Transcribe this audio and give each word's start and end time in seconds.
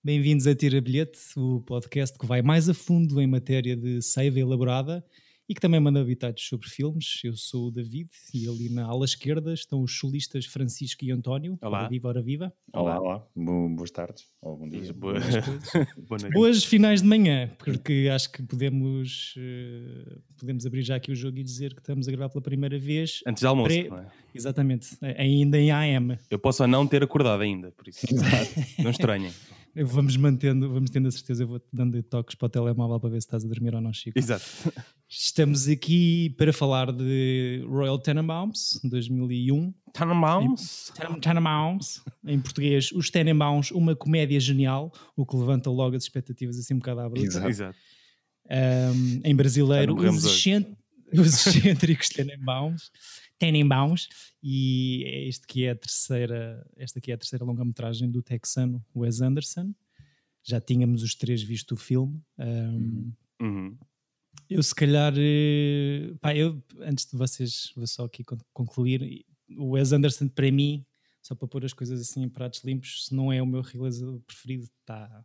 Bem-vindos 0.03 0.47
a 0.47 0.55
Tira 0.55 0.81
Bilhete, 0.81 1.19
o 1.37 1.61
podcast 1.63 2.19
que 2.19 2.27
vai 2.27 2.43
mais 2.43 2.69
a 2.69 2.75
fundo 2.75 3.21
em 3.21 3.27
matéria 3.27 3.77
de 3.77 4.03
seiva 4.03 4.39
elaborada 4.39 5.05
e 5.49 5.55
que 5.55 5.61
também 5.61 5.79
manda 5.81 6.01
habitados 6.01 6.43
sobre 6.47 6.69
filmes. 6.69 7.21
Eu 7.23 7.37
sou 7.37 7.69
o 7.69 7.71
David 7.71 8.09
e 8.33 8.49
ali 8.49 8.69
na 8.71 8.85
ala 8.87 9.05
esquerda 9.05 9.53
estão 9.53 9.83
os 9.83 9.99
solistas 9.99 10.47
Francisco 10.47 11.05
e 11.05 11.11
António. 11.11 11.59
Olá. 11.61 11.81
Ora 11.81 11.89
viva, 11.89 12.09
ora 12.09 12.23
viva. 12.23 12.53
Olá, 12.73 12.99
olá. 13.01 13.27
Bo- 13.37 13.69
boas 13.69 13.91
tardes. 13.91 14.25
Ou 14.41 14.57
bom 14.57 14.69
dia. 14.69 14.93
Boa, 14.93 15.15
Boa 16.09 16.19
noite. 16.21 16.33
Boas 16.35 16.65
finais 16.65 17.03
de 17.03 17.09
manhã, 17.09 17.51
porque 17.59 18.09
acho 18.13 18.33
que 18.33 18.43
podemos, 18.43 19.35
eh, 19.37 20.19
podemos 20.39 20.65
abrir 20.67 20.83
já 20.83 20.97
aqui 20.97 21.13
o 21.13 21.15
jogo 21.17 21.39
e 21.39 21.43
dizer 21.43 21.75
que 21.75 21.81
estamos 21.81 22.09
a 22.09 22.11
gravar 22.11 22.29
pela 22.31 22.43
primeira 22.43 22.79
vez. 22.79 23.21
Antes 23.27 23.41
de 23.41 23.47
almoço, 23.47 23.69
Pré- 23.69 23.89
não 23.89 23.99
é? 23.99 24.07
Exatamente, 24.35 24.97
ainda 25.17 25.59
em 25.59 25.71
AM. 25.71 26.19
Eu 26.31 26.39
posso 26.39 26.63
ou 26.63 26.69
não 26.69 26.87
ter 26.87 27.03
acordado 27.03 27.43
ainda, 27.43 27.71
por 27.73 27.87
isso. 27.87 28.07
não 28.83 28.91
estranhem. 28.91 29.31
Vamos 29.77 30.17
mantendo, 30.17 30.73
vamos 30.73 30.89
tendo 30.91 31.09
a 31.09 31.11
certeza, 31.11 31.43
eu 31.43 31.49
vou-te 31.49 31.67
dando 31.73 32.01
toques 32.05 32.37
para 32.37 32.47
o 32.47 32.49
telemóvel 32.49 33.01
para 33.01 33.11
ver 33.11 33.21
se 33.21 33.27
estás 33.27 33.45
a 33.45 33.49
dormir 33.49 33.75
ou 33.75 33.81
não, 33.81 33.93
Chico. 33.93 34.17
Exato. 34.19 34.45
Estamos 35.09 35.67
aqui 35.69 36.31
para 36.39 36.53
falar 36.53 36.93
de 36.93 37.65
Royal 37.69 37.99
Tenenbaums, 37.99 38.79
2001. 38.85 39.75
Tannenbaums. 39.93 40.93
Ten- 40.97 41.21
Tenenbaums, 41.21 42.03
em 42.25 42.39
português, 42.41 42.93
Os 42.93 43.11
Tenenbaums, 43.11 43.71
uma 43.73 43.97
comédia 43.97 44.39
genial, 44.39 44.93
o 45.17 45.27
que 45.27 45.37
levanta 45.37 45.69
logo 45.71 45.97
as 45.97 46.05
expectativas 46.05 46.57
assim 46.59 46.75
um 46.75 46.79
bocado 46.79 47.01
à 47.01 47.09
bruta. 47.09 47.27
Exato. 47.27 47.49
Exato. 47.49 47.79
Um, 48.51 49.21
em 49.25 49.35
brasileiro, 49.35 49.95
os, 49.97 50.25
os 51.19 51.47
excêntricos 51.47 52.09
Tenenbaums, 52.11 52.91
Tenenbaums, 53.39 54.09
e 54.43 55.03
é 55.07 55.29
este 55.29 55.47
que 55.47 55.65
é 55.65 55.71
a 55.71 55.75
terceira, 55.77 56.67
esta 56.77 56.99
aqui 56.99 57.11
é 57.11 57.15
a 57.15 57.19
terceira 57.19 57.45
longa-metragem 57.45 58.11
do 58.11 58.23
texano 58.23 58.85
Wes 58.95 59.21
Anderson. 59.21 59.75
Já 60.43 60.61
tínhamos 60.61 61.03
os 61.03 61.15
três 61.15 61.43
visto 61.43 61.73
o 61.73 61.77
filme. 61.77 62.21
Um, 62.39 63.13
Uhum. 63.41 63.77
Eu 64.49 64.63
se 64.63 64.75
calhar, 64.75 65.13
eh, 65.17 66.13
pá, 66.21 66.35
eu 66.37 66.63
antes 66.81 67.07
de 67.07 67.17
vocês, 67.17 67.73
vou 67.77 67.87
só 67.87 68.05
aqui 68.05 68.23
con- 68.23 68.39
concluir, 68.53 69.25
o 69.57 69.71
Wes 69.71 69.93
Anderson 69.93 70.29
para 70.29 70.51
mim, 70.53 70.85
só 71.23 71.35
para 71.35 71.49
pôr 71.49 71.65
as 71.65 71.73
coisas 71.73 72.01
assim 72.01 72.23
em 72.23 72.29
pratos 72.29 72.63
limpos, 72.63 73.07
se 73.07 73.15
não 73.15 73.33
é 73.33 73.41
o 73.43 73.47
meu 73.47 73.61
realizador 73.63 74.21
preferido, 74.21 74.69
tá, 74.85 75.25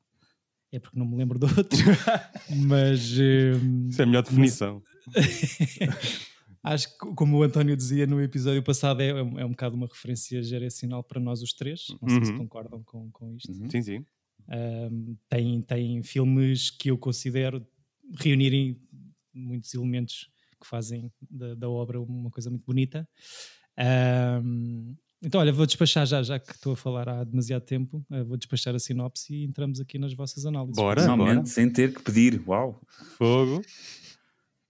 é 0.71 0.80
porque 0.80 0.97
não 0.97 1.05
me 1.05 1.17
lembro 1.17 1.37
de 1.37 1.45
outro, 1.45 1.80
mas... 2.67 3.11
eh, 3.19 3.53
Isso 3.89 4.02
é 4.02 4.03
a 4.03 4.07
melhor 4.07 4.23
definição. 4.23 4.81
Acho 6.61 6.89
que, 6.97 7.13
como 7.15 7.38
o 7.38 7.43
António 7.43 7.75
dizia 7.77 8.05
no 8.05 8.21
episódio 8.21 8.61
passado, 8.61 9.02
é, 9.02 9.07
é 9.09 9.23
um 9.23 9.39
é 9.39 9.45
um 9.45 9.52
bocado 9.52 9.75
uma 9.75 9.88
referência 9.88 10.43
geracional 10.43 11.03
para 11.03 11.19
nós 11.19 11.41
os 11.41 11.53
três. 11.53 11.88
Não 12.02 12.09
sei 12.09 12.25
se 12.25 12.31
Uhum. 12.31 12.38
concordam 12.39 12.83
com, 12.83 13.09
com 13.11 13.33
isto. 13.35 13.52
Uhum. 13.52 13.69
Sim, 13.69 13.81
sim. 13.81 14.05
Um, 14.52 15.15
tem, 15.30 15.61
tem 15.61 16.03
filmes 16.03 16.69
que 16.69 16.89
eu 16.91 16.97
considero 16.97 17.65
reunirem 18.17 18.77
muitos 19.33 19.73
elementos 19.73 20.30
que 20.59 20.67
fazem 20.67 21.11
da, 21.30 21.55
da 21.55 21.69
obra 21.69 22.02
uma 22.02 22.30
coisa 22.30 22.49
muito 22.49 22.65
bonita. 22.65 23.07
Um, 24.43 24.95
então, 25.21 25.39
olha, 25.41 25.52
vou 25.52 25.65
despachar 25.65 26.05
já, 26.05 26.23
já 26.23 26.39
que 26.39 26.52
estou 26.53 26.73
a 26.73 26.76
falar 26.77 27.08
há 27.09 27.23
demasiado 27.23 27.61
tempo, 27.64 28.05
uh, 28.09 28.26
vou 28.26 28.37
despachar 28.37 28.73
a 28.73 28.80
sinopse 28.80 29.33
e 29.33 29.43
entramos 29.43 29.80
aqui 29.80 29.97
nas 29.99 30.14
vossas 30.14 30.45
análises. 30.45 30.76
Bora. 30.77 31.02
Finalmente, 31.02 31.49
sem 31.49 31.70
ter 31.70 31.93
que 31.93 32.02
pedir. 32.02 32.41
Uau. 32.47 32.81
Fogo. 33.17 33.61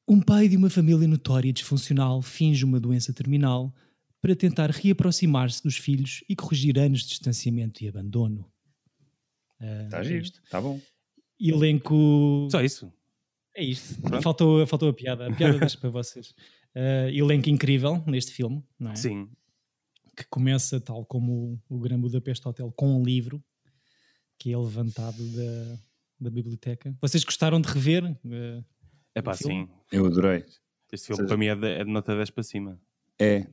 Um 0.09 0.19
pai 0.19 0.47
de 0.47 0.57
uma 0.57 0.71
família 0.71 1.07
notória 1.07 1.47
e 1.47 1.53
disfuncional 1.53 2.19
finge 2.23 2.65
uma 2.65 2.79
doença 2.79 3.13
terminal 3.13 3.71
para 4.19 4.35
tentar 4.35 4.71
reaproximar-se 4.71 5.61
dos 5.61 5.77
filhos 5.77 6.23
e 6.27 6.35
corrigir 6.35 6.79
anos 6.79 7.01
de 7.01 7.09
distanciamento 7.09 7.83
e 7.83 7.87
abandono. 7.87 8.51
Ah, 9.59 9.83
Está 9.83 9.99
é 9.99 10.03
giro. 10.03 10.25
Está 10.25 10.59
bom. 10.59 10.81
Elenco. 11.39 12.47
Só 12.49 12.59
isso. 12.63 12.91
É 13.55 13.63
isto. 13.63 14.01
Pronto. 14.01 14.23
Faltou, 14.23 14.65
faltou 14.65 14.89
a 14.89 14.93
piada. 14.93 15.27
A 15.27 15.35
piada 15.35 15.59
deixa 15.59 15.77
para 15.77 15.91
vocês. 15.91 16.33
Ah, 16.73 17.07
elenco 17.11 17.47
incrível 17.47 18.03
neste 18.07 18.31
filme, 18.31 18.63
não 18.79 18.91
é? 18.91 18.95
Sim. 18.95 19.29
Que 20.17 20.25
começa, 20.27 20.81
tal 20.81 21.05
como 21.05 21.61
o, 21.69 21.75
o 21.75 21.79
Gran 21.79 21.99
Budapeste 21.99 22.47
Hotel, 22.47 22.71
com 22.71 22.99
um 22.99 23.03
livro 23.03 23.43
que 24.39 24.51
é 24.51 24.57
levantado 24.57 25.23
da, 25.35 25.79
da 26.21 26.29
biblioteca. 26.31 26.97
Vocês 26.99 27.23
gostaram 27.23 27.61
de 27.61 27.69
rever? 27.69 28.05
Ah, 28.05 28.63
É 29.15 29.21
pá, 29.21 29.33
sim. 29.33 29.67
Eu 29.91 30.05
adorei. 30.05 30.43
Este 30.91 31.07
filme 31.07 31.17
Seja- 31.17 31.27
para 31.27 31.37
mim 31.37 31.47
é 31.47 31.55
de, 31.55 31.67
é 31.67 31.83
de 31.83 31.91
nota 31.91 32.15
10 32.15 32.29
para 32.31 32.43
cima. 32.43 32.79
É. 33.19 33.45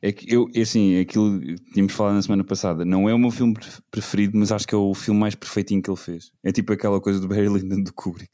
É 0.00 0.12
que 0.12 0.32
eu, 0.34 0.48
é 0.54 0.60
assim, 0.62 0.98
aquilo 0.98 1.38
que 1.40 1.54
tínhamos 1.72 1.92
falado 1.92 2.14
na 2.14 2.22
semana 2.22 2.42
passada, 2.44 2.84
não 2.84 3.08
é 3.08 3.14
o 3.14 3.18
meu 3.18 3.30
filme 3.30 3.54
pref- 3.54 3.80
preferido, 3.90 4.38
mas 4.38 4.50
acho 4.50 4.66
que 4.66 4.74
é 4.74 4.78
o 4.78 4.94
filme 4.94 5.20
mais 5.20 5.34
perfeitinho 5.34 5.82
que 5.82 5.90
ele 5.90 5.96
fez. 5.96 6.30
É 6.42 6.50
tipo 6.52 6.72
aquela 6.72 7.00
coisa 7.00 7.20
do 7.20 7.28
Barry 7.28 7.48
Lyndon 7.48 7.82
do 7.82 7.92
Kubrick. 7.92 8.32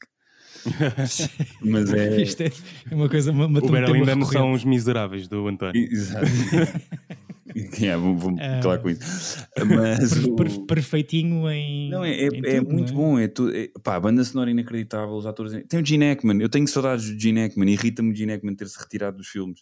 Mas 1.61 1.91
é. 1.91 2.21
Isto 2.21 2.43
é 2.43 2.51
uma 2.91 3.09
coisa, 3.09 3.31
uma, 3.31 3.47
uma 3.47 3.59
o 3.59 3.61
não 3.61 3.69
recorrente. 3.81 4.27
são 4.31 4.51
os 4.51 4.63
miseráveis 4.63 5.27
do 5.27 5.47
António. 5.47 5.81
Exato. 5.91 6.25
yeah, 7.81 8.01
vou, 8.01 8.15
vou 8.15 8.31
Ah. 8.39 8.59
calar 8.61 8.81
com 8.81 8.89
isso. 8.89 9.45
Mas. 9.67 10.13
Per- 10.13 10.35
per- 10.35 10.65
perfeitinho 10.65 11.49
em. 11.49 11.89
Não, 11.89 12.03
é, 12.03 12.11
é, 12.11 12.27
em 12.27 12.45
é 12.45 12.59
tudo, 12.61 12.71
muito 12.73 12.93
não 12.93 12.99
é? 12.99 13.03
bom. 13.05 13.19
É 13.19 13.27
tu, 13.27 13.49
é, 13.49 13.67
pá, 13.83 13.95
a 13.95 13.99
banda 13.99 14.23
sonora 14.23 14.49
inacreditável, 14.51 15.13
os 15.15 15.25
atores. 15.25 15.53
Tem 15.67 15.79
o 15.81 15.85
Gene 15.85 16.05
Hackman. 16.11 16.41
Eu 16.41 16.49
tenho 16.49 16.67
saudades 16.67 17.09
do 17.09 17.19
Gene 17.19 17.41
Hackman. 17.41 17.71
Irrita-me 17.71 18.11
o 18.11 18.15
Gene 18.15 18.33
Hackman 18.33 18.55
ter-se 18.55 18.79
retirado 18.79 19.17
dos 19.17 19.27
filmes. 19.27 19.59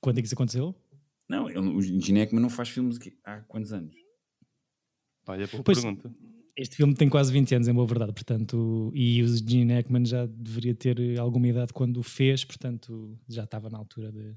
Quando 0.00 0.18
é 0.18 0.22
que 0.22 0.26
isso 0.26 0.34
aconteceu? 0.34 0.74
Não, 1.28 1.48
ele- 1.48 1.58
o 1.58 1.80
Gene 1.82 2.20
Hackman 2.20 2.40
não 2.42 2.50
faz 2.50 2.68
filmes 2.70 2.96
aqui 2.96 3.12
há 3.24 3.40
quantos 3.42 3.72
anos? 3.72 3.94
Olha, 5.26 5.46
boa 5.46 5.62
Pois- 5.62 5.80
pergunta. 5.80 6.10
Este 6.56 6.74
filme 6.74 6.92
tem 6.92 7.08
quase 7.08 7.32
20 7.32 7.54
anos, 7.54 7.68
é 7.68 7.72
boa 7.72 7.86
verdade, 7.86 8.12
portanto, 8.12 8.90
e 8.92 9.22
o 9.22 9.28
Gene 9.28 9.74
Hackman 9.74 10.04
já 10.04 10.26
deveria 10.26 10.74
ter 10.74 10.98
eh, 10.98 11.16
alguma 11.16 11.46
idade 11.46 11.72
quando 11.72 11.98
o 11.98 12.02
fez, 12.02 12.44
portanto, 12.44 13.16
já 13.28 13.44
estava 13.44 13.70
na 13.70 13.78
altura 13.78 14.10
de. 14.10 14.34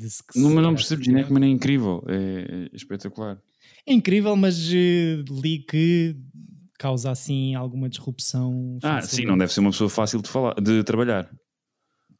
Se, 0.00 0.22
Não, 0.36 0.50
mas 0.54 0.62
não 0.64 0.74
percebo. 0.74 1.02
Hackman 1.12 1.44
é 1.44 1.48
incrível. 1.50 2.02
É, 2.08 2.68
é 2.72 2.76
espetacular. 2.76 3.40
É 3.86 3.92
incrível, 3.92 4.34
mas 4.36 4.56
eh, 4.72 5.22
li 5.30 5.58
que 5.60 6.16
causa 6.78 7.10
assim 7.10 7.54
alguma 7.54 7.88
disrupção. 7.88 8.78
Ah, 8.82 9.00
facilmente. 9.00 9.16
sim, 9.16 9.24
não 9.26 9.38
deve 9.38 9.52
ser 9.52 9.60
uma 9.60 9.70
pessoa 9.70 9.88
fácil 9.90 10.20
de, 10.22 10.28
falar, 10.28 10.54
de 10.60 10.82
trabalhar. 10.84 11.30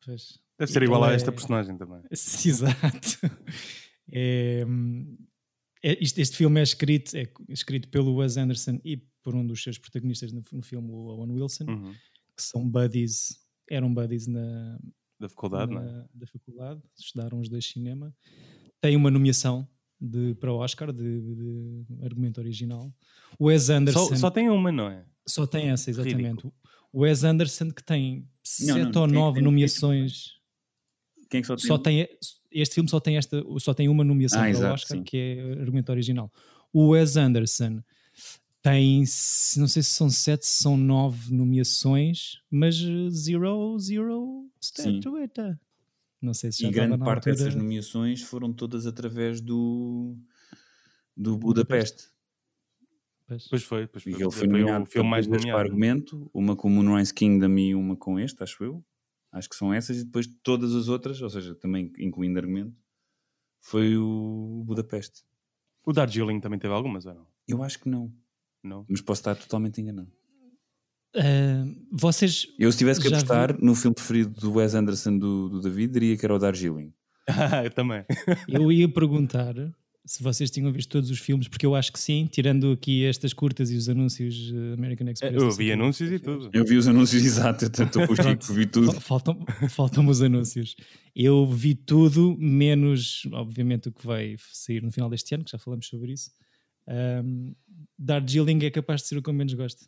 Pois. 0.04 0.38
Deve 0.58 0.70
ser 0.72 0.82
igual 0.84 1.02
a 1.02 1.06
Ele 1.08 1.14
é- 1.14 1.16
esta 1.16 1.32
personagem 1.32 1.76
também. 1.76 2.02
Exato. 2.10 3.18
É, 4.12 4.62
é- 5.82 5.98
este 6.00 6.36
filme 6.36 6.60
é 6.60 6.62
escrito, 6.62 7.16
é 7.16 7.26
escrito 7.48 7.88
pelo 7.88 8.14
Wes 8.16 8.36
Anderson 8.36 8.78
e 8.84 8.98
por 9.22 9.34
um 9.34 9.46
dos 9.46 9.62
seus 9.62 9.78
protagonistas 9.78 10.30
no, 10.30 10.42
no 10.52 10.62
filme, 10.62 10.90
o 10.90 11.06
Owen 11.06 11.32
Wilson, 11.32 11.64
Uhum. 11.68 11.92
que 12.36 12.42
são 12.42 12.68
buddies, 12.68 13.38
eram 13.70 13.92
buddies 13.94 14.26
na, 14.26 14.78
Da 15.18 15.28
faculdade, 15.28 15.72
não 15.72 15.80
é? 15.82 15.84
na- 15.92 16.08
da 16.12 16.26
faculdade, 16.26 16.80
estudaram 16.98 17.40
os 17.40 17.48
dois 17.48 17.64
cinema. 17.66 18.14
Tem 18.80 18.96
uma 18.96 19.10
nomeação 19.10 19.66
de, 20.00 20.34
para 20.34 20.52
o 20.52 20.56
Oscar 20.56 20.92
de, 20.92 21.20
de 21.20 21.84
argumento 22.02 22.38
original. 22.38 22.92
O 23.38 23.46
Wes 23.46 23.70
Anderson 23.70 24.06
Só, 24.08 24.16
só 24.16 24.30
tem 24.30 24.50
uma, 24.50 24.70
não 24.72 24.88
é? 24.88 25.04
só 25.26 25.46
tem 25.46 25.70
essa, 25.70 25.88
exatamente. 25.90 26.22
Ridículo. 26.26 26.52
O 26.92 27.00
Wes 27.00 27.24
Anderson 27.24 27.70
que 27.70 27.82
tem 27.82 28.28
Não, 28.60 28.74
sete 28.74 28.92
não, 28.92 29.02
ou 29.02 29.08
tem- 29.08 29.14
nove 29.16 29.34
tem- 29.36 29.44
nomeações 29.44 30.32
Quem 31.30 31.38
é 31.38 31.40
que 31.42 31.46
só 31.46 31.56
tem? 31.56 31.66
só 31.66 31.78
tem 31.78 32.08
este 32.52 32.74
filme 32.74 32.88
só 32.90 33.00
tem 33.00 33.16
esta 33.16 33.42
só 33.58 33.72
tem 33.74 33.88
uma 33.88 34.04
nomeação 34.04 34.40
Ah, 34.40 34.50
para 34.52 34.70
o 34.70 34.74
Oscar 34.74 34.98
sim. 34.98 35.02
que 35.02 35.16
é 35.16 35.60
argumento 35.60 35.90
original 35.90 36.30
o 36.72 36.88
Wes 36.90 37.16
Anderson 37.16 37.82
tem 38.64 39.00
não 39.58 39.68
sei 39.68 39.82
se 39.82 39.90
são 39.90 40.08
sete 40.08 40.46
se 40.46 40.62
são 40.62 40.76
nove 40.76 41.32
nomeações 41.32 42.40
mas 42.50 42.76
eh, 42.76 43.10
zero 43.10 43.78
zero 43.78 44.50
statueta 44.58 45.60
não 46.24 46.32
sei 46.32 46.50
se 46.50 46.62
já 46.62 46.68
E 46.68 46.70
grande 46.72 46.96
na 46.96 47.04
parte 47.04 47.28
altura 47.28 47.36
dessas 47.36 47.54
nomeações 47.54 48.22
foram 48.22 48.50
todas 48.50 48.86
através 48.86 49.42
do, 49.42 50.16
do 51.14 51.36
Budapeste. 51.36 52.08
Pois. 53.26 53.46
Pois 53.48 53.62
foi, 53.62 53.86
pois 53.86 54.06
E 54.06 54.12
foi. 54.12 54.22
ele 54.22 54.30
foi 54.30 54.48
foi 54.48 54.48
nomeado 54.48 54.84
o 54.84 54.86
filme 54.86 55.10
mais 55.10 55.26
nomeado. 55.26 55.58
argumento, 55.58 56.30
uma 56.32 56.56
com 56.56 56.68
Moonrise 56.70 57.12
Kingdom 57.12 57.58
e 57.58 57.74
uma 57.74 57.94
com 57.96 58.18
este, 58.18 58.42
acho 58.42 58.64
eu. 58.64 58.84
Acho 59.30 59.48
que 59.50 59.56
são 59.56 59.72
essas, 59.74 59.98
e 59.98 60.04
depois 60.04 60.26
todas 60.42 60.74
as 60.74 60.88
outras, 60.88 61.20
ou 61.20 61.28
seja, 61.28 61.54
também 61.54 61.92
incluindo 61.98 62.38
argumento, 62.38 62.74
foi 63.60 63.96
o 63.96 64.62
Budapeste. 64.66 65.24
O 65.84 65.92
Darjeeling 65.92 66.40
também 66.40 66.58
teve 66.58 66.72
algumas, 66.72 67.04
ou 67.04 67.14
não? 67.14 67.26
Eu 67.46 67.62
acho 67.62 67.80
que 67.80 67.88
não, 67.88 68.10
Não? 68.64 68.84
mas 68.88 69.00
posso 69.02 69.20
estar 69.20 69.36
totalmente 69.36 69.80
enganado. 69.80 70.10
Ah, 71.16 71.64
vocês 71.92 72.46
Eu, 72.58 72.72
se 72.72 72.78
tivesse 72.78 73.00
que 73.00 73.06
apostar 73.08 73.56
no 73.62 73.74
filme 73.74 73.94
preferido 73.94 74.30
do 74.40 74.54
Wes 74.54 74.74
Anderson 74.74 75.16
do, 75.18 75.48
do 75.48 75.60
David, 75.60 75.92
diria 75.92 76.16
que 76.16 76.24
era 76.26 76.34
o 76.34 76.38
Darjeeling. 76.38 76.92
Ah, 77.28 77.62
eu 77.64 77.70
também. 77.70 78.04
eu 78.48 78.72
ia 78.72 78.88
perguntar 78.88 79.54
se 80.06 80.22
vocês 80.22 80.50
tinham 80.50 80.70
visto 80.70 80.90
todos 80.90 81.08
os 81.10 81.18
filmes, 81.18 81.48
porque 81.48 81.64
eu 81.64 81.74
acho 81.74 81.90
que 81.92 81.98
sim, 81.98 82.28
tirando 82.30 82.72
aqui 82.72 83.04
estas 83.06 83.32
curtas 83.32 83.70
e 83.70 83.76
os 83.76 83.88
anúncios 83.88 84.50
uh, 84.50 84.74
American 84.74 85.08
Express. 85.08 85.34
Eu 85.34 85.50
vi 85.50 85.72
anúncios 85.72 86.10
e 86.10 86.18
tudo. 86.18 86.50
Eu 86.52 86.64
vi 86.64 86.76
os 86.76 86.86
anúncios 86.86 87.22
exatos, 87.24 87.62
estou 87.70 88.06
com 88.06 88.12
o 88.12 88.16
Chico, 88.16 88.52
vi 88.52 88.66
tudo. 88.66 88.92
Fal- 88.92 89.00
Faltam, 89.00 89.46
faltam 89.70 90.06
os 90.08 90.20
anúncios. 90.20 90.74
Eu 91.16 91.46
vi 91.46 91.74
tudo, 91.74 92.36
menos, 92.38 93.22
obviamente, 93.32 93.88
o 93.88 93.92
que 93.92 94.04
vai 94.06 94.36
sair 94.52 94.82
no 94.82 94.90
final 94.92 95.08
deste 95.08 95.34
ano, 95.34 95.44
que 95.44 95.52
já 95.52 95.58
falamos 95.58 95.86
sobre 95.86 96.12
isso. 96.12 96.30
Um, 96.88 97.54
Darjeeling 97.98 98.64
é 98.64 98.70
capaz 98.70 99.02
de 99.02 99.08
ser 99.08 99.18
o 99.18 99.22
que 99.22 99.28
eu 99.30 99.34
menos 99.34 99.54
gosto. 99.54 99.84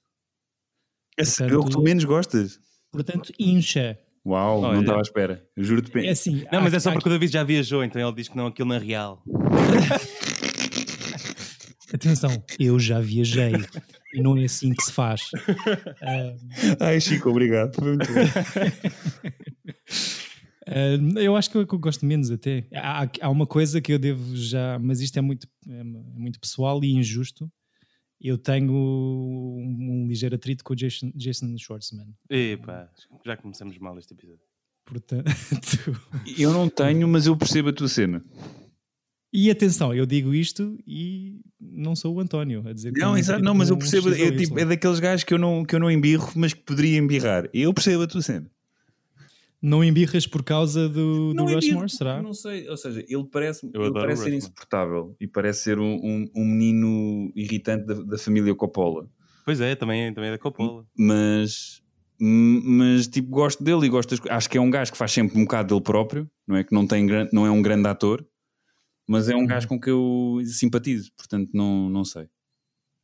Esse 1.18 1.42
é 1.42 1.46
o 1.46 1.48
que 1.48 1.54
Portanto- 1.56 1.72
tu 1.78 1.82
menos 1.82 2.04
gostas. 2.04 2.60
Portanto, 2.92 3.32
incha. 3.38 3.98
Uau, 4.24 4.60
Olha. 4.60 4.74
não 4.74 4.80
estava 4.80 4.98
à 4.98 5.02
espera. 5.02 5.46
Eu 5.56 5.64
Juro-te 5.64 5.90
bem. 5.92 6.06
É 6.08 6.10
assim. 6.10 6.44
Não, 6.50 6.58
há- 6.58 6.62
mas 6.62 6.74
é 6.74 6.80
só 6.80 6.90
há- 6.90 6.92
porque 6.92 7.08
o 7.08 7.12
David 7.12 7.32
já 7.32 7.42
viajou, 7.44 7.84
então 7.84 8.00
ele 8.00 8.12
diz 8.16 8.28
que 8.28 8.36
não, 8.36 8.46
aquilo 8.46 8.68
não 8.68 8.76
é 8.76 8.78
real. 8.78 9.22
Atenção, 11.94 12.44
eu 12.58 12.78
já 12.80 13.00
viajei 13.00 13.52
e 14.12 14.20
não 14.20 14.36
é 14.36 14.44
assim 14.44 14.74
que 14.74 14.82
se 14.84 14.92
faz. 14.92 15.22
Um, 16.02 16.36
Ai, 16.80 17.00
Chico, 17.00 17.30
obrigado. 17.30 17.74
Foi 17.74 17.96
muito 17.96 18.06
bom. 18.12 18.20
Uh, 20.68 21.18
eu 21.18 21.36
acho 21.36 21.48
que 21.50 21.56
eu, 21.56 21.66
que 21.66 21.74
eu 21.74 21.78
gosto 21.78 22.04
menos 22.04 22.30
até. 22.30 22.66
Há, 22.74 23.08
há 23.20 23.30
uma 23.30 23.46
coisa 23.46 23.80
que 23.80 23.92
eu 23.92 23.98
devo 23.98 24.36
já, 24.36 24.78
mas 24.78 25.00
isto 25.00 25.16
é 25.16 25.20
muito, 25.20 25.46
é 25.68 25.84
muito 25.84 26.40
pessoal 26.40 26.82
e 26.82 26.92
injusto. 26.92 27.50
Eu 28.20 28.38
tenho 28.38 28.72
um, 28.72 30.02
um 30.04 30.08
ligeiro 30.08 30.34
atrito 30.34 30.64
com 30.64 30.72
o 30.72 30.76
Jason, 30.76 31.12
Jason 31.14 31.54
Schwartzman. 31.58 32.08
Epá, 32.30 32.90
já 33.24 33.36
começamos 33.36 33.78
mal 33.78 33.96
este 33.98 34.14
episódio. 34.14 34.40
Portanto, 34.86 35.24
Eu 36.38 36.52
não 36.52 36.68
tenho, 36.68 37.06
mas 37.06 37.26
eu 37.26 37.36
percebo 37.36 37.68
a 37.68 37.72
tua 37.72 37.88
cena. 37.88 38.24
e 39.32 39.50
atenção, 39.50 39.92
eu 39.92 40.06
digo 40.06 40.32
isto 40.32 40.78
e 40.86 41.40
não 41.60 41.94
sou 41.94 42.14
o 42.14 42.20
António 42.20 42.66
a 42.66 42.72
dizer 42.72 42.92
que 42.92 43.00
Não, 43.00 43.08
tenho 43.08 43.18
exato, 43.18 43.42
não, 43.44 43.54
mas 43.54 43.68
eu 43.68 43.76
percebo. 43.76 44.08
É, 44.10 44.30
tipo, 44.32 44.58
é 44.58 44.64
daqueles 44.64 44.98
gajos 44.98 45.24
que 45.24 45.34
eu, 45.34 45.38
não, 45.38 45.64
que 45.64 45.74
eu 45.74 45.80
não 45.80 45.90
embirro, 45.90 46.32
mas 46.34 46.54
que 46.54 46.62
poderia 46.62 46.98
embirrar. 46.98 47.48
Eu 47.52 47.74
percebo 47.74 48.04
a 48.04 48.06
tua 48.06 48.22
cena. 48.22 48.50
Não 49.66 49.82
embirras 49.82 50.28
por 50.28 50.44
causa 50.44 50.88
do, 50.88 51.34
do 51.34 51.44
Rushmore, 51.44 51.90
será? 51.90 52.22
Não 52.22 52.32
sei, 52.32 52.68
ou 52.68 52.76
seja, 52.76 53.04
ele 53.08 53.24
parece, 53.24 53.68
ele 53.74 53.92
parece 53.92 54.22
ser 54.22 54.32
insuportável 54.32 55.16
e 55.20 55.26
parece 55.26 55.62
ser 55.62 55.80
um, 55.80 55.96
um, 55.96 56.30
um 56.36 56.44
menino 56.44 57.32
irritante 57.34 57.84
da, 57.84 57.94
da 57.94 58.16
família 58.16 58.54
Coppola. 58.54 59.10
Pois 59.44 59.60
é, 59.60 59.74
também, 59.74 60.14
também 60.14 60.28
é 60.28 60.34
da 60.34 60.38
Coppola. 60.38 60.86
Mas, 60.96 61.82
mas 62.16 63.08
tipo, 63.08 63.28
gosto 63.28 63.64
dele 63.64 63.86
e 63.86 63.88
gosto 63.88 64.10
das 64.10 64.20
Acho 64.30 64.48
que 64.48 64.56
é 64.56 64.60
um 64.60 64.70
gajo 64.70 64.92
que 64.92 64.98
faz 64.98 65.10
sempre 65.10 65.36
um 65.36 65.42
bocado 65.42 65.74
dele 65.74 65.82
próprio, 65.82 66.30
não 66.46 66.54
é? 66.54 66.62
Que 66.62 66.72
não, 66.72 66.86
tem, 66.86 67.04
não 67.32 67.44
é 67.44 67.50
um 67.50 67.60
grande 67.60 67.88
ator, 67.88 68.24
mas 69.04 69.28
é 69.28 69.34
um 69.34 69.44
gajo 69.44 69.66
com 69.66 69.80
que 69.80 69.90
eu 69.90 70.42
simpatizo, 70.44 71.10
portanto, 71.16 71.50
não, 71.52 71.90
não 71.90 72.04
sei. 72.04 72.28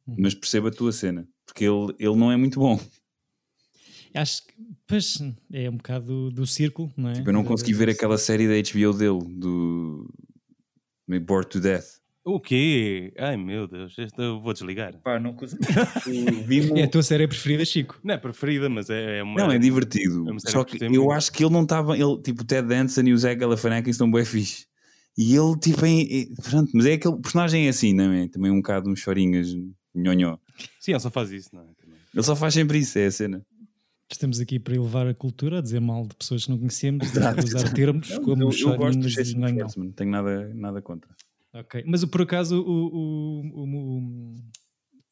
Uhum. 0.06 0.14
Mas 0.16 0.32
percebo 0.32 0.68
a 0.68 0.70
tua 0.70 0.92
cena, 0.92 1.26
porque 1.44 1.64
ele, 1.64 1.92
ele 1.98 2.14
não 2.14 2.30
é 2.30 2.36
muito 2.36 2.60
bom. 2.60 2.78
Acho 4.14 4.46
que, 4.46 4.52
pois, 4.86 5.18
é 5.52 5.68
um 5.70 5.76
bocado 5.76 6.06
do, 6.06 6.30
do 6.30 6.46
círculo, 6.46 6.92
não 6.96 7.10
é? 7.10 7.14
Tipo, 7.14 7.30
eu 7.30 7.32
não 7.32 7.44
consegui 7.44 7.72
ver 7.72 7.88
aquela 7.88 8.18
série 8.18 8.46
da 8.46 8.54
HBO 8.70 8.92
dele, 8.92 9.34
do 9.38 10.08
Bored 11.26 11.48
to 11.48 11.60
Death. 11.60 12.00
O 12.24 12.38
quê? 12.38 13.12
Ai 13.18 13.36
meu 13.36 13.66
Deus, 13.66 13.98
este 13.98 14.16
eu 14.22 14.40
vou 14.40 14.52
desligar. 14.52 14.96
Pá, 15.02 15.18
não 15.18 15.32
consegui. 15.34 15.62
Vi-me- 16.46 16.78
É 16.80 16.84
a 16.84 16.88
tua 16.88 17.02
série 17.02 17.26
preferida, 17.26 17.64
Chico? 17.64 17.98
Não 18.04 18.14
é 18.14 18.18
preferida, 18.18 18.68
mas 18.68 18.88
é, 18.90 19.18
é 19.18 19.22
uma. 19.24 19.40
Não, 19.40 19.50
é 19.50 19.58
divertido. 19.58 20.28
É 20.28 20.30
uma 20.30 20.38
série 20.38 20.52
Só 20.52 20.62
que 20.62 20.78
que 20.78 20.84
eu 20.84 20.90
muito. 20.90 21.10
acho 21.10 21.32
que 21.32 21.42
ele 21.44 21.52
não 21.52 21.64
estava. 21.64 21.98
Ele, 21.98 22.20
tipo, 22.22 22.42
o 22.42 22.46
Ted 22.46 22.68
Danson 22.68 23.00
e 23.02 23.12
o 23.12 23.18
Zach 23.18 23.34
Galifianakis 23.34 23.94
estão 23.96 24.08
bem 24.08 24.24
fixe. 24.24 24.66
E 25.18 25.34
ele, 25.34 25.58
tipo, 25.58 25.84
em- 25.84 26.32
pronto, 26.48 26.70
mas 26.74 26.86
é 26.86 26.92
aquele 26.92 27.16
personagem 27.16 27.66
é 27.66 27.70
assim, 27.70 27.92
não 27.92 28.12
é? 28.12 28.28
Também 28.28 28.52
um 28.52 28.58
bocado 28.58 28.88
uns 28.88 29.00
chorinhas, 29.00 29.48
nhonhó. 29.92 30.38
Sim, 30.80 30.92
ele 30.92 31.00
só 31.00 31.10
faz 31.10 31.32
isso, 31.32 31.50
não 31.52 31.62
é? 31.62 31.66
Também. 31.76 31.98
Ele 32.14 32.22
só 32.22 32.36
faz 32.36 32.54
sempre 32.54 32.78
isso, 32.78 32.96
é 32.98 33.06
a 33.06 33.10
cena. 33.10 33.44
Estamos 34.12 34.38
aqui 34.40 34.58
para 34.58 34.74
elevar 34.74 35.06
a 35.06 35.14
cultura, 35.14 35.58
a 35.58 35.60
dizer 35.62 35.80
mal 35.80 36.06
de 36.06 36.14
pessoas 36.14 36.44
que 36.44 36.50
não 36.50 36.58
conhecemos, 36.58 37.04
Exato, 37.04 37.40
a 37.40 37.44
usar 37.44 37.72
termos 37.72 38.10
eu, 38.10 38.20
como 38.22 38.42
eu 38.42 38.76
gosto 38.76 39.00
do 39.00 39.08
Jason. 39.08 39.38
Schwartzman, 39.48 39.86
não 39.86 39.92
tenho 39.92 40.10
nada, 40.10 40.54
nada 40.54 40.82
contra. 40.82 41.10
Ok, 41.54 41.82
mas 41.86 42.04
por 42.04 42.22
acaso 42.22 42.60
o, 42.62 42.86
o, 42.86 43.40
o, 43.40 43.98
o- 43.98 44.34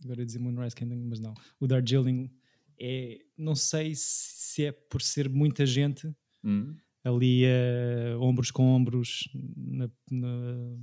agora 0.05 0.21
ia 0.21 0.27
dizer 0.27 0.39
Moonrise 0.39 0.75
Kingdom, 0.77 0.97
mas 1.09 1.21
não, 1.21 1.35
o 1.59 1.67
Darjeeling 1.67 2.31
é, 2.79 3.19
não 3.37 3.55
sei 3.55 3.93
se 3.95 4.65
é 4.65 4.73
por 4.73 5.03
ser 5.03 5.29
muita 5.29 5.67
gente 5.67 6.11
ali 7.05 7.45
eh, 7.45 8.15
ombros 8.19 8.51
com 8.51 8.65
ombros 8.75 9.29
na, 9.57 9.91
na- 10.11 10.77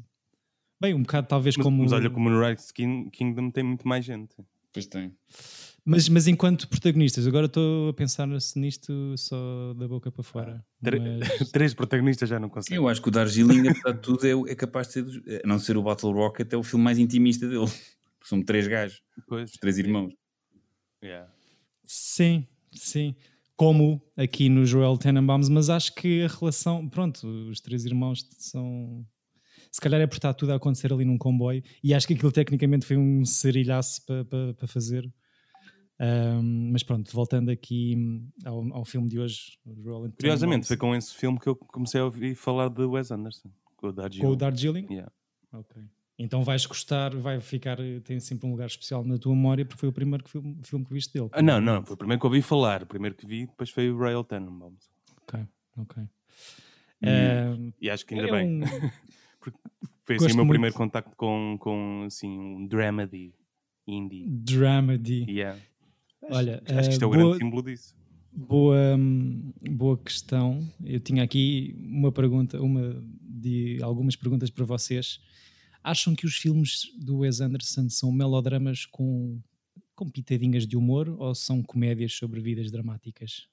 bem, 0.79 0.93
um 0.93 1.01
bocado 1.01 1.27
talvez 1.27 1.55
Mas, 1.57 1.63
como 1.63 1.81
mas 1.83 1.91
olha, 1.91 2.09
como 2.09 2.29
no 2.29 2.39
Rise 2.39 2.71
King- 2.73 3.09
Kingdom 3.09 3.49
tem 3.51 3.63
muito 3.63 3.87
mais 3.87 4.05
gente. 4.05 4.35
Pois 4.71 4.85
tem. 4.85 5.11
Mas, 5.87 6.09
mas 6.09 6.27
enquanto 6.27 6.67
protagonistas, 6.67 7.25
agora 7.25 7.45
estou 7.47 7.89
a 7.89 7.93
pensar 7.93 8.27
nisto 8.55 9.15
só 9.17 9.73
da 9.73 9.87
boca 9.87 10.11
para 10.11 10.23
fora. 10.23 10.65
Mas- 10.81 10.91
Três 11.51 11.73
protagonistas 11.73 12.29
já 12.29 12.39
não 12.39 12.49
conseguem. 12.49 12.77
Eu 12.77 12.87
acho 12.87 13.01
que 13.01 13.07
o 13.07 13.11
Darjeeling, 13.11 13.69
apesar 13.69 13.93
de 13.93 14.01
tudo, 14.01 14.25
é, 14.47 14.51
é 14.51 14.55
capaz 14.55 14.87
de 14.87 14.93
ser, 14.93 15.41
a 15.43 15.47
não 15.47 15.57
ser 15.57 15.77
o 15.77 15.83
Battle 15.83 16.11
Rocket, 16.11 16.51
é 16.53 16.57
o 16.57 16.63
filme 16.63 16.83
mais 16.83 16.99
intimista 16.99 17.47
dele. 17.47 17.65
São 18.23 18.43
três 18.43 18.67
gajos, 18.67 19.01
Pois. 19.27 19.49
os 19.51 19.57
três 19.57 19.77
irmãos. 19.77 20.13
Yeah. 21.01 21.31
Sim, 21.85 22.45
sim. 22.73 23.15
Como 23.55 24.01
aqui 24.17 24.49
no 24.49 24.65
Joel 24.65 24.97
Tenenbaums, 24.97 25.47
mas 25.49 25.69
acho 25.69 25.95
que 25.95 26.23
a 26.23 26.27
relação, 26.27 26.87
pronto, 26.89 27.25
os 27.49 27.61
três 27.61 27.85
irmãos 27.85 28.27
são. 28.37 29.05
Se 29.71 29.79
calhar 29.81 29.99
é 30.01 30.07
por 30.07 30.15
estar 30.17 30.33
tudo 30.33 30.51
a 30.51 30.55
acontecer 30.55 30.91
ali 30.91 31.05
num 31.05 31.17
comboio, 31.17 31.63
e 31.83 31.93
acho 31.93 32.05
que 32.07 32.13
aquilo 32.13 32.31
tecnicamente 32.31 32.85
foi 32.85 32.97
um 32.97 33.23
sarilhaço 33.25 34.05
para 34.05 34.25
pa, 34.25 34.53
pa 34.59 34.67
fazer. 34.67 35.09
Ahm, 35.99 36.69
mas 36.71 36.83
pronto, 36.83 37.11
voltando 37.11 37.49
aqui 37.49 37.95
hum, 37.97 38.29
ao, 38.45 38.73
ao 38.77 38.85
filme 38.85 39.07
de 39.09 39.19
hoje, 39.19 39.57
Joel 39.83 40.11
Curiosamente, 40.11 40.67
foi 40.67 40.77
com 40.77 40.95
esse 40.95 41.13
filme 41.15 41.39
que 41.39 41.47
eu 41.47 41.55
comecei 41.55 41.99
a 41.99 42.05
ouvir 42.05 42.35
falar 42.35 42.69
de 42.69 42.83
Wes 42.83 43.09
Anderson, 43.11 43.49
com 43.75 43.87
o 43.87 43.91
Darjeeling. 43.91 44.25
com 44.27 44.31
o 44.31 44.35
Darjeeling. 44.35 44.85
Yeah. 44.89 45.11
Ok. 45.53 45.81
Então 46.19 46.43
vais 46.43 46.65
gostar, 46.65 47.15
vai 47.15 47.39
ficar, 47.39 47.77
tem 48.03 48.19
sempre 48.19 48.47
um 48.47 48.51
lugar 48.51 48.65
especial 48.67 49.03
na 49.03 49.17
tua 49.19 49.33
memória, 49.35 49.63
porque 49.65 49.79
foi 49.79 49.89
o 49.89 49.93
primeiro 49.93 50.27
filme, 50.27 50.57
filme 50.63 50.83
que 50.85 50.93
viste 50.93 51.13
dele. 51.13 51.29
Ah, 51.31 51.41
não, 51.43 51.59
não, 51.61 51.83
foi 51.85 51.93
o 51.93 51.97
primeiro 51.97 52.19
que 52.19 52.25
ouvi 52.25 52.41
falar. 52.41 52.83
O 52.83 52.87
primeiro 52.87 53.15
que 53.15 53.25
vi, 53.25 53.45
depois 53.45 53.69
foi 53.69 53.89
o 53.91 53.97
Royal 53.97 54.23
Tenenbaums. 54.23 54.89
Ok, 55.23 55.39
ok. 55.77 56.03
E- 57.01 57.07
Ahm, 57.07 57.71
E 57.79 57.89
acho 57.89 58.03
que 58.05 58.15
ainda 58.15 58.27
é 58.27 58.31
bem. 58.31 58.47
um- 58.47 58.61
Foi 60.05 60.15
assim 60.15 60.23
Gosto 60.25 60.33
o 60.33 60.37
meu 60.37 60.45
muito. 60.45 60.53
primeiro 60.55 60.75
contacto 60.75 61.15
com, 61.17 61.57
com 61.59 62.03
assim, 62.07 62.29
um 62.39 62.65
dramedy 62.65 63.33
indie. 63.85 64.25
Dramedy. 64.27 65.25
Yeah. 65.29 65.59
Olha, 66.29 66.61
Acho 66.65 66.89
que 66.89 66.93
isto 66.93 67.01
é 67.01 67.05
eh, 67.05 67.07
o 67.07 67.09
boa, 67.11 67.17
grande 67.23 67.37
símbolo 67.37 67.63
disso. 67.63 67.95
boa, 68.31 68.97
boa 69.71 69.97
questão. 69.97 70.67
Eu 70.83 70.99
tinha 70.99 71.23
aqui 71.23 71.75
uma 71.79 72.11
pergunta, 72.11 72.61
uma 72.61 73.03
de 73.21 73.79
algumas 73.81 74.15
perguntas 74.15 74.49
para 74.49 74.65
vocês. 74.65 75.19
Acham 75.83 76.15
que 76.15 76.25
os 76.25 76.35
filmes 76.35 76.91
do 76.99 77.19
Wes 77.19 77.39
Anderson 77.39 77.89
são 77.89 78.11
melodramas 78.11 78.85
com, 78.85 79.39
com 79.95 80.09
pitadinhas 80.09 80.67
de 80.67 80.75
humor 80.75 81.07
ou 81.19 81.33
são 81.33 81.63
comédias 81.63 82.13
sobre 82.13 82.41
vidas 82.41 82.69
dramáticas? 82.71 83.47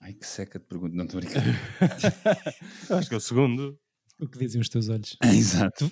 Ai, 0.00 0.12
que 0.12 0.26
seca 0.26 0.58
de 0.58 0.66
pergunta, 0.66 0.94
não 0.94 1.04
estou 1.06 1.18
a 1.18 1.22
brincar. 1.22 1.42
Acho 2.98 3.08
que 3.08 3.14
é 3.14 3.18
o 3.18 3.20
segundo. 3.20 3.78
O 4.20 4.28
que 4.28 4.38
dizem 4.38 4.60
os 4.60 4.68
teus 4.68 4.88
olhos? 4.90 5.16
Exato. 5.24 5.90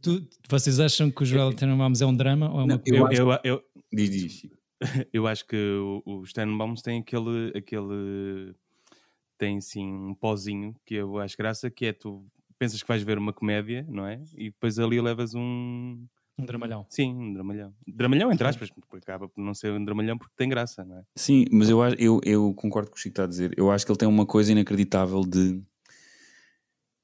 Tu- 0.00 0.20
tu- 0.22 0.28
vocês 0.48 0.80
acham 0.80 1.10
que 1.10 1.22
o 1.22 1.26
Joel 1.26 1.52
Tenenbaums 1.52 2.00
é 2.00 2.06
um 2.06 2.14
drama 2.16 2.50
ou 2.50 2.60
é 2.60 2.64
uma 2.64 2.66
Não, 2.66 2.82
eu 2.86 2.98
comédia? 3.04 3.18
Eu, 3.22 3.30
eu, 3.30 3.38
eu, 3.44 3.62
Diz, 3.92 4.10
diz. 4.10 4.42
Eu 5.12 5.26
acho 5.26 5.46
que 5.46 5.56
o- 5.56 6.02
os 6.20 6.32
Tenenbaums 6.32 6.82
têm 6.82 7.00
aquele, 7.00 7.52
aquele. 7.56 8.54
tem 9.38 9.58
assim 9.58 9.86
um 9.86 10.14
pozinho 10.14 10.74
que 10.84 10.94
eu 10.94 11.18
acho 11.18 11.36
graça, 11.36 11.70
que 11.70 11.86
é 11.86 11.92
tu 11.92 12.24
pensas 12.58 12.82
que 12.82 12.88
vais 12.88 13.02
ver 13.02 13.18
uma 13.18 13.32
comédia, 13.32 13.86
não 13.88 14.06
é? 14.06 14.22
E 14.34 14.44
depois 14.50 14.78
ali 14.78 15.00
levas 15.00 15.34
um. 15.34 16.06
Um 16.38 16.44
dramalhão. 16.44 16.84
Sim, 16.90 17.14
um 17.14 17.32
dramalhão. 17.32 17.74
Dramalhão, 17.86 18.30
entre 18.30 18.46
aspas, 18.46 18.70
porque 18.70 18.96
acaba 18.96 19.26
por 19.26 19.40
não 19.42 19.54
ser 19.54 19.72
um 19.72 19.82
dramalhão 19.82 20.18
porque 20.18 20.34
tem 20.36 20.48
graça, 20.48 20.84
não 20.84 20.98
é? 20.98 21.02
Sim, 21.16 21.46
mas 21.50 21.70
eu, 21.70 21.82
eu, 21.98 22.20
eu 22.24 22.52
concordo 22.54 22.90
com 22.90 22.92
o 22.92 22.94
que 22.96 23.00
o 23.00 23.02
Chico 23.02 23.12
está 23.14 23.24
a 23.24 23.26
dizer. 23.26 23.54
Eu 23.56 23.70
acho 23.70 23.86
que 23.86 23.90
ele 23.92 23.98
tem 23.98 24.06
uma 24.08 24.26
coisa 24.26 24.52
inacreditável 24.52 25.22
de. 25.22 25.62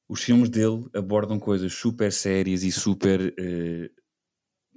Os 0.08 0.22
filmes 0.22 0.50
dele 0.50 0.86
abordam 0.94 1.38
coisas 1.40 1.72
super 1.72 2.12
sérias 2.12 2.62
e 2.62 2.70
super 2.70 3.32
eh, 3.38 3.90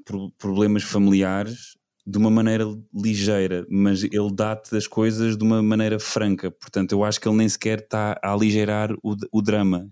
pro- 0.06 0.32
problemas 0.32 0.84
familiares 0.84 1.78
de 2.06 2.18
uma 2.18 2.30
maneira 2.30 2.66
ligeira, 2.94 3.66
mas 3.70 4.04
ele 4.04 4.32
dá-te 4.34 4.76
as 4.76 4.86
coisas 4.86 5.36
de 5.36 5.44
uma 5.44 5.62
maneira 5.64 6.00
franca. 6.00 6.52
Portanto, 6.52 6.92
eu 6.92 7.04
acho 7.04 7.20
que 7.20 7.28
ele 7.28 7.38
nem 7.38 7.50
sequer 7.50 7.80
está 7.80 8.20
a 8.22 8.32
aligeirar 8.32 8.94
o, 9.02 9.16
o 9.32 9.42
drama. 9.42 9.90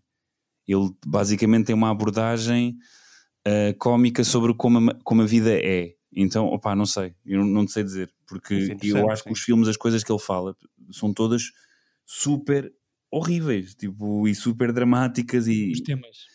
Ele 0.67 0.91
basicamente 1.05 1.67
tem 1.67 1.75
uma 1.75 1.89
abordagem 1.89 2.77
eh, 3.45 3.73
cómica 3.73 4.23
sobre 4.23 4.53
como 4.53 4.91
a, 4.91 4.95
como 5.03 5.23
a 5.23 5.25
vida 5.25 5.51
é. 5.51 5.95
Então, 6.15 6.45
opá, 6.45 6.75
não 6.75 6.85
sei, 6.85 7.15
eu 7.25 7.39
não, 7.39 7.47
não 7.47 7.67
sei 7.67 7.83
dizer, 7.83 8.13
porque 8.27 8.53
é 8.53 8.85
eu 8.85 9.09
acho 9.09 9.23
que 9.23 9.29
sim. 9.29 9.33
os 9.33 9.39
filmes, 9.39 9.67
as 9.67 9.75
coisas 9.75 10.03
que 10.03 10.11
ele 10.11 10.19
fala, 10.19 10.55
são 10.91 11.11
todas 11.11 11.51
super 12.05 12.71
horríveis, 13.11 13.73
tipo, 13.73 14.27
e 14.27 14.35
super 14.35 14.71
dramáticas 14.71 15.47
e, 15.47 15.71
Os 15.71 15.81
temas. 15.81 16.27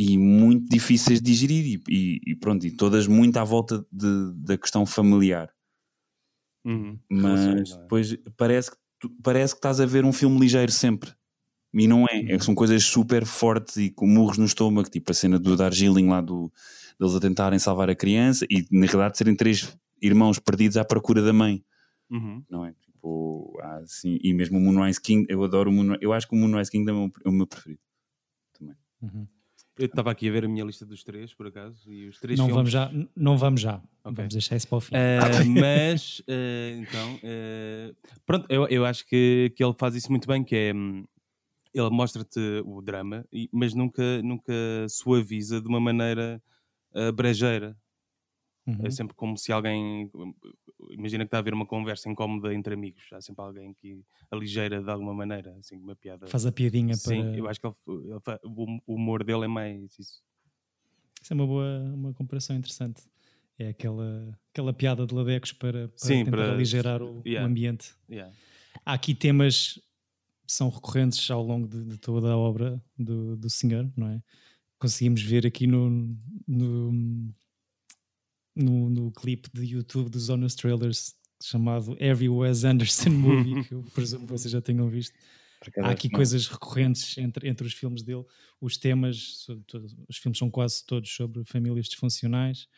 E 0.00 0.16
muito 0.16 0.68
difíceis 0.70 1.20
de 1.20 1.30
digerir 1.32 1.66
e, 1.88 1.92
e- 1.92 2.20
e 2.28 2.36
pronto, 2.36 2.64
e 2.64 2.70
todas 2.70 3.08
muito 3.08 3.36
à 3.36 3.42
volta 3.44 3.84
de- 3.90 4.32
da 4.36 4.56
questão 4.56 4.86
familiar. 4.86 5.52
Uhum. 6.64 6.98
Mas 7.10 7.40
é? 7.46 7.54
depois 7.82 8.16
parece 8.36 8.70
que, 8.70 8.76
tu- 9.00 9.10
parece 9.22 9.54
que 9.54 9.58
estás 9.58 9.80
a 9.80 9.86
ver 9.86 10.04
um 10.04 10.12
filme 10.12 10.38
ligeiro 10.38 10.70
sempre. 10.70 11.12
E 11.74 11.86
não 11.88 12.06
é, 12.06 12.20
é 12.32 12.38
que 12.38 12.44
são 12.44 12.54
coisas 12.54 12.82
super 12.84 13.26
fortes 13.26 13.76
e 13.76 13.90
com 13.90 14.06
murros 14.06 14.38
no 14.38 14.44
estômago, 14.46 14.88
tipo 14.88 15.10
a 15.10 15.14
cena 15.14 15.38
do 15.38 15.56
Darjeeling 15.56 16.06
lá 16.08 16.20
do, 16.20 16.50
deles 16.98 17.14
a 17.14 17.20
tentarem 17.20 17.58
salvar 17.58 17.90
a 17.90 17.94
criança 17.94 18.46
e 18.48 18.64
na 18.70 18.86
realidade 18.86 19.18
serem 19.18 19.34
três 19.36 19.76
irmãos 20.00 20.38
perdidos 20.38 20.76
à 20.76 20.84
procura 20.84 21.22
da 21.22 21.32
mãe, 21.32 21.62
Uhum. 22.10 22.42
não 22.48 22.64
é? 22.64 22.72
Tipo, 22.72 23.58
assim, 23.82 24.18
e 24.22 24.32
mesmo 24.32 24.58
o 24.58 24.60
Moonrise 24.60 25.00
King, 25.00 25.26
eu 25.28 25.42
adoro 25.44 25.70
o 25.70 25.72
Moonrise, 25.72 25.98
eu 26.00 26.12
acho 26.12 26.26
que 26.28 26.34
o 26.34 26.38
Moonrise 26.38 26.70
Kingdom 26.70 26.90
é 26.92 26.94
o 26.94 26.98
meu- 27.00 27.12
é 27.24 27.28
o 27.28 27.32
meu 27.32 27.46
preferido. 27.46 27.80
Uhum. 29.00 29.26
Eu 29.78 29.86
estava 29.86 30.10
aqui 30.10 30.28
a 30.28 30.32
ver 30.32 30.44
a 30.44 30.48
minha 30.48 30.64
lista 30.64 30.84
dos 30.84 31.04
três, 31.04 31.32
por 31.32 31.46
acaso, 31.46 31.90
e 31.92 32.08
os 32.08 32.18
três 32.18 32.38
Não 32.38 32.46
filmes... 32.46 32.72
vamos 32.72 32.94
já, 32.94 33.08
não 33.14 33.38
vamos 33.38 33.60
já. 33.60 33.76
Ok. 34.04 34.14
Vamos 34.16 34.34
deixar 34.34 34.56
isso 34.56 34.66
para 34.66 34.78
o 34.78 34.80
fim. 34.80 34.94
Ah, 34.96 35.44
mas, 35.46 36.22
ah, 36.28 36.76
então, 36.78 37.20
ah, 37.22 37.94
pronto, 38.26 38.46
eu, 38.48 38.66
eu 38.68 38.84
acho 38.84 39.06
que, 39.06 39.52
que 39.54 39.62
ele 39.62 39.74
faz 39.78 39.94
isso 39.94 40.10
muito 40.10 40.26
bem, 40.26 40.42
que 40.42 40.56
é, 40.56 40.74
hum, 40.74 41.04
ele 41.72 41.90
mostra-te 41.90 42.40
o 42.64 42.82
drama, 42.82 43.24
mas 43.52 43.72
nunca, 43.72 44.20
nunca 44.22 44.52
suaviza 44.88 45.60
de 45.60 45.68
uma 45.68 45.78
maneira 45.78 46.42
ah, 46.94 47.12
brejeira. 47.12 47.76
Uhum. 48.68 48.86
É 48.86 48.90
sempre 48.90 49.14
como 49.16 49.34
se 49.38 49.50
alguém, 49.50 50.10
imagina 50.90 51.24
que 51.24 51.28
está 51.28 51.38
a 51.38 51.40
haver 51.40 51.54
uma 51.54 51.64
conversa 51.64 52.10
incómoda 52.10 52.52
entre 52.52 52.74
amigos, 52.74 53.02
há 53.14 53.20
sempre 53.20 53.42
alguém 53.42 53.72
que 53.72 54.04
aligeira 54.30 54.82
de 54.82 54.90
alguma 54.90 55.14
maneira, 55.14 55.56
assim, 55.58 55.76
uma 55.78 55.96
piada. 55.96 56.26
Faz 56.26 56.44
a 56.44 56.52
piadinha 56.52 56.88
para. 57.02 57.14
Sim, 57.14 57.34
eu 57.34 57.48
acho 57.48 57.58
que 57.60 57.66
ele- 57.66 57.74
ele 58.10 58.20
fa- 58.20 58.38
o 58.44 58.78
o 58.86 58.94
humor 58.94 59.24
dele 59.24 59.44
é 59.44 59.48
mais 59.48 59.98
isso. 59.98 60.22
Isso 61.22 61.32
é 61.32 61.34
uma 61.34 61.46
boa 61.46 61.80
uma 61.94 62.12
comparação 62.12 62.54
interessante. 62.56 63.02
É 63.58 63.68
aquela, 63.70 64.38
aquela 64.52 64.72
piada 64.72 65.06
de 65.06 65.14
ladecos 65.14 65.52
para, 65.52 65.88
para 65.88 65.96
Sim, 65.98 66.24
tentar 66.24 66.30
para- 66.36 66.52
aligerar 66.52 67.02
o, 67.02 67.20
o 67.20 67.22
Yeah. 67.26 67.48
ambiente. 67.48 67.94
Yeah. 68.10 68.32
Há 68.84 68.92
aqui 68.92 69.14
temas 69.14 69.80
que 70.46 70.52
são 70.52 70.68
recorrentes 70.68 71.28
ao 71.30 71.42
longo 71.42 71.66
de, 71.66 71.84
de 71.84 71.96
toda 71.98 72.30
a 72.32 72.36
obra 72.36 72.80
do, 72.98 73.34
do 73.36 73.48
senhor, 73.50 73.90
não 73.96 74.08
é? 74.08 74.22
Conseguimos 74.78 75.20
ver 75.22 75.44
aqui 75.46 75.66
no, 75.66 75.90
no, 76.46 77.34
no, 78.58 78.90
no 78.90 79.10
clipe 79.12 79.48
de 79.54 79.64
YouTube 79.64 80.10
dos 80.10 80.28
Honest 80.28 80.58
Trailers 80.60 81.14
chamado 81.42 81.96
Every 82.00 82.28
Wes 82.28 82.64
Anderson 82.64 83.10
Movie, 83.10 83.62
que 83.68 83.72
eu 83.74 83.82
presumo 83.94 84.26
que 84.26 84.32
vocês 84.32 84.50
já 84.52 84.60
tenham 84.60 84.88
visto. 84.88 85.14
Há 85.78 85.80
acho 85.82 85.90
aqui 85.92 86.08
coisas 86.10 86.46
recorrentes 86.46 87.16
entre, 87.18 87.48
entre 87.48 87.66
os 87.66 87.72
filmes 87.72 88.02
dele. 88.02 88.24
Os 88.60 88.76
temas, 88.76 89.46
todos- 89.66 89.96
os 90.08 90.16
filmes 90.16 90.38
são 90.38 90.50
quase 90.50 90.84
todos 90.84 91.10
sobre 91.10 91.44
famílias 91.44 91.86
disfuncionais, 91.86 92.68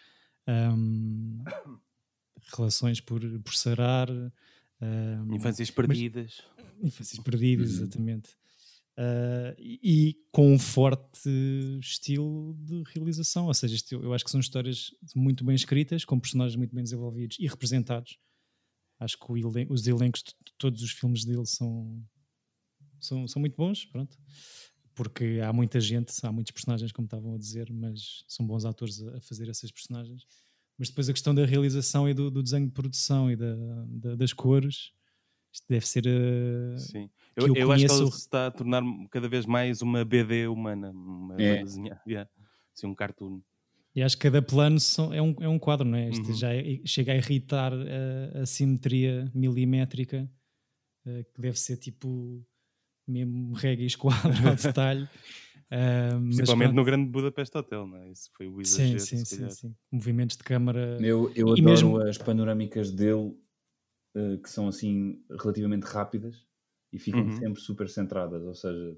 ahm, 0.47 1.43
relações 2.57 3.01
por, 3.01 3.21
por 3.41 3.55
sarar, 3.55 4.09
ahm, 4.81 5.35
Infâncias 5.35 5.71
perdidas. 5.71 6.43
infâncias 6.83 7.23
perdidas, 7.23 7.71
exatamente. 7.71 8.31
Ah, 9.02 9.54
e, 9.59 10.14
com 10.30 10.52
um 10.52 10.59
forte 10.59 11.30
estilo 11.80 12.54
de 12.61 12.83
realização, 12.95 13.47
ou 13.47 13.54
seja, 13.54 13.76
eu 13.92 14.12
acho 14.12 14.23
que 14.25 14.30
são 14.30 14.38
histórias 14.40 14.90
muito 15.16 15.42
bem 15.42 15.54
escritas, 15.54 16.04
com 16.04 16.21
personagens 16.21 16.54
muito 16.54 16.75
bem 16.75 16.85
desenvolvidos 16.85 17.38
e 17.40 17.47
representados. 17.47 18.19
Acho 19.00 19.19
que 19.19 19.33
elen- 19.33 19.66
os 19.71 19.87
elencos 19.87 20.23
de 20.23 20.33
de 20.33 20.52
todos 20.59 20.83
os 20.83 20.90
filmes 20.92 21.25
dele 21.25 21.47
são, 21.47 22.04
são, 23.00 23.26
são 23.26 23.40
muito 23.40 23.57
bons, 23.57 23.87
pronto. 23.87 24.19
Porque 24.95 25.40
há 25.42 25.52
muita 25.52 25.80
gente, 25.80 26.12
há 26.23 26.30
muitos 26.33 26.52
personagens, 26.52 26.92
como 26.92 27.07
estavam 27.07 27.35
a 27.35 27.38
dizer, 27.38 27.73
mas 27.73 28.23
são 28.28 28.47
bons 28.47 28.66
atores 28.66 29.02
a, 29.02 29.16
a 29.16 29.21
fazer 29.23 29.49
essas 29.49 29.71
personagens. 29.71 30.26
Mas 30.78 30.88
depois 30.90 31.09
a 31.09 31.12
questão 31.14 31.35
da 31.35 31.47
realização 31.47 32.07
e 32.09 32.12
do, 32.12 32.30
do 32.30 32.42
desenho 32.42 32.66
de 32.66 32.73
produção 32.73 33.30
e 33.30 33.37
da, 33.37 33.54
da- 33.88 34.16
das 34.16 34.35
cores, 34.35 34.92
isto 35.52 35.64
deve 35.69 35.87
ser 35.87 36.04
a, 36.09 36.78
Sim. 36.78 37.09
que 37.09 37.40
Eu, 37.42 37.47
eu 37.49 37.54
eu 37.57 37.73
acho 37.73 37.83
que 37.83 37.88
conheço- 37.88 38.02
ele 38.04 38.11
se 38.12 38.19
está 38.19 38.47
a 38.47 38.50
tornar 38.50 38.83
cada 39.11 39.28
vez 39.28 39.47
mais 39.47 39.83
uma 39.83 40.04
BD 40.04 40.47
humana, 40.47 40.90
uma, 40.90 41.40
É. 41.40 41.62
yeah. 42.07 42.30
assim, 42.76 42.87
um 42.87 42.95
cartoon. 42.95 43.40
E 43.95 44.02
acho 44.02 44.16
que 44.16 44.23
cada 44.23 44.40
plano 44.40 44.78
são- 44.78 45.12
é, 45.12 45.21
um, 45.21 45.35
é 45.40 45.49
um 45.49 45.59
quadro, 45.59 45.87
não 45.88 45.99
é? 45.99 46.11
Isto 46.11 46.28
Uhum. 46.28 46.35
já 46.35 46.54
é- 46.54 46.80
chega 46.85 47.12
a 47.12 47.16
irritar 47.16 47.73
a, 47.73 48.42
a 48.42 48.47
simetria 48.47 49.30
milimétrica, 49.35 50.30
eh, 51.07 51.25
que 51.35 51.40
deve 51.40 51.59
ser 51.59 51.76
tipo 51.76 52.45
mesmo 53.09 53.52
regra 53.54 53.83
e 53.83 53.87
esquadro 53.87 54.30
ao 54.49 54.54
detalhe. 54.78 55.09
Mas 55.73 56.37
Principalmente 56.37 56.73
no 56.75 56.85
Grande 56.85 57.09
Budapeste 57.11 57.57
Hotel, 57.57 57.87
não 57.87 57.97
é? 57.99 58.11
Isso 58.11 58.30
foi 58.37 58.47
o 58.49 58.64
Sim, 58.64 58.83
exagero. 58.95 59.00
sim, 59.00 59.25
sim, 59.25 59.37
calhar. 59.37 59.50
sim. 59.52 59.75
Movimentos 59.90 60.37
de 60.37 60.42
câmara. 60.42 60.99
Eu, 61.00 61.33
eu 61.35 61.49
adoro 61.49 61.62
mesmo- 61.64 61.99
as 61.99 62.19
panorâmicas 62.19 62.90
dele 62.92 63.37
eh, 64.14 64.37
que 64.38 64.49
são 64.50 64.69
assim 64.69 65.23
relativamente 65.40 65.85
rápidas 65.85 66.47
e 66.93 66.99
ficam 66.99 67.25
Uhum. 67.25 67.31
sempre 67.31 67.61
super 67.61 67.88
centradas, 67.88 68.43
ou 68.45 68.55
seja, 68.55 68.97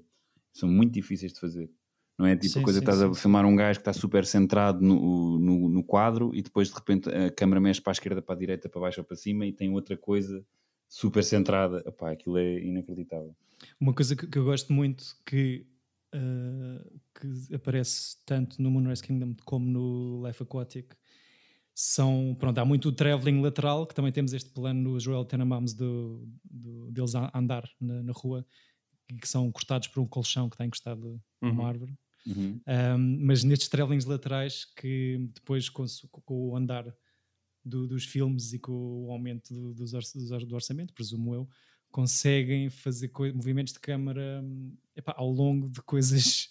são 0.53 0.69
muito 0.69 0.93
difíceis 0.93 1.33
de 1.33 1.39
fazer. 1.39 1.71
Não 2.17 2.25
é 2.27 2.35
tipo 2.35 2.57
Sim, 2.57 2.59
a 2.59 2.61
coisa 2.61 2.79
sim, 2.79 2.83
que 2.83 2.91
estás 2.91 3.01
a 3.01 3.13
sim. 3.13 3.15
filmar 3.15 3.45
um 3.45 3.55
gajo 3.55 3.79
que 3.79 3.81
está 3.81 3.93
super 3.93 4.25
centrado 4.25 4.81
no, 4.81 5.39
no, 5.39 5.69
no 5.69 5.83
quadro 5.83 6.33
e 6.35 6.41
depois 6.43 6.69
de 6.69 6.75
repente 6.75 7.09
a 7.09 7.31
câmera 7.31 7.59
mexe 7.61 7.81
para 7.81 7.91
a 7.91 7.93
esquerda, 7.93 8.21
para 8.21 8.35
a 8.35 8.37
direita, 8.37 8.69
para 8.69 8.81
baixo 8.81 9.01
ou 9.01 9.05
para 9.05 9.15
cima 9.17 9.45
e 9.45 9.53
tem 9.53 9.71
outra 9.71 9.97
coisa 9.97 10.45
super 10.87 11.23
centrada. 11.23 11.83
Epá, 11.87 12.11
aquilo 12.11 12.37
é 12.37 12.59
inacreditável. 12.59 13.35
Uma 13.79 13.93
coisa 13.93 14.15
que, 14.15 14.27
que 14.27 14.37
eu 14.37 14.43
gosto 14.45 14.71
muito 14.73 15.17
que, 15.25 15.65
ah, 16.13 16.83
que 17.19 17.53
aparece 17.55 18.17
tanto 18.25 18.61
no 18.61 18.71
Moonrise 18.71 19.03
Kingdom 19.03 19.35
como 19.45 19.65
no 19.67 20.25
Life 20.27 20.43
Aquatic 20.43 20.95
são, 21.75 22.35
pronto, 22.39 22.57
há 22.59 22.65
muito 22.65 22.89
o 22.89 22.91
travelling 22.91 23.41
lateral, 23.41 23.87
que 23.87 23.95
também 23.95 24.11
temos 24.11 24.33
este 24.33 24.49
plano 24.51 24.91
nos 24.91 25.05
Royal 25.05 25.25
Tenenbaums 25.25 25.73
do, 25.73 26.27
do, 26.43 26.91
deles 26.91 27.15
a 27.15 27.31
andar 27.37 27.67
na, 27.79 28.03
na 28.03 28.13
rua, 28.13 28.45
que 29.19 29.27
são 29.27 29.51
cortados 29.51 29.87
por 29.87 30.01
um 30.01 30.07
colchão 30.07 30.49
que 30.49 30.55
está 30.55 30.65
encostado 30.65 31.21
Uhum. 31.41 31.65
árvore. 31.65 31.93
Uhum. 32.25 32.61
Um, 32.65 33.25
mas 33.25 33.43
nestes 33.43 33.67
travelings 33.67 34.05
laterais 34.05 34.63
que 34.63 35.29
depois 35.33 35.67
com, 35.67 35.83
com 36.23 36.49
o 36.49 36.55
andar 36.55 36.85
do- 37.65 37.87
dos 37.87 38.05
filmes 38.05 38.53
e 38.53 38.59
com 38.59 39.05
o 39.07 39.11
aumento 39.11 39.53
do, 39.53 39.73
dos 39.73 39.93
or- 39.93 40.45
do 40.45 40.55
orçamento, 40.55 40.93
presumo 40.93 41.33
eu, 41.35 41.49
conseguem 41.91 42.69
fazer 42.69 43.11
movimentos 43.35 43.73
de 43.73 43.79
câmara 43.79 44.43
epá, 44.95 45.13
ao 45.17 45.29
longo 45.29 45.69
de 45.69 45.81
coisas 45.81 46.49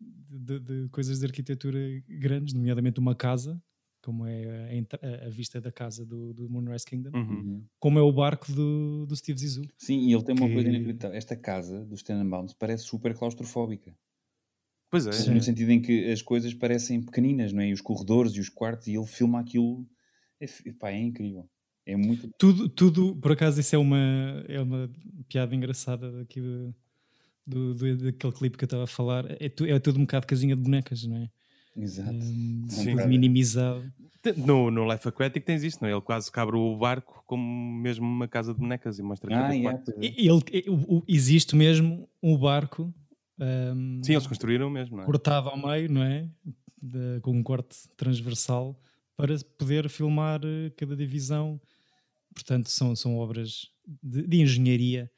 de- 0.00 0.60
de 0.60 0.88
coisas 0.90 1.18
de 1.18 1.26
arquitetura 1.26 1.78
grandes, 2.08 2.54
nomeadamente 2.54 3.00
uma 3.00 3.14
casa, 3.14 3.60
como 4.02 4.26
é 4.26 4.78
a, 5.02 5.26
a- 5.26 5.28
vista 5.30 5.60
da 5.60 5.70
casa 5.70 6.04
do, 6.06 6.32
do 6.32 6.48
Moonrise 6.48 6.84
Kingdom, 6.86 7.10
Uhum. 7.16 7.64
Como 7.78 7.98
é 7.98 8.02
o 8.02 8.12
barco 8.12 8.50
do, 8.52 9.06
do 9.06 9.14
Steve 9.16 9.38
Zissou. 9.38 9.64
Sim, 9.76 10.08
e 10.08 10.12
ele 10.12 10.22
tem 10.24 10.34
uma 10.34 10.46
Que- 10.48 10.54
coisa 10.54 10.68
inacreditável. 10.68 11.16
Esta 11.16 11.36
casa 11.36 11.84
dos 11.84 12.02
Tenenbaums 12.02 12.54
parece 12.54 12.84
super 12.84 13.14
claustrofóbica. 13.14 13.94
Pois 14.90 15.06
é. 15.06 15.12
Sim. 15.12 15.34
No 15.34 15.42
sentido 15.42 15.70
em 15.70 15.80
que 15.80 16.10
as 16.10 16.20
coisas 16.22 16.52
parecem 16.52 17.00
pequeninas, 17.02 17.52
não 17.52 17.62
é? 17.62 17.68
E 17.68 17.72
os 17.72 17.80
corredores 17.80 18.32
e 18.34 18.40
os 18.40 18.48
quartos, 18.48 18.88
e 18.88 18.96
ele 18.96 19.06
filma 19.06 19.38
aquilo. 19.40 19.86
É, 20.40 20.46
é 20.90 20.98
incrível. 20.98 21.48
É 21.86 21.96
muito. 21.96 22.28
Tudo, 22.38 22.68
tudo, 22.68 23.16
por 23.16 23.32
acaso, 23.32 23.60
isso 23.60 23.74
é 23.74 23.78
uma, 23.78 24.44
é 24.48 24.60
uma 24.60 24.90
piada 25.28 25.54
engraçada 25.54 26.10
daqui 26.10 26.40
do, 26.40 26.74
do, 27.46 27.74
do- 27.74 27.96
daquele 27.98 28.32
clipe 28.32 28.58
que 28.58 28.64
eu 28.64 28.66
estava 28.66 28.84
a 28.84 28.86
falar. 28.88 29.24
É, 29.40 29.48
tu- 29.48 29.64
é 29.66 29.78
tudo 29.78 29.98
um 29.98 30.02
bocado 30.02 30.26
casinha 30.26 30.56
de 30.56 30.62
bonecas, 30.62 31.04
não 31.06 31.16
é? 31.18 31.28
Exato. 31.76 32.12
Hum, 32.12 32.66
Sim. 32.68 32.96
tudo 32.96 33.08
minimizado. 33.08 33.92
No, 34.36 34.70
no 34.70 34.90
Life 34.90 35.08
Aquatic 35.08 35.44
tens 35.44 35.62
isso, 35.62 35.78
não 35.80 35.88
é? 35.88 35.92
Ele 35.92 36.00
quase 36.02 36.30
cabra 36.30 36.56
o 36.56 36.76
barco 36.76 37.22
como 37.26 37.42
mesmo 37.80 38.04
uma 38.06 38.28
casa 38.28 38.52
de 38.52 38.60
bonecas 38.60 38.98
e 38.98 39.02
mostra 39.02 39.30
cada 39.30 39.48
Ah, 39.48 39.52
yeah, 39.52 39.78
pois 39.82 39.96
é. 39.96 40.06
Ele, 40.06 40.68
o- 40.68 40.98
o- 40.98 41.04
existe 41.08 41.56
mesmo 41.56 42.06
um 42.22 42.36
barco 42.36 42.92
hum, 43.38 44.00
Sim, 44.04 44.12
eles 44.12 44.26
construíram 44.26 44.68
mesmo, 44.68 44.96
não 44.96 45.04
é? 45.04 45.06
cortado 45.06 45.48
ao 45.48 45.56
meio, 45.56 45.90
não 45.90 46.02
é? 46.02 46.28
De- 46.82 47.20
com 47.22 47.30
um 47.32 47.42
corte 47.42 47.76
transversal 47.96 48.78
para 49.16 49.34
poder 49.58 49.88
filmar 49.88 50.40
eh, 50.44 50.70
cada 50.76 50.94
divisão. 50.96 51.58
Portanto, 52.34 52.68
são, 52.70 52.94
são 52.94 53.16
obras 53.16 53.68
de, 54.02 54.26
de 54.26 54.40
engenharia 54.42 55.10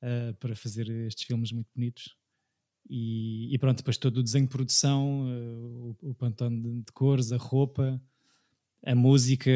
eh, 0.00 0.32
para 0.40 0.56
fazer 0.56 0.88
estes 1.06 1.24
filmes 1.24 1.52
muito 1.52 1.68
bonitos. 1.74 2.16
E, 2.88 3.54
e 3.54 3.58
pronto, 3.58 3.78
depois 3.78 3.96
todo 3.96 4.18
o 4.18 4.22
desenho 4.22 4.46
de 4.46 4.50
produção, 4.50 5.26
eh, 5.28 5.56
o, 6.02 6.10
o 6.10 6.14
pantone 6.14 6.60
de, 6.60 6.82
de 6.82 6.92
cores, 6.92 7.32
a 7.32 7.36
roupa, 7.36 8.00
a 8.84 8.94
música, 8.94 9.50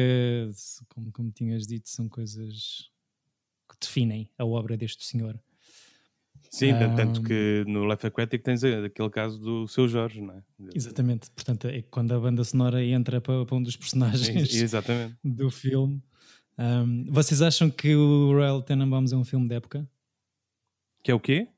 como, 0.89 1.11
como 1.11 1.31
tinhas 1.31 1.67
dito, 1.67 1.89
são 1.89 2.07
coisas 2.07 2.89
que 3.69 3.75
definem 3.79 4.29
a 4.37 4.45
obra 4.45 4.77
deste 4.77 5.05
senhor. 5.05 5.39
Sim, 6.49 6.71
tan- 6.79 6.95
tanto 6.95 7.21
que 7.21 7.65
no 7.67 7.85
Life 7.89 8.07
Aquatic 8.07 8.41
tens 8.41 8.63
aquele 8.63 9.09
caso 9.09 9.39
do 9.39 9.67
seu 9.67 9.87
Jorge, 9.87 10.21
não 10.21 10.33
é? 10.35 10.43
Exatamente, 10.73 11.29
portanto, 11.31 11.67
é 11.67 11.81
quando 11.81 12.13
a 12.13 12.19
banda 12.19 12.43
sonora 12.43 12.83
entra 12.83 13.19
para, 13.19 13.45
para 13.45 13.55
um 13.55 13.61
dos 13.61 13.75
personagens 13.75 14.53
Exatamente. 14.53 15.17
do 15.23 15.51
filme. 15.51 16.01
Um, 16.57 17.05
vocês 17.11 17.41
acham 17.41 17.69
que 17.69 17.93
o 17.95 18.31
Royal 18.31 18.61
Tenenbaums 18.63 19.11
é 19.11 19.17
um 19.17 19.25
filme 19.25 19.47
de 19.47 19.55
época? 19.55 19.87
Que 21.03 21.11
é 21.11 21.13
o 21.13 21.19
quê? 21.19 21.49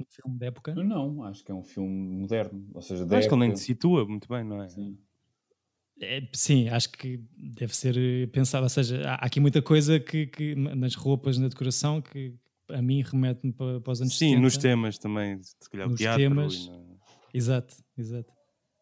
Um 0.00 0.04
filme 0.08 0.38
da 0.38 0.46
época? 0.46 0.74
Não, 0.74 1.22
acho 1.24 1.44
que 1.44 1.52
é 1.52 1.54
um 1.54 1.62
filme 1.62 1.88
moderno. 2.20 2.66
Ou 2.74 2.80
seja, 2.82 3.04
Acho 3.04 3.28
que 3.28 3.34
ele 3.34 3.40
nem 3.40 3.48
época- 3.50 3.60
te 3.60 3.66
situa 3.66 4.06
muito 4.06 4.28
bem, 4.28 4.42
não 4.44 4.62
é? 4.62 4.68
Sim. 4.68 4.98
É, 6.00 6.26
sim, 6.32 6.68
acho 6.68 6.90
que 6.92 7.22
deve 7.36 7.76
ser 7.76 7.96
eh, 7.98 8.26
pensado. 8.28 8.62
Ou 8.62 8.68
seja, 8.70 9.02
há 9.06 9.16
aqui 9.26 9.38
muita 9.38 9.60
coisa 9.60 10.00
que, 10.00 10.26
que 10.26 10.54
nas 10.54 10.94
roupas, 10.94 11.36
na 11.36 11.48
decoração, 11.48 12.00
que 12.00 12.34
a 12.70 12.80
mim 12.80 13.02
remete-me 13.02 13.52
para, 13.52 13.80
para 13.80 13.92
os 13.92 14.00
anos 14.00 14.16
Sim, 14.16 14.28
70. 14.30 14.40
nos 14.42 14.56
temas 14.56 14.98
também, 14.98 15.42
se 15.42 15.68
calhar 15.70 15.86
o 15.86 15.90
Nos 15.90 16.00
teatro. 16.00 16.20
temas. 16.22 16.54
e 16.54 16.70
no- 16.70 16.98
Exato, 17.34 17.76
exato. 17.98 18.32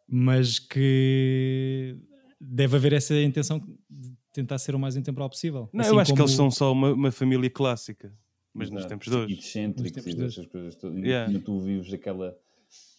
Mas 0.09 0.59
que 0.59 1.97
deve 2.41 2.77
haver 2.77 2.93
essa 2.93 3.15
intenção 3.21 3.59
de 3.91 4.13
tentar 4.33 4.59
ser 4.59 4.75
o 4.75 4.79
mais 4.79 4.97
intemporal 4.97 5.29
possível. 5.29 5.69
Não, 5.73 5.81
Assim 5.81 5.91
eu 5.91 5.99
acho 6.01 6.13
que 6.13 6.17
como- 6.17 6.29
eles 6.29 6.37
são 6.37 6.51
só 6.51 6.73
uma, 6.73 6.93
uma 6.93 7.11
família 7.11 7.51
clássica, 7.51 8.13
mas 8.55 8.71
nos 8.71 8.81
Exato. 8.81 8.89
tempos 8.95 9.09
de 9.09 9.15
hoje. 9.17 9.35
E 9.35 9.39
excêntricos 9.39 9.93
Nos 9.93 10.05
tempos 10.05 10.21
e 10.21 10.25
dessas 10.25 10.47
coisas 10.47 10.77
todas. 10.77 10.99
Yeah. 10.99 11.27
Ainda 11.29 11.41
tu 11.45 11.59
vives 11.61 11.93
aquela. 11.93 12.37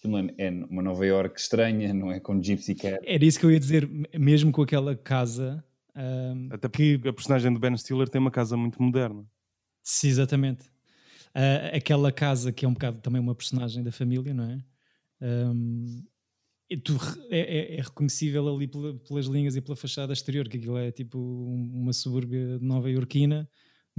aquilo 0.01 0.19
É 0.37 0.49
uma 0.69 0.81
Nova 0.81 1.05
York 1.05 1.39
estranha, 1.39 1.93
não 1.93 2.11
é? 2.11 2.19
Com 2.19 2.41
Gypsy 2.41 2.73
Cat. 2.75 2.99
Era 3.05 3.23
isso 3.25 3.39
que 3.39 3.45
eu 3.45 3.51
ia 3.51 3.59
dizer, 3.59 3.87
mesmo 4.17 4.51
com 4.51 4.61
aquela 4.61 4.95
casa. 4.95 5.63
Até 6.51 6.69
que 6.69 6.97
porque 6.97 7.09
a 7.09 7.13
personagem 7.13 7.53
do 7.53 7.59
Ben 7.59 7.75
Stiller 7.77 8.07
tem 8.07 8.19
uma 8.21 8.31
casa 8.31 8.55
muito 8.55 8.81
moderna. 8.81 9.25
Sim, 9.83 10.07
exatamente. 10.07 10.65
Ah, 11.33 11.75
aquela 11.75 12.11
casa 12.11 12.51
que 12.51 12.65
é 12.65 12.67
um 12.67 12.73
bocado 12.73 13.01
também 13.01 13.19
uma 13.21 13.35
personagem 13.35 13.83
da 13.83 13.91
família, 13.91 14.33
não 14.33 14.45
é? 14.45 14.63
E 16.69 16.77
re- 16.95 17.21
é, 17.31 17.39
é- 17.39 17.75
é 17.77 17.81
reconhecível 17.81 18.47
ali 18.47 18.67
pela- 18.67 18.93
pelas 18.99 19.25
linhas 19.25 19.55
e 19.55 19.61
pela 19.61 19.75
fachada 19.75 20.13
exterior, 20.13 20.47
que 20.47 20.57
aquilo 20.57 20.77
é 20.77 20.91
tipo 20.91 21.17
um- 21.17 21.81
uma 21.81 21.93
subúrbia 21.93 22.59
nova 22.59 22.89
iorquina, 22.89 23.49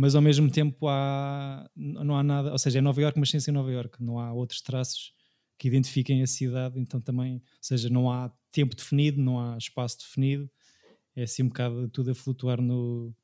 mas 0.00 0.14
ao 0.14 0.22
mesmo 0.22 0.50
tempo 0.50 0.88
há, 0.88 1.70
não 1.76 2.16
há 2.16 2.22
nada, 2.22 2.52
ou 2.52 2.58
seja, 2.58 2.78
é 2.78 2.80
Nova 2.80 3.02
Iorque, 3.02 3.20
mas 3.20 3.28
sem 3.28 3.38
ser 3.38 3.52
Nova 3.52 3.70
Iorque, 3.70 4.02
não 4.02 4.18
há 4.18 4.32
outros 4.32 4.62
traços 4.62 5.12
que 5.58 5.68
identifiquem 5.68 6.22
a 6.22 6.26
cidade, 6.26 6.80
então 6.80 7.02
também, 7.02 7.34
ou 7.34 7.42
seja, 7.60 7.90
não 7.90 8.10
há 8.10 8.32
tempo 8.50 8.74
definido, 8.74 9.20
não 9.20 9.38
há 9.38 9.58
espaço 9.58 9.98
definido, 9.98 10.50
é 11.14 11.24
assim 11.24 11.42
um 11.42 11.48
bocado 11.48 11.86
tudo 11.90 12.12
a 12.12 12.14
flutuar 12.14 12.62
no, 12.62 13.14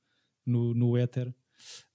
no, 0.45 0.75
no 0.75 0.99
éter. 0.99 1.35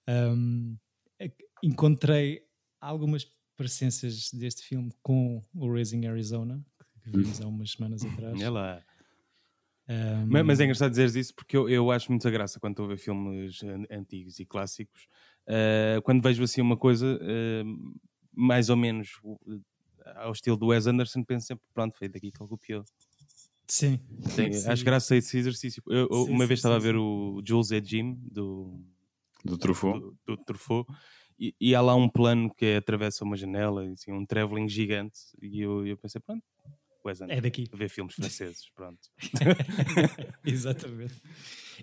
Um, 0.10 0.76
é 1.20 1.32
encontrei 1.62 2.42
algumas 2.80 3.28
parecências 3.56 4.32
deste 4.34 4.64
filme 4.64 4.92
com 5.04 5.44
o 5.54 5.72
Raising 5.72 6.08
Arizona, 6.08 6.66
que 7.04 7.12
vimos 7.12 7.40
há 7.40 7.46
umas 7.46 7.74
semanas 7.74 8.04
atrás. 8.04 8.36
Um, 9.90 10.28
Ma- 10.28 10.44
Mas 10.44 10.60
é 10.60 10.64
engraçado 10.64 10.92
dizeres 10.92 11.16
isso 11.16 11.34
porque 11.36 11.56
eu, 11.58 11.70
eu 11.70 11.92
acho 11.92 12.12
muita 12.12 12.30
graça 12.32 12.60
quando 12.60 12.74
estou 12.74 12.86
a 12.86 12.90
ver 12.90 12.98
filmes 12.98 13.62
an- 13.64 13.86
antigos 13.92 14.40
e 14.40 14.46
clássicos. 14.46 15.08
eh, 15.48 16.00
quando 16.04 16.22
vejo 16.22 16.44
assim 16.44 16.62
uma 16.62 16.78
coisa 16.78 17.20
eh, 17.22 17.64
mais 18.34 18.70
ou 18.70 18.78
menos 18.78 19.10
uh, 19.24 19.62
ao 20.16 20.32
estilo 20.32 20.58
do 20.58 20.68
Wes 20.68 20.88
Anderson, 20.88 21.24
penso 21.24 21.48
sempre, 21.48 21.64
pronto, 21.74 21.96
foi 21.98 22.08
daqui 22.10 22.32
que 22.32 22.42
ele 22.42 22.50
copiou. 22.50 22.86
Sim. 23.68 24.00
Tem- 24.34 24.52
Sim. 24.52 24.68
acho 24.68 24.84
graça 24.86 25.14
a 25.14 25.18
esse 25.18 25.38
exercício. 25.38 25.82
Eu, 25.88 26.08
Sim, 26.12 26.28
uma 26.30 26.46
sim, 26.46 26.48
vez 26.48 26.60
estava 26.60 26.76
sim, 26.76 26.78
a 26.78 26.80
ver 26.80 26.96
o 26.96 27.42
Jules 27.46 27.72
e 27.72 27.82
Jim 27.84 28.16
do, 28.32 28.80
Do 29.44 29.58
Truffaut. 29.58 30.02
do, 30.02 30.18
do 30.26 30.38
Truffaut 30.38 30.88
e, 31.40 31.56
e 31.60 31.76
há 31.76 31.82
lá 31.82 31.96
um 31.96 32.10
plano 32.10 32.54
que 32.54 32.76
atravessa 32.76 33.24
uma 33.26 33.38
janela, 33.38 33.86
e, 33.86 33.92
assim, 33.94 34.12
um 34.12 34.26
travelling 34.26 34.70
gigante. 34.70 35.20
E 35.42 35.62
eu, 35.62 35.86
eu 35.88 35.98
pensei, 35.98 36.22
pronto, 36.22 36.44
Wes 37.06 37.22
Anderson, 37.22 37.38
É 37.38 37.42
daqui. 37.42 37.68
ver 37.74 37.90
filmes 37.90 38.14
franceses, 38.16 38.70
pronto. 38.76 39.00
Exatamente. 40.46 41.16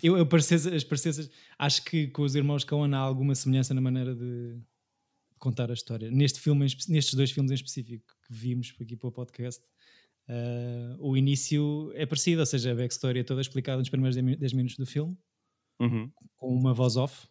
Eu, 0.01 0.17
eu 0.17 0.23
as 0.23 0.83
parecenças, 0.83 1.29
acho 1.57 1.83
que 1.83 2.07
com 2.07 2.21
os 2.21 2.35
irmãos 2.35 2.63
Coen 2.63 2.93
há 2.93 2.97
alguma 2.99 3.35
semelhança 3.35 3.73
na 3.73 3.81
maneira 3.81 4.15
de 4.15 4.57
contar 5.37 5.69
a 5.69 5.73
história. 5.73 6.09
Neste 6.09 6.39
filme, 6.39 6.65
nestes 6.87 7.13
dois 7.13 7.31
filmes 7.31 7.51
em 7.51 7.55
específico 7.55 8.05
que 8.27 8.33
vimos 8.33 8.73
aqui 8.79 8.95
para 8.95 9.09
o 9.09 9.11
podcast, 9.11 9.63
ah, 10.27 10.95
o 10.99 11.17
início 11.17 11.91
é 11.95 12.05
parecido, 12.05 12.41
ou 12.41 12.45
seja, 12.45 12.71
a 12.71 12.75
backstory 12.75 13.19
é 13.19 13.23
toda 13.23 13.41
explicada 13.41 13.79
nos 13.79 13.89
primeiros 13.89 14.15
10 14.15 14.53
minutos 14.53 14.77
do 14.77 14.85
filme. 14.85 15.17
Uhum. 15.81 16.11
com 16.35 16.53
uma 16.53 16.73
voz 16.73 16.97
off 16.97 17.25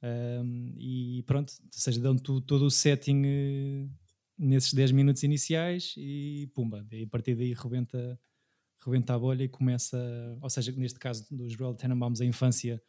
um, 0.00 0.74
e 0.78 1.24
pronto, 1.26 1.52
ou 1.60 1.68
seja, 1.72 2.00
dão 2.00 2.16
tu 2.16 2.40
todo 2.40 2.66
o 2.66 2.70
setting 2.70 3.22
eh, 3.26 3.88
nesses 4.38 4.72
10 4.74 4.90
minutos 4.92 5.22
iniciais 5.22 5.94
e 5.96 6.50
pumba, 6.54 6.86
e 6.90 7.04
a 7.04 7.06
partir 7.06 7.34
daí 7.34 7.52
rebenta, 7.52 8.18
rebenta 8.84 9.14
a 9.14 9.18
bolha 9.18 9.44
e 9.44 9.48
começa, 9.48 9.96
ou 10.42 10.50
seja, 10.50 10.72
neste 10.72 10.98
caso 10.98 11.26
dos 11.34 11.56
Royal 11.56 11.74
Tenenbaums, 11.74 12.20
a 12.20 12.24
infância 12.24 12.82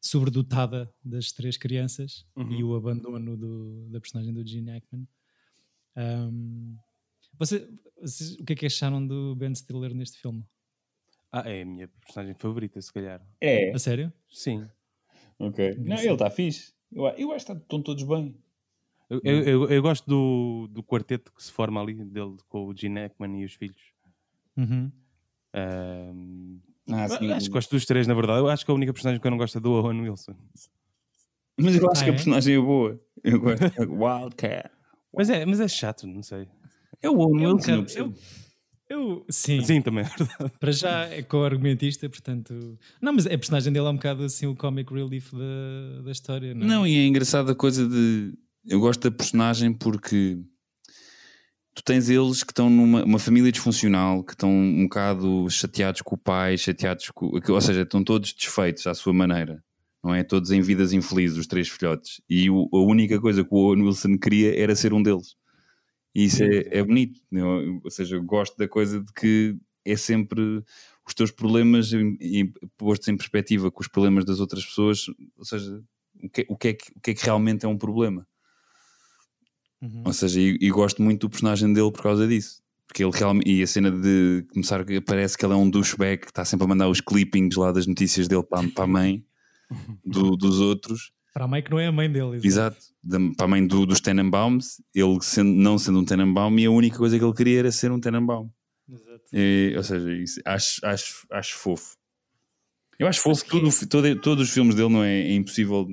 sobredotada 0.00 0.92
das 1.04 1.32
três 1.32 1.56
crianças 1.56 2.26
Uhum. 2.36 2.52
e 2.52 2.62
o 2.64 2.74
abandono 2.76 3.36
do- 3.36 3.88
da 3.90 4.00
personagem 4.00 4.32
do 4.34 4.46
Gene 4.46 4.70
Hackman. 4.70 5.08
Um, 5.96 6.76
você- 7.38 7.68
vocês- 8.00 8.34
o 8.38 8.44
que 8.44 8.52
é 8.52 8.56
que 8.56 8.66
acharam 8.66 9.04
do 9.06 9.34
Ben 9.36 9.54
Stiller 9.54 9.94
neste 9.94 10.18
filme? 10.18 10.44
Ah, 11.32 11.48
é 11.50 11.62
a 11.62 11.64
minha 11.64 11.88
personagem 11.88 12.34
favorita, 12.34 12.80
se 12.80 12.92
calhar. 12.92 13.20
É, 13.40 13.70
A 13.72 13.78
sério? 13.78 14.12
Sim. 14.28 14.68
ok. 15.38 15.74
Não, 15.78 15.96
ele 15.98 16.12
está 16.12 16.30
fixe. 16.30 16.72
Eu, 16.92 17.06
eu 17.06 17.32
acho 17.32 17.46
que 17.46 17.52
tá- 17.52 17.58
estão 17.58 17.82
todos 17.82 18.04
bem. 18.04 18.36
Eu, 19.10 19.20
eu, 19.22 19.42
eu- 19.42 19.68
eu 19.70 19.82
gosto 19.82 20.06
do, 20.08 20.68
do 20.70 20.82
quarteto 20.82 21.32
que 21.32 21.42
se 21.42 21.52
forma 21.52 21.80
ali, 21.80 21.94
dele 21.94 22.36
com 22.48 22.66
o 22.66 22.76
Gene 22.76 23.00
Hackman 23.00 23.40
e 23.40 23.44
os 23.44 23.52
filhos. 23.54 23.76
Uhum. 24.56 24.90
Ah, 26.90 27.08
sim. 27.08 27.32
acho 27.32 27.46
que 27.46 27.52
gosto 27.52 27.70
dos 27.70 27.84
três, 27.86 28.06
na 28.06 28.14
verdade. 28.14 28.40
Eu 28.40 28.48
acho 28.48 28.64
que 28.64 28.70
a 28.70 28.74
única 28.74 28.92
personagem 28.92 29.20
que 29.20 29.26
eu 29.26 29.30
não 29.30 29.38
gosto 29.38 29.56
é 29.58 29.60
do 29.60 29.72
Owen 29.72 30.02
Wilson. 30.02 30.34
Mas 31.56 31.76
eu 31.76 31.90
acho 31.90 32.00
Ah, 32.00 32.04
que 32.04 32.10
a 32.10 32.12
é? 32.12 32.16
personagem 32.16 32.54
é 32.56 32.60
boa. 32.60 33.00
Eu 33.22 33.40
gosto. 33.40 33.62
Wildcat. 33.90 34.70
Mas 35.16 35.30
é, 35.30 35.46
mas 35.46 35.60
é 35.60 35.68
chato, 35.68 36.06
não 36.06 36.22
sei. 36.22 36.48
É 37.00 37.08
o 37.08 37.16
Owen 37.18 37.46
Wilson. 37.46 37.86
eu. 37.96 38.14
Eu, 38.86 39.24
sim, 39.30 39.62
Sim, 39.62 39.80
também 39.80 40.04
é 40.04 40.08
verdade. 40.08 40.52
para 40.60 40.70
já 40.70 41.06
é 41.06 41.22
co-argumentista, 41.22 42.06
portanto. 42.10 42.78
Não, 43.00 43.14
mas 43.14 43.24
a 43.26 43.30
personagem 43.30 43.72
dele 43.72 43.86
é 43.86 43.88
um 43.88 43.94
bocado 43.96 44.24
assim 44.24 44.46
o 44.46 44.54
comic 44.54 44.92
relief 44.92 45.32
da, 45.32 46.02
da 46.02 46.12
história, 46.12 46.52
não 46.54 46.62
é? 46.62 46.68
Não, 46.68 46.86
e 46.86 46.94
é 46.98 47.06
engraçado 47.06 47.50
a 47.50 47.54
coisa 47.54 47.88
de. 47.88 48.34
Eu 48.66 48.80
gosto 48.80 49.08
da 49.10 49.16
personagem 49.16 49.72
porque 49.72 50.38
tu 51.74 51.82
tens 51.84 52.08
eles 52.08 52.42
que 52.42 52.52
estão 52.52 52.70
numa 52.70 53.04
uma 53.04 53.18
família 53.18 53.52
disfuncional, 53.52 54.22
que 54.24 54.32
estão 54.32 54.50
um 54.50 54.84
bocado 54.84 55.48
chateados 55.50 56.00
com 56.02 56.14
o 56.14 56.18
pai, 56.18 56.56
chateados 56.56 57.10
com. 57.10 57.26
Ou 57.48 57.60
seja, 57.60 57.82
estão 57.82 58.02
todos 58.02 58.32
desfeitos 58.32 58.86
à 58.86 58.94
sua 58.94 59.12
maneira, 59.12 59.62
não 60.02 60.14
é? 60.14 60.22
Todos 60.22 60.50
em 60.50 60.60
vidas 60.60 60.92
infelizes, 60.92 61.36
os 61.38 61.46
três 61.46 61.68
filhotes. 61.68 62.20
E 62.28 62.48
o- 62.50 62.68
a 62.72 62.78
única 62.78 63.20
coisa 63.20 63.44
que 63.44 63.52
o 63.52 63.56
Owen 63.58 63.82
Wilson 63.82 64.16
queria 64.18 64.58
era 64.58 64.74
ser 64.74 64.92
um 64.94 65.02
deles. 65.02 65.36
E 66.14 66.24
isso 66.24 66.42
é, 66.44 66.78
é 66.78 66.82
bonito, 66.82 67.20
é? 67.32 67.42
ou 67.42 67.90
seja, 67.90 68.16
eu 68.16 68.22
gosto 68.22 68.56
da 68.56 68.68
coisa 68.68 69.00
de 69.02 69.12
que 69.12 69.56
é 69.84 69.96
sempre 69.96 70.62
os 71.06 71.12
teus 71.12 71.30
problemas 71.30 71.92
em- 71.92 72.16
em- 72.20 72.52
postos 72.78 73.08
em 73.08 73.16
perspectiva 73.16 73.70
com 73.70 73.82
os 73.82 73.88
problemas 73.88 74.24
das 74.24 74.40
outras 74.40 74.64
pessoas, 74.64 75.06
ou 75.36 75.44
seja, 75.44 75.82
o 76.22 76.28
que, 76.30 76.46
o 76.48 76.56
que, 76.56 76.68
é, 76.68 76.72
que, 76.74 76.92
o 76.96 77.00
que 77.00 77.10
é 77.10 77.14
que 77.14 77.24
realmente 77.24 77.66
é 77.66 77.68
um 77.68 77.76
problema. 77.76 78.26
Uhum. 79.84 80.02
Ou 80.06 80.12
seja, 80.12 80.40
e, 80.40 80.56
e 80.60 80.70
gosto 80.70 81.02
muito 81.02 81.22
do 81.26 81.30
personagem 81.30 81.72
dele 81.72 81.90
por 81.92 82.02
causa 82.02 82.26
disso. 82.26 82.62
Porque 82.86 83.02
ele 83.04 83.12
realmente. 83.14 83.50
E 83.50 83.62
a 83.62 83.66
cena 83.66 83.90
de 83.90 84.46
começar. 84.52 84.84
Parece 85.04 85.36
que 85.36 85.44
ele 85.44 85.52
é 85.52 85.56
um 85.56 85.68
douchebag 85.68 86.22
que 86.22 86.30
está 86.30 86.44
sempre 86.44 86.64
a 86.64 86.68
mandar 86.68 86.88
os 86.88 87.00
clippings 87.00 87.56
lá 87.56 87.72
das 87.72 87.86
notícias 87.86 88.28
dele 88.28 88.42
para, 88.42 88.66
para 88.68 88.84
a 88.84 88.86
mãe 88.86 89.24
do- 90.04 90.36
dos 90.36 90.60
outros. 90.60 91.12
Para 91.32 91.44
a 91.46 91.48
mãe 91.48 91.62
que 91.62 91.70
não 91.70 91.80
é 91.80 91.86
a 91.86 91.92
mãe 91.92 92.10
dele. 92.10 92.38
Exato. 92.42 92.78
Da- 93.02 93.18
para 93.36 93.46
a 93.46 93.48
mãe 93.48 93.66
do, 93.66 93.84
dos 93.86 94.00
Tenenbaums. 94.00 94.80
Ele 94.94 95.18
sendo, 95.22 95.50
não 95.52 95.76
sendo 95.78 95.98
um 96.00 96.04
Tenenbaum, 96.04 96.56
e 96.58 96.66
a 96.66 96.70
única 96.70 96.96
coisa 96.96 97.18
que 97.18 97.24
ele 97.24 97.34
queria 97.34 97.58
era 97.60 97.72
ser 97.72 97.90
um 97.90 97.98
Tenenbaum. 98.00 98.48
Exato. 98.88 99.24
E, 99.32 99.74
ou 99.76 99.82
seja, 99.82 100.12
isso, 100.14 100.40
acho, 100.44 100.86
acho, 100.86 101.26
acho 101.32 101.54
fofo. 101.56 101.96
Eu 102.98 103.08
acho 103.08 103.20
fofo 103.20 103.42
Acho 103.42 103.44
que- 103.44 103.50
tudo, 103.50 103.88
todo- 103.88 104.20
todos 104.20 104.48
os 104.48 104.54
filmes 104.54 104.74
dele, 104.76 104.88
não 104.90 105.02
é, 105.02 105.22
é 105.22 105.32
impossível. 105.34 105.88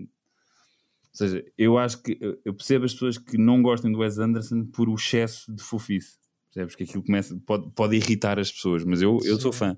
Ou 1.13 1.17
seja, 1.17 1.43
eu 1.58 1.78
acho 1.78 2.02
que 2.02 2.17
eu- 2.45 2.54
percebo 2.54 2.86
as 2.86 2.93
pessoas 2.93 3.17
que 3.17 3.38
não 3.38 3.62
gostem 3.62 3.91
do 3.91 4.00
Wes 4.00 4.17
Anderson 4.17 4.65
por 4.65 4.88
o 4.89 4.95
excesso 4.95 5.54
de 5.54 5.62
fofice. 5.62 6.17
Percebes? 6.54 6.76
Que 6.76 6.84
aquilo 6.84 7.04
começa, 7.04 7.38
pode, 7.45 7.69
pode 7.71 7.95
irritar 7.95 8.39
as 8.39 8.52
pessoas, 8.52 8.84
mas 8.86 9.02
eu, 9.02 9.19
eu 9.24 9.39
sou 9.39 9.52
fã. 9.52 9.78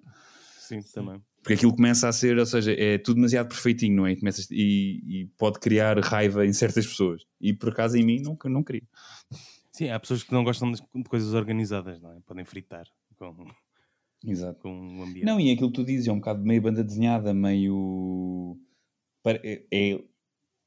Sim, 0.59 0.79
também. 0.93 1.21
Porque 1.41 1.53
aquilo 1.55 1.75
começa 1.75 2.07
a 2.07 2.11
ser, 2.13 2.37
ou 2.37 2.45
seja, 2.45 2.71
é 2.71 2.97
tudo 2.97 3.15
demasiado 3.15 3.49
perfeitinho, 3.49 3.97
não 3.97 4.07
é? 4.07 4.13
E, 4.13 4.17
e, 4.51 5.21
e 5.21 5.25
pode 5.37 5.59
criar 5.59 5.99
raiva 5.99 6.45
em 6.45 6.53
certas 6.53 6.87
pessoas. 6.87 7.23
E 7.41 7.53
por 7.53 7.69
acaso 7.69 7.97
em 7.97 8.03
mim 8.05 8.21
nunca 8.21 8.47
não 8.47 8.63
queria. 8.63 8.83
Sim, 9.71 9.89
há 9.89 9.99
pessoas 9.99 10.23
que 10.23 10.31
não 10.31 10.43
gostam 10.43 10.71
de 10.71 10.81
coisas 11.09 11.33
organizadas, 11.33 11.99
não 11.99 12.13
é? 12.13 12.19
Podem 12.25 12.45
fritar 12.45 12.85
com, 13.17 13.45
Exato. 14.25 14.61
com 14.61 14.69
o 14.99 15.03
ambiente. 15.03 15.25
Não, 15.25 15.39
e 15.39 15.51
aquilo 15.51 15.69
que 15.69 15.75
tu 15.81 15.85
dizes 15.85 16.07
é 16.07 16.11
um 16.11 16.19
bocado 16.19 16.43
meio 16.45 16.61
banda 16.61 16.83
desenhada, 16.83 17.33
meio. 17.33 18.57
É, 19.25 19.63
é, 19.71 20.03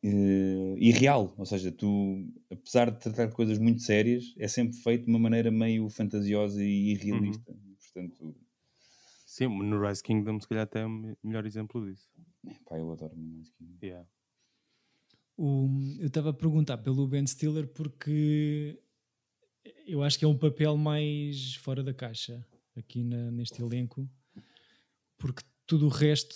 eh, 0.08 0.74
irreal. 0.78 1.34
Ou 1.36 1.44
seja, 1.44 1.72
tu, 1.72 2.26
apesar 2.50 2.90
de 2.90 3.00
tratar 3.00 3.26
de 3.26 3.34
coisas 3.34 3.58
muito 3.58 3.82
sérias, 3.82 4.34
é 4.38 4.46
sempre 4.48 4.76
feito 4.78 5.04
de 5.04 5.10
uma 5.10 5.18
maneira 5.18 5.50
meio 5.50 5.88
fantasiosa 5.88 6.62
e 6.62 6.92
irrealista. 6.92 7.52
Portanto, 7.92 8.36
Sim, 9.26 9.48
no 9.48 9.78
Rise 9.86 10.02
Kingdom, 10.02 10.40
se 10.40 10.48
calhar, 10.48 10.64
até 10.64 10.80
é 10.80 10.86
o 10.86 10.88
me- 10.88 11.14
melhor 11.22 11.44
exemplo 11.44 11.84
disso. 11.90 12.08
pá, 12.66 12.78
eu 12.78 12.90
adoro 12.90 13.14
mais 13.16 13.50
que 13.50 13.64
Yeah. 13.86 14.08
O- 15.36 15.68
eu 15.98 16.06
estava 16.06 16.30
a 16.30 16.32
perguntar 16.34 16.78
pelo 16.78 17.06
Ben 17.06 17.26
Stiller 17.26 17.66
porque 17.66 18.80
eu 19.86 20.02
acho 20.02 20.18
que 20.18 20.24
é 20.24 20.28
um 20.28 20.38
papel 20.38 20.76
mais 20.78 21.54
fora 21.56 21.82
da 21.82 21.92
caixa 21.92 22.46
aqui 22.74 23.04
na- 23.04 23.30
neste 23.30 23.60
elenco, 23.60 24.08
porque 25.18 25.42
tudo 25.66 25.86
o 25.86 25.90
resto 25.90 26.34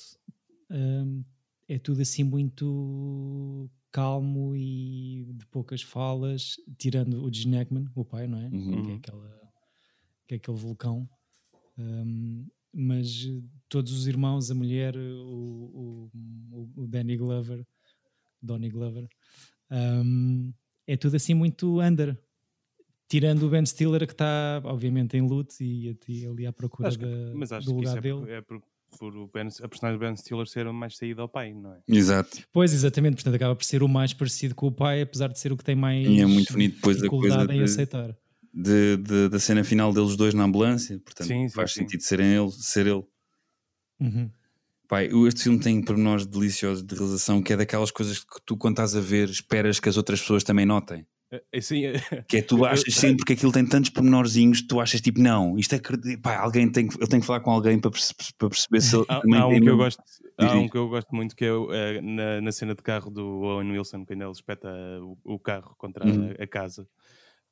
hum, 0.70 1.24
é 1.72 1.78
tudo 1.78 2.00
assim 2.02 2.24
muito 2.24 3.70
calmo 3.92 4.54
e 4.56 5.24
de 5.34 5.46
poucas 5.46 5.82
falas, 5.82 6.56
tirando 6.78 7.22
o 7.24 7.32
Gene 7.32 7.56
Hackman, 7.56 7.86
o 7.94 8.04
pai, 8.04 8.26
não 8.26 8.38
é? 8.38 8.48
Uhum. 8.48 8.82
Que, 8.84 8.90
é 8.90 8.94
aquela, 8.96 9.52
que 10.26 10.34
é 10.34 10.36
aquele 10.36 10.56
vulcão. 10.56 11.08
Hum, 11.78 12.46
mas 12.72 13.26
todos 13.68 13.92
os 13.92 14.06
irmãos, 14.06 14.50
a 14.50 14.54
mulher, 14.54 14.96
o, 14.96 16.10
o, 16.52 16.70
o 16.76 16.86
Danny 16.86 17.16
Glover, 17.16 17.66
Donny 18.42 18.68
Glover, 18.68 19.08
hum, 19.70 20.52
é 20.86 20.96
tudo 20.96 21.16
assim 21.16 21.34
muito 21.34 21.80
under. 21.80 22.18
Tirando 23.08 23.42
o 23.44 23.50
Ben 23.50 23.66
Stiller, 23.66 24.06
que 24.06 24.12
está 24.12 24.60
obviamente 24.64 25.16
em 25.16 25.20
luto 25.26 25.54
e 25.60 25.96
e 26.08 26.26
ali 26.26 26.46
à 26.46 26.52
procura 26.52 26.88
Acho 26.88 26.98
que- 26.98 27.04
da- 27.04 27.34
mas 27.34 27.50
acho 27.52 27.66
do 27.66 27.74
que 27.76 27.84
isso 27.84 27.94
lugar 27.94 27.98
é, 27.98 28.00
dele. 28.00 28.20
por, 28.20 28.30
é 28.30 28.40
por, 28.40 28.62
por 28.98 29.16
o 29.16 29.26
ben, 29.32 29.48
a 29.62 29.68
personagem 29.68 29.98
do 29.98 30.00
Ben 30.04 30.16
Stiller 30.16 30.46
ser 30.46 30.70
mais 30.72 30.96
saída 30.96 31.22
ao 31.22 31.28
pai, 31.28 31.52
não 31.54 31.74
é? 31.74 31.78
Exato. 31.88 32.38
Pois, 32.52 32.72
exatamente, 32.72 33.14
portanto 33.14 33.34
acaba 33.34 33.54
por 33.56 33.64
ser 33.64 33.82
o 33.82 33.88
mais 33.88 34.12
parecido 34.12 34.54
com 34.54 34.66
o 34.66 34.72
pai, 34.72 35.02
apesar 35.02 35.28
de 35.28 35.38
ser 35.38 35.52
o 35.52 35.56
que 35.56 35.64
tem 35.64 35.74
mais 35.74 36.06
E 36.06 36.20
é 36.20 36.26
muito 36.26 36.52
bonito 36.52 36.76
depois 36.76 36.96
a 37.02 37.08
coisa 37.08 37.26
dificuldade 37.36 37.52
em 37.52 37.58
de- 37.58 37.64
aceitar. 37.64 38.16
De, 38.52 38.96
de- 38.96 39.28
da 39.28 39.38
cena 39.38 39.62
final 39.62 39.92
deles 39.92 40.16
dois 40.16 40.34
na 40.34 40.42
ambulância, 40.44 40.98
portanto 40.98 41.28
Sim, 41.28 41.48
sim, 41.48 41.54
faz 41.54 41.72
sim. 41.72 41.80
sentido 41.82 42.02
serem 42.02 42.34
ele, 42.34 42.50
ser 42.50 42.86
ele. 42.86 43.04
Uhum. 44.00 44.30
Pai, 44.88 45.08
o- 45.12 45.28
este 45.28 45.44
filme 45.44 45.60
tem 45.60 45.80
pormenores 45.82 46.26
deliciosos 46.26 46.82
de 46.84 46.94
realização 46.94 47.40
que 47.42 47.52
é 47.52 47.56
daquelas 47.56 47.90
coisas 47.92 48.18
que 48.18 48.40
tu, 48.44 48.56
quando 48.56 48.72
estás 48.74 48.96
a 48.96 49.00
ver, 49.00 49.28
esperas 49.28 49.78
que 49.78 49.88
as 49.88 49.96
outras 49.96 50.20
pessoas 50.20 50.42
também 50.42 50.66
notem. 50.66 51.06
Assim, 51.54 51.82
Que 52.28 52.38
é 52.38 52.42
tu 52.42 52.64
achas 52.64 52.92
sempre 52.92 53.24
que 53.24 53.32
aquilo 53.34 53.52
tem 53.52 53.64
tantos 53.64 53.90
pormenorzinhos, 53.90 54.62
tu 54.66 54.80
achas 54.80 55.00
tipo, 55.00 55.20
não, 55.20 55.56
isto 55.56 55.74
é. 55.74 55.80
Pá, 56.20 56.38
alguém 56.38 56.70
tem 56.70 56.88
que, 56.88 57.00
eu 57.00 57.06
tenho 57.06 57.20
que 57.20 57.26
falar 57.26 57.40
com 57.40 57.50
alguém 57.52 57.78
para, 57.78 57.90
perce- 57.90 58.14
para 58.36 58.48
perceber 58.48 58.80
se 58.80 58.96
há, 59.08 59.22
há 59.38 59.46
um 59.46 59.60
que 59.60 59.68
eu 59.68 59.76
gosto, 59.76 60.02
há 60.36 60.58
um 60.58 60.68
que 60.68 60.76
eu 60.76 60.88
gosto 60.88 61.14
muito 61.14 61.36
que 61.36 61.44
é 61.44 61.48
é, 61.48 62.00
na, 62.00 62.40
na 62.40 62.50
cena 62.52 62.74
de 62.74 62.82
carro 62.82 63.10
do 63.10 63.24
Owen 63.42 63.70
Wilson, 63.72 64.04
quando 64.04 64.22
ele 64.22 64.30
espeta 64.32 64.68
o, 65.02 65.16
o 65.24 65.38
carro 65.38 65.74
contra 65.78 66.04
Uhum. 66.04 66.34
a, 66.38 66.42
a 66.42 66.46
casa. 66.46 66.88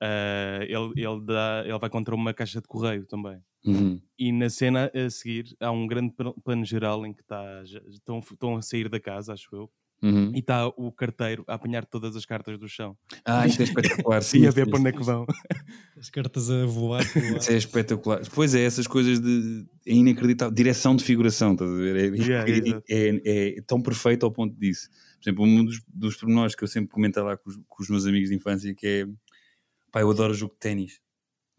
Ah, 0.00 0.60
ele, 0.62 0.92
ele, 0.96 1.20
dá, 1.24 1.62
ele 1.64 1.78
vai 1.78 1.90
contra 1.90 2.14
uma 2.14 2.32
caixa 2.32 2.60
de 2.60 2.68
correio 2.68 3.04
também. 3.06 3.40
Uhum. 3.64 4.00
E 4.18 4.30
na 4.32 4.48
cena 4.48 4.90
a 4.94 5.10
seguir 5.10 5.56
há 5.60 5.70
um 5.70 5.86
grande 5.86 6.12
pl- 6.14 6.34
plano 6.44 6.64
geral 6.64 7.04
em 7.04 7.12
que 7.12 7.22
tá, 7.24 7.62
estão, 7.90 8.18
estão 8.20 8.56
a 8.56 8.62
sair 8.62 8.88
da 8.88 9.00
casa, 9.00 9.32
acho 9.32 9.48
eu, 9.52 9.70
Uhum. 10.00 10.30
e 10.32 10.38
está 10.38 10.68
o 10.68 10.92
carteiro 10.92 11.42
a 11.48 11.54
apanhar 11.54 11.84
todas 11.84 12.14
as 12.14 12.24
cartas 12.24 12.56
do 12.56 12.68
chão 12.68 12.96
Ah, 13.24 13.46
isto 13.48 13.62
é 13.62 13.64
espetacular. 14.06 14.22
sim, 14.22 14.42
e 14.42 14.46
a 14.46 14.50
ver 14.52 14.68
para 14.70 14.78
onde 14.78 14.90
é 14.90 14.92
que 14.92 15.02
vão. 15.02 15.26
As 15.98 16.08
cartas 16.08 16.48
a 16.50 16.64
voar. 16.70 17.02
Isso 17.02 17.50
é 17.50 17.56
espetacular. 17.56 18.20
Pois 18.32 18.54
é, 18.54 18.62
essas 18.62 18.86
coisas 18.86 19.18
de. 19.20 19.66
É 19.84 19.92
inacreditável. 19.92 20.54
Direção 20.54 20.94
de 20.94 21.02
figuração, 21.02 21.54
estás 21.54 21.68
a 21.68 21.74
ver? 21.74 21.96
É, 21.96 22.16
Yeah, 22.16 22.48
é- 22.48 22.56
exato. 22.58 22.84
é- 22.88 23.56
é 23.58 23.62
tão 23.66 23.82
perfeito 23.82 24.24
ao 24.24 24.30
ponto 24.30 24.54
disso. 24.56 24.88
Por 25.20 25.28
exemplo, 25.28 25.44
um 25.44 25.64
dos, 25.64 25.80
dos 25.92 26.16
pormenores 26.16 26.54
que 26.54 26.62
eu 26.62 26.68
sempre 26.68 26.90
comento 26.90 27.20
lá 27.20 27.36
com 27.36 27.50
os, 27.50 27.56
com 27.66 27.82
os 27.82 27.88
meus 27.90 28.06
amigos 28.06 28.28
de 28.28 28.36
infância 28.36 28.72
que 28.74 28.86
é. 28.86 29.06
Pá, 29.90 30.00
eu 30.02 30.10
adoro 30.10 30.32
o 30.32 30.36
jogo 30.36 30.52
de 30.52 30.60
ténis. 30.60 31.00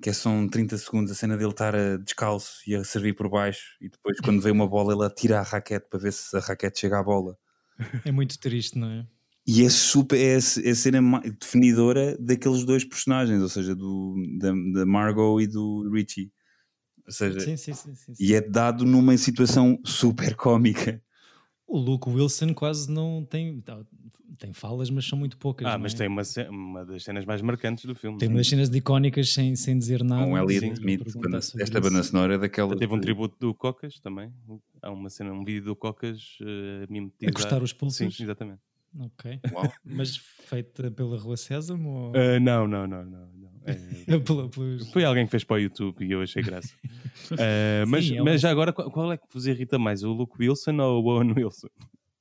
Que 0.02 0.12
é 0.12 0.13
só 0.13 0.30
um 0.30 0.47
30 0.47 0.78
segundos 0.78 1.12
a 1.12 1.15
cena 1.15 1.36
dele 1.36 1.49
estar 1.49 1.75
a 1.75 1.97
descalço 1.97 2.62
e 2.65 2.73
a 2.73 2.86
servir 2.86 3.15
por 3.15 3.28
baixo 3.30 3.75
e 3.82 3.89
depois 3.89 4.17
quando 4.21 4.39
vem 4.41 4.54
uma 4.54 4.65
bola 4.65 4.93
ele 4.93 5.04
atira 5.04 5.39
a 5.39 5.43
raquete 5.43 5.88
para 5.89 5.99
ver 5.99 6.13
se 6.13 6.38
a 6.38 6.39
raquete 6.39 6.80
chega 6.80 6.97
à 6.99 7.04
bola. 7.04 7.36
É 8.05 8.11
muito 8.11 8.37
triste, 8.39 8.77
não 8.77 8.89
é? 8.89 9.07
E 9.47 9.63
é 9.63 9.69
super, 9.69 10.17
é, 10.19 10.35
a- 10.35 10.61
é 10.63 10.69
a 10.71 10.75
cena 10.75 11.21
definidora 11.39 12.15
daqueles 12.19 12.63
dois 12.65 12.83
personagens, 12.83 13.41
ou 13.41 13.49
seja, 13.49 13.75
do, 13.75 14.15
da, 14.37 14.49
da 14.73 14.85
Margot 14.85 15.41
e 15.41 15.47
do 15.47 15.89
Richie. 15.91 16.31
Ou 17.07 17.11
seja, 17.11 17.39
sim. 17.39 17.57
sim, 17.57 17.73
sim. 17.73 18.13
e 18.19 18.35
é 18.35 18.41
dado 18.41 18.85
numa 18.85 19.17
situação 19.17 19.79
super 19.83 20.35
cómica. 20.35 21.01
O 21.69 21.77
Luke 21.77 22.10
Wilson 22.10 22.53
quase 22.53 22.89
não 22.91 23.23
tem. 23.23 23.62
tá, 23.62 23.79
Tem 24.39 24.51
falas, 24.53 24.89
mas 24.89 25.05
são 25.05 25.17
muito 25.19 25.38
poucas. 25.38 25.67
Ah, 25.67 25.73
não 25.73 25.82
mas 25.84 25.93
é? 25.93 25.97
tem 25.97 26.08
uma, 26.08 26.23
uma 26.49 26.86
das 26.86 27.03
cenas 27.03 27.25
mais 27.25 27.41
marcantes 27.43 27.86
do 27.86 27.93
filme. 27.93 28.17
Tem 28.17 28.27
uma 28.27 28.38
das 28.39 28.47
cenas 28.47 28.69
de 28.69 28.77
icónicas 28.79 29.32
sem, 29.32 29.55
sem 29.55 29.77
dizer 29.77 30.03
nada. 30.03 30.25
Com 30.25 30.36
Elliot 30.36 30.65
Sim, 30.65 30.73
Smith, 30.73 31.03
esta 31.60 31.79
banda 31.79 32.01
sonora 32.01 32.36
é 32.36 32.38
daquela. 32.39 32.75
Teve 32.75 32.93
um 32.93 32.99
tributo 32.99 33.36
do 33.39 33.53
Cocas 33.53 33.99
também. 33.99 34.34
Há 34.82 34.89
uma 34.91 35.10
cena, 35.12 35.32
um 35.32 35.43
vídeo 35.43 35.63
do 35.65 35.75
Cocas 35.75 36.38
uh, 36.41 36.86
A 36.86 36.91
mimetizado. 36.91 37.34
cortar 37.36 37.62
os 37.62 37.69
Sim, 37.69 37.75
pulsos. 37.77 38.19
exatamente. 38.19 38.60
Ok. 38.99 39.39
Uau. 39.53 39.71
Mas 39.86 40.17
feita 40.17 40.89
pela 40.89 41.15
Rua 41.17 41.38
Sésamo? 41.38 41.89
Ou... 41.89 42.10
Uh, 42.12 42.39
não, 42.41 42.67
não, 42.67 42.88
não, 42.88 43.05
não. 43.05 43.29
É, 43.65 43.73
pela- 44.19 44.49
pelos- 44.49 44.89
foi 44.91 45.03
alguém 45.03 45.25
que 45.25 45.31
fez 45.31 45.43
para 45.43 45.55
o 45.57 45.59
YouTube 45.59 46.05
e 46.05 46.11
eu 46.11 46.21
achei 46.21 46.41
graça. 46.43 46.73
Uh, 47.31 47.85
mas, 47.87 48.05
Sim, 48.07 48.17
é 48.17 48.23
mas 48.23 48.41
já 48.41 48.49
agora, 48.49 48.73
qual, 48.73 49.11
é 49.11 49.17
que 49.17 49.25
vos 49.31 49.45
irrita 49.45 49.77
mais? 49.77 50.03
O 50.03 50.11
Luke 50.11 50.33
Wilson 50.39 50.77
ou 50.79 51.03
o 51.03 51.07
Owen 51.09 51.31
Wilson? 51.37 51.67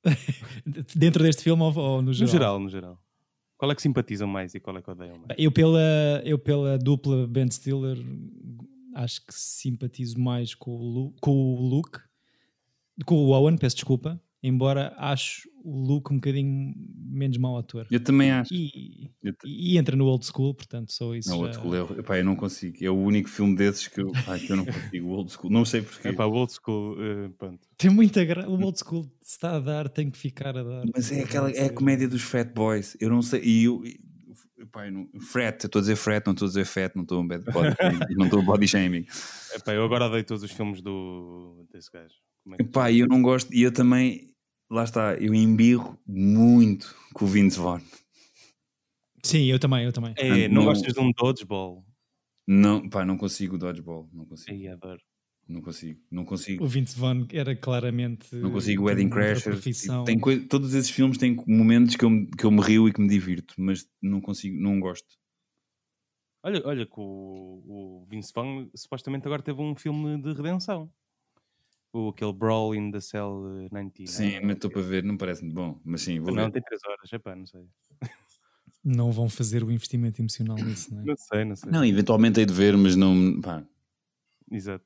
Dentro 0.95 1.23
deste 1.23 1.43
filme 1.43 1.63
ou, 1.63 1.75
ou 1.77 2.03
no 2.03 2.09
No 2.09 2.13
geral? 2.13 2.31
geral, 2.33 2.61
no 2.61 2.69
geral. 2.69 2.99
Qual 3.57 3.71
é 3.71 3.75
que 3.75 3.81
simpatizam 3.83 4.29
mais 4.29 4.55
e 4.55 4.61
qual 4.61 4.77
é 4.77 4.83
que 4.83 4.91
odeiam 4.91 5.17
mais? 5.17 5.31
Eu 5.39 5.51
pela, 5.51 5.81
eu 6.25 6.39
pela 6.39 6.79
dupla 6.79 7.27
Ben 7.27 7.51
Stiller 7.51 7.97
acho 8.95 9.21
que 9.25 9.33
simpatizo 9.35 10.19
mais 10.21 10.55
com 10.55 10.73
o, 10.73 10.83
Lu, 10.83 11.15
com 11.21 11.31
o 11.33 11.61
Luke, 11.69 11.99
com 13.07 13.15
o 13.17 13.29
Owen, 13.31 13.57
peço 13.57 13.77
desculpa, 13.77 14.21
embora 14.43 14.95
acho 14.97 15.49
o 15.65 15.81
Luke 15.81 16.13
um 16.13 16.17
bocadinho 16.17 16.73
menos 17.11 17.37
mau 17.37 17.59
ator. 17.59 17.87
Eu 17.91 18.01
também 18.03 18.31
acho. 18.31 18.53
E, 18.55 19.11
e 19.45 19.77
entra 19.77 19.97
no 19.97 20.07
old 20.07 20.25
school, 20.25 20.55
portanto, 20.55 20.93
só 20.93 21.15
isso. 21.15 21.29
Não, 21.29 21.39
já- 21.39 21.43
old 21.45 21.55
school, 21.57 21.75
eu, 21.75 22.01
epá, 22.01 22.19
eu 22.19 22.25
não 22.25 22.37
consigo. 22.37 22.77
É 22.81 22.89
o 22.91 22.95
único 22.97 23.29
filme 23.29 23.57
desses 23.57 23.89
que 23.89 24.01
eu, 24.01 24.09
pá, 24.25 24.39
que 24.39 24.51
eu 24.51 24.57
não 24.57 24.65
consigo. 24.65 25.09
O 25.09 25.11
old 25.11 25.31
school, 25.33 25.51
não 25.51 25.65
sei 25.65 25.83
porquê. 25.83 26.09
É 26.09 26.13
para 26.13 26.27
o 26.27 26.33
old 26.33 26.53
school, 26.53 26.93
uh, 26.95 27.31
pronto. 27.37 27.61
Tem 27.77 27.91
muita 27.91 28.25
graça. 28.25 28.49
O 28.49 28.61
old 28.63 28.79
school 28.79 29.05
se 29.21 29.33
está 29.33 29.57
a 29.57 29.61
dar, 29.61 29.89
tem 29.89 30.11
que 30.11 30.17
ficar 30.19 30.57
a 30.57 30.63
dar. 30.63 30.85
Mas 30.95 31.11
é 31.13 31.23
aquela 31.23 31.51
é 31.51 31.67
a 31.67 31.73
comédia 31.73 32.09
dos 32.09 32.23
fat 32.23 32.53
boys. 32.55 32.97
Eu 33.01 33.11
não 33.11 33.21
sei. 33.21 33.43
E 33.43 33.65
eu, 33.65 33.83
epá, 34.59 34.87
eu 34.87 34.93
não, 34.93 35.09
frat, 35.21 35.63
eu 35.65 35.67
estou 35.67 35.81
a 35.81 35.83
dizer 35.83 35.97
frat, 35.97 36.25
não 36.27 36.33
estou 36.33 36.47
a 36.47 36.49
dizer 36.49 36.65
fat, 36.65 36.95
não 36.95 37.03
estou 37.03 37.21
a 37.21 37.27
bad 37.27 37.45
body, 37.53 37.75
shaming, 37.81 38.15
não 38.17 38.25
estou 38.27 38.41
a 38.41 38.45
body 38.45 38.69
shaming. 38.69 39.07
Epá, 39.55 39.75
eu 39.75 39.85
agora 39.85 40.07
odeio 40.07 40.25
todos 40.25 40.43
os 40.43 40.51
filmes 40.53 40.81
do, 40.81 41.67
desse 41.73 41.91
gajo. 41.93 42.15
Como 42.49 42.87
é 42.87 42.93
e 42.93 43.01
eu 43.01 43.07
não 43.07 43.21
gosto, 43.21 43.53
e 43.53 43.63
eu 43.63 43.73
também, 43.73 44.35
lá 44.71 44.85
está, 44.85 45.15
eu 45.17 45.35
embirro 45.35 45.99
muito 46.07 46.95
com 47.13 47.25
o 47.27 47.29
Vince 47.29 47.59
Vaughn. 47.59 47.81
Sim, 49.23 49.45
eu 49.47 49.59
também, 49.59 49.85
eu 49.85 49.93
também. 49.93 50.15
É, 50.17 50.49
Não- 50.49 50.63
não 50.63 50.65
gostas 50.65 50.95
de 50.95 51.01
um 51.01 51.13
dodgeball? 51.13 51.85
Não, 52.47 52.89
pá, 52.89 53.05
não 53.05 53.19
consigo 53.19 53.57
o 53.57 53.59
dodgeball, 53.59 54.09
não 54.13 54.25
consigo, 54.25 54.73
adoro. 54.73 55.01
não 55.47 55.61
consigo, 55.61 56.01
não 56.11 56.25
consigo. 56.25 56.65
O 56.65 56.69
Vince 56.69 56.99
Vaughn 56.99 57.27
era 57.33 57.55
claramente. 57.55 58.35
Não 58.35 58.51
consigo 58.51 58.83
o 58.83 58.87
Wedding 58.87 59.11
profissão. 59.11 60.05
tipo, 60.05 60.25
Tem 60.31 60.49
todos 60.49 60.73
esses 60.73 60.91
filmes 60.91 61.19
têm 61.19 61.37
momentos 61.47 61.97
que 61.97 62.05
eu, 62.05 62.11
me- 62.11 62.31
que 62.31 62.47
eu 62.47 62.51
me 62.51 62.63
rio 62.63 62.89
e 62.89 62.93
que 62.93 63.01
me 63.03 63.09
divirto, 63.09 63.55
mas 63.59 63.87
não 64.01 64.21
consigo, 64.23 64.59
não 64.59 64.81
gosto. 64.81 65.19
Olha, 66.43 66.63
olha 66.65 66.87
que 66.87 66.95
o, 66.97 68.03
o 68.03 68.07
Vince 68.09 68.33
Vaughn 68.35 68.71
supostamente 68.75 69.27
agora 69.27 69.43
teve 69.43 69.61
um 69.61 69.75
filme 69.75 70.17
de 70.23 70.33
redenção. 70.33 70.91
O, 71.93 72.09
aquele 72.11 72.33
Brawl 72.33 72.75
in 72.75 72.91
the 72.91 73.01
Cell 73.01 73.63
eh, 73.65 73.69
90. 73.73 74.07
Sim, 74.07 74.41
mas 74.43 74.57
estou 74.57 74.71
para 74.71 74.83
ver, 74.83 75.03
não 75.03 75.17
parece 75.17 75.43
muito 75.43 75.55
bom, 75.55 75.81
mas 75.85 76.03
sim, 76.03 76.21
vou 76.21 76.35
Não, 76.35 76.45
ver. 76.45 76.53
tem 76.53 76.63
3 76.63 76.81
horas, 76.87 77.13
epá, 77.13 77.35
não 77.35 77.47
sei. 77.47 77.67
Não 78.85 79.11
vão 79.11 79.29
fazer 79.29 79.65
o 79.65 79.71
investimento 79.71 80.21
emocional 80.21 80.57
nisso, 80.57 80.95
não 80.95 81.03
é? 81.03 81.05
Não 81.07 81.17
sei, 81.17 81.45
não 81.45 81.57
sei. 81.57 81.73
Não, 81.73 81.85
eventualmente 81.85 82.41
hei 82.41 82.47
de 82.47 82.53
ver, 82.53 82.77
mas 82.77 82.95
não, 82.95 83.41
pá, 83.41 83.65
Exato. 84.51 84.85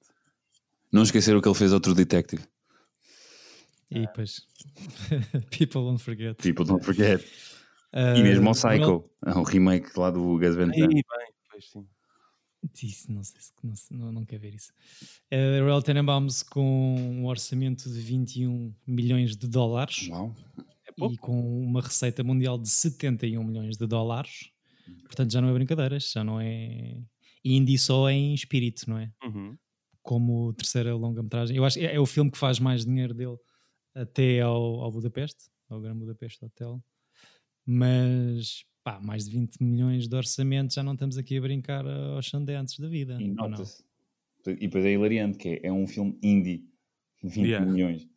não 0.93 1.03
esquecer 1.03 1.37
o 1.37 1.43
que 1.43 1.49
ele 1.49 1.55
fez 1.57 1.73
ao 1.73 1.81
True 1.81 1.95
Detective. 1.95 2.45
E 3.91 4.01
depois. 4.01 4.47
People 5.51 5.83
don't 5.83 5.99
forget. 6.03 6.41
People 6.41 6.65
don't 6.65 6.83
forget. 6.85 7.23
Ah, 7.93 8.17
E 8.17 8.23
mesmo 8.23 8.49
ao 8.49 8.55
Psycho, 8.55 9.11
é 9.27 9.35
um 9.37 9.43
remake 9.43 9.99
lá 9.99 10.11
do 10.11 10.39
Gus 10.39 10.55
Van 10.57 10.71
Aí, 10.71 10.79
Sant. 10.81 10.89
bem, 10.93 11.03
pois 11.51 11.69
sim. 11.71 11.87
Isso, 12.81 13.11
não 13.11 13.25
sei 13.25 13.41
se 13.41 13.53
não, 13.63 13.75
não, 13.91 14.13
não 14.13 14.25
quer 14.25 14.39
ver 14.39 14.55
isso. 14.55 14.73
Uh, 15.33 15.63
Royal 15.63 15.83
Tenenbaums 15.83 16.43
com 16.43 16.95
um 16.97 17.27
orçamento 17.27 17.91
de 17.91 18.01
21 18.01 18.73
milhões 18.87 19.37
de 19.37 19.49
dólares 19.49 20.09
Uau. 20.09 20.35
É 20.87 20.93
pouco. 20.93 21.15
e 21.15 21.19
com 21.19 21.65
uma 21.65 21.81
receita 21.81 22.23
mundial 22.23 22.59
de 22.59 22.69
71 22.69 23.43
milhões 23.43 23.77
de 23.77 23.87
dólares. 23.87 24.51
Portanto, 25.05 25.33
já 25.33 25.41
não 25.41 25.49
é 25.49 25.53
brincadeiras, 25.53 26.11
já 26.11 26.23
não 26.23 26.41
é 26.41 27.03
indie 27.45 27.79
só 27.79 28.09
em 28.09 28.35
espírito, 28.35 28.89
não 28.89 28.99
é? 28.99 29.11
Uhum. 29.25 29.57
Como 30.03 30.53
terceira 30.55 30.95
longa-metragem. 30.95 31.57
Eu 31.57 31.65
acho 31.65 31.79
que 31.79 31.87
é, 31.87 31.95
é 31.95 32.01
o 32.01 32.07
filme 32.07 32.31
que 32.31 32.39
faz 32.39 32.59
mais 32.59 32.85
dinheiro 32.85 33.15
dele 33.15 33.37
até 33.95 34.41
ao, 34.41 34.81
ao 34.81 34.91
Budapeste, 34.91 35.51
ao 35.69 35.81
Gran 35.81 35.97
Budapeste 35.97 36.45
Hotel. 36.45 36.83
Mas, 37.67 38.65
pá, 38.83 39.01
mais 39.01 39.25
de 39.25 39.31
20 39.39 39.57
milhões 39.63 40.09
de 40.09 40.15
orçamento, 40.17 40.75
já 40.75 40.83
não 40.83 40.93
estamos 40.95 41.17
aqui 41.19 41.37
a 41.37 41.41
brincar 41.41 41.87
aos 41.87 42.27
Sundance 42.27 42.81
da 42.81 42.89
vida. 42.89 43.17
E 43.21 43.29
nota-se. 43.29 43.83
E 44.47 44.55
depois 44.57 44.85
é 44.85 44.93
hilariante, 44.93 45.39
que 45.39 45.49
é, 45.49 45.61
é 45.69 45.73
um 45.73 45.87
filme 45.87 46.19
indie. 46.23 46.65
20 47.23 47.47
Yeah. 47.47 47.71
milhões. 47.71 48.09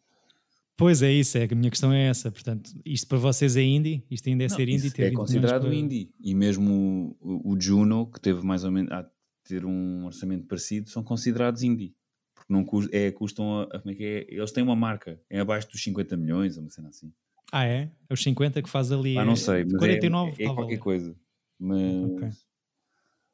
Pois 0.77 1.01
é 1.03 1.11
isso, 1.11 1.37
é, 1.37 1.47
a 1.49 1.55
minha 1.55 1.69
questão 1.69 1.93
é 1.93 2.07
essa. 2.07 2.31
Portanto, 2.31 2.71
isto 2.83 3.07
para 3.07 3.17
vocês 3.19 3.55
é 3.55 3.61
indie? 3.61 4.03
Isto 4.09 4.27
ainda 4.29 4.43
é 4.43 4.47
Não, 4.49 4.55
ser 4.55 4.67
indie? 4.67 4.87
é 4.97 5.05
20 5.09 5.13
considerado 5.13 5.61
para- 5.61 5.75
indie. 5.75 6.09
E 6.19 6.33
mesmo 6.33 7.15
o, 7.21 7.53
o 7.53 7.61
Juno, 7.61 8.07
que 8.07 8.19
teve 8.19 8.41
mais 8.43 8.63
ou 8.63 8.71
menos 8.71 8.91
a 8.91 9.09
ter 9.43 9.63
um 9.65 10.05
orçamento 10.05 10.45
parecido, 10.47 10.89
são 10.89 11.03
considerados 11.03 11.61
indie. 11.63 11.95
Porque 12.33 12.51
não 12.51 12.65
cus- 12.65 12.89
é, 12.91 13.11
custam, 13.11 13.59
a, 13.59 13.63
a- 13.63 13.79
como 13.79 13.91
é 13.91 13.95
que 13.95 14.03
é? 14.03 14.25
Eles 14.27 14.51
têm 14.51 14.63
uma 14.63 14.75
marca, 14.75 15.21
é 15.29 15.39
abaixo 15.39 15.69
dos 15.69 15.81
50 15.81 16.17
milhões, 16.17 16.57
ou 16.57 16.63
uma 16.63 16.69
cena 16.71 16.89
assim. 16.89 17.13
Ah, 17.51 17.65
é? 17.65 17.91
É 18.09 18.13
os 18.13 18.21
50 18.23 18.61
que 18.61 18.69
faz 18.69 18.91
ali. 18.91 19.17
Ah, 19.17 19.25
não 19.25 19.35
sei, 19.35 19.61
é, 19.61 19.65
mas 19.65 19.75
49, 19.77 20.43
é, 20.43 20.45
é 20.47 20.53
qualquer 20.53 20.73
ali. 20.73 20.77
coisa. 20.79 21.15
Mas, 21.59 22.03
Ok. 22.03 22.29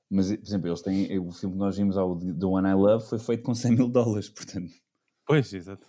mas, 0.09 0.27
por 0.35 0.43
exemplo, 0.47 0.67
eles 0.69 0.81
têm, 0.81 1.19
o 1.19 1.31
filme 1.31 1.55
que 1.55 1.59
nós 1.59 1.77
vimos, 1.77 1.97
ao 1.97 2.17
The 2.19 2.45
One 2.45 2.67
I 2.69 2.73
Love, 2.73 3.07
foi 3.07 3.17
feito 3.19 3.43
com 3.43 3.55
100 3.55 3.71
mil 3.75 3.87
dólares, 3.89 4.29
portanto. 4.29 4.71
Pois, 5.25 5.53
exato. 5.53 5.87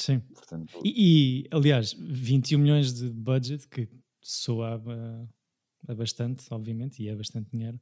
Sim. 0.00 0.18
portanto 0.34 0.80
E, 0.84 1.44
e, 1.44 1.48
aliás, 1.52 1.92
21 1.96 2.58
milhões 2.58 2.92
de 2.92 3.08
budget, 3.10 3.68
que 3.68 3.88
soa 4.20 4.74
a, 4.84 5.92
a 5.92 5.94
bastante, 5.94 6.44
obviamente, 6.50 7.02
e 7.02 7.08
é 7.08 7.14
bastante 7.14 7.50
dinheiro. 7.52 7.80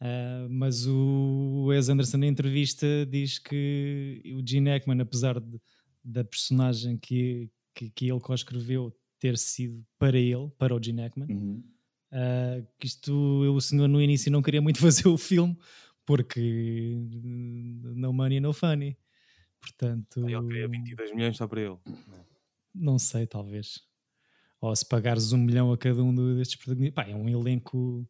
Ah, 0.00 0.46
mas 0.50 0.86
o 0.86 1.66
Wes 1.68 1.88
Anderson, 1.88 2.16
na 2.18 2.26
entrevista, 2.26 2.86
diz 3.08 3.38
que 3.38 4.20
o 4.34 4.46
Gene 4.46 4.70
Hackman, 4.70 5.00
apesar 5.00 5.38
de- 5.38 5.60
da 6.02 6.24
personagem 6.24 6.96
que, 6.96 7.48
que, 7.74 7.90
que 7.90 8.10
ele 8.10 8.20
co-escreveu 8.20 8.92
ter 9.18 9.36
sido 9.36 9.84
para 9.98 10.18
ele, 10.18 10.50
para 10.58 10.74
o 10.74 10.82
Gene 10.82 11.02
Hackman, 11.02 11.30
uhum. 11.30 11.62
ah, 12.12 12.62
que 12.78 12.86
isto 12.86 13.12
o 13.12 13.60
senhor 13.60 13.88
no 13.88 14.00
início 14.00 14.30
não 14.32 14.42
queria 14.42 14.62
muito 14.62 14.78
fazer 14.80 15.08
o 15.08 15.18
filme 15.18 15.56
porque 16.10 16.96
no 17.94 18.12
money, 18.12 18.40
no 18.40 18.52
funny. 18.52 18.96
Portanto, 19.60 20.28
Ele 20.28 20.46
queria 20.48 20.68
22 20.68 21.14
milhões 21.14 21.36
só 21.36 21.46
para 21.46 21.60
ele. 21.60 21.76
não 22.74 22.98
sei, 22.98 23.26
talvez. 23.26 23.80
Ou 24.60 24.74
se 24.74 24.84
pagares 24.84 25.32
um 25.32 25.38
milhão 25.38 25.72
a 25.72 25.78
cada 25.78 26.02
um 26.02 26.12
destes 26.36 26.56
protagonistas. 26.56 27.04
Pá, 27.04 27.08
é 27.08 27.14
um 27.14 27.28
elenco. 27.28 28.04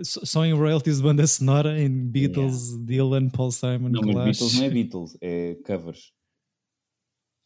Só 0.00 0.44
em 0.44 0.54
royalties 0.54 0.96
de 0.96 1.02
banda 1.02 1.26
sonora, 1.26 1.80
em 1.80 1.88
Beatles, 1.88 2.76
Dylan, 2.84 3.28
Paul 3.28 3.52
Simon, 3.52 3.90
Não, 3.90 4.00
mas 4.00 4.12
Clash. 4.12 4.24
Beatles 4.24 4.54
não 4.54 4.64
é 4.64 4.70
Beatles, 4.70 5.18
é 5.20 5.54
covers. 5.66 6.12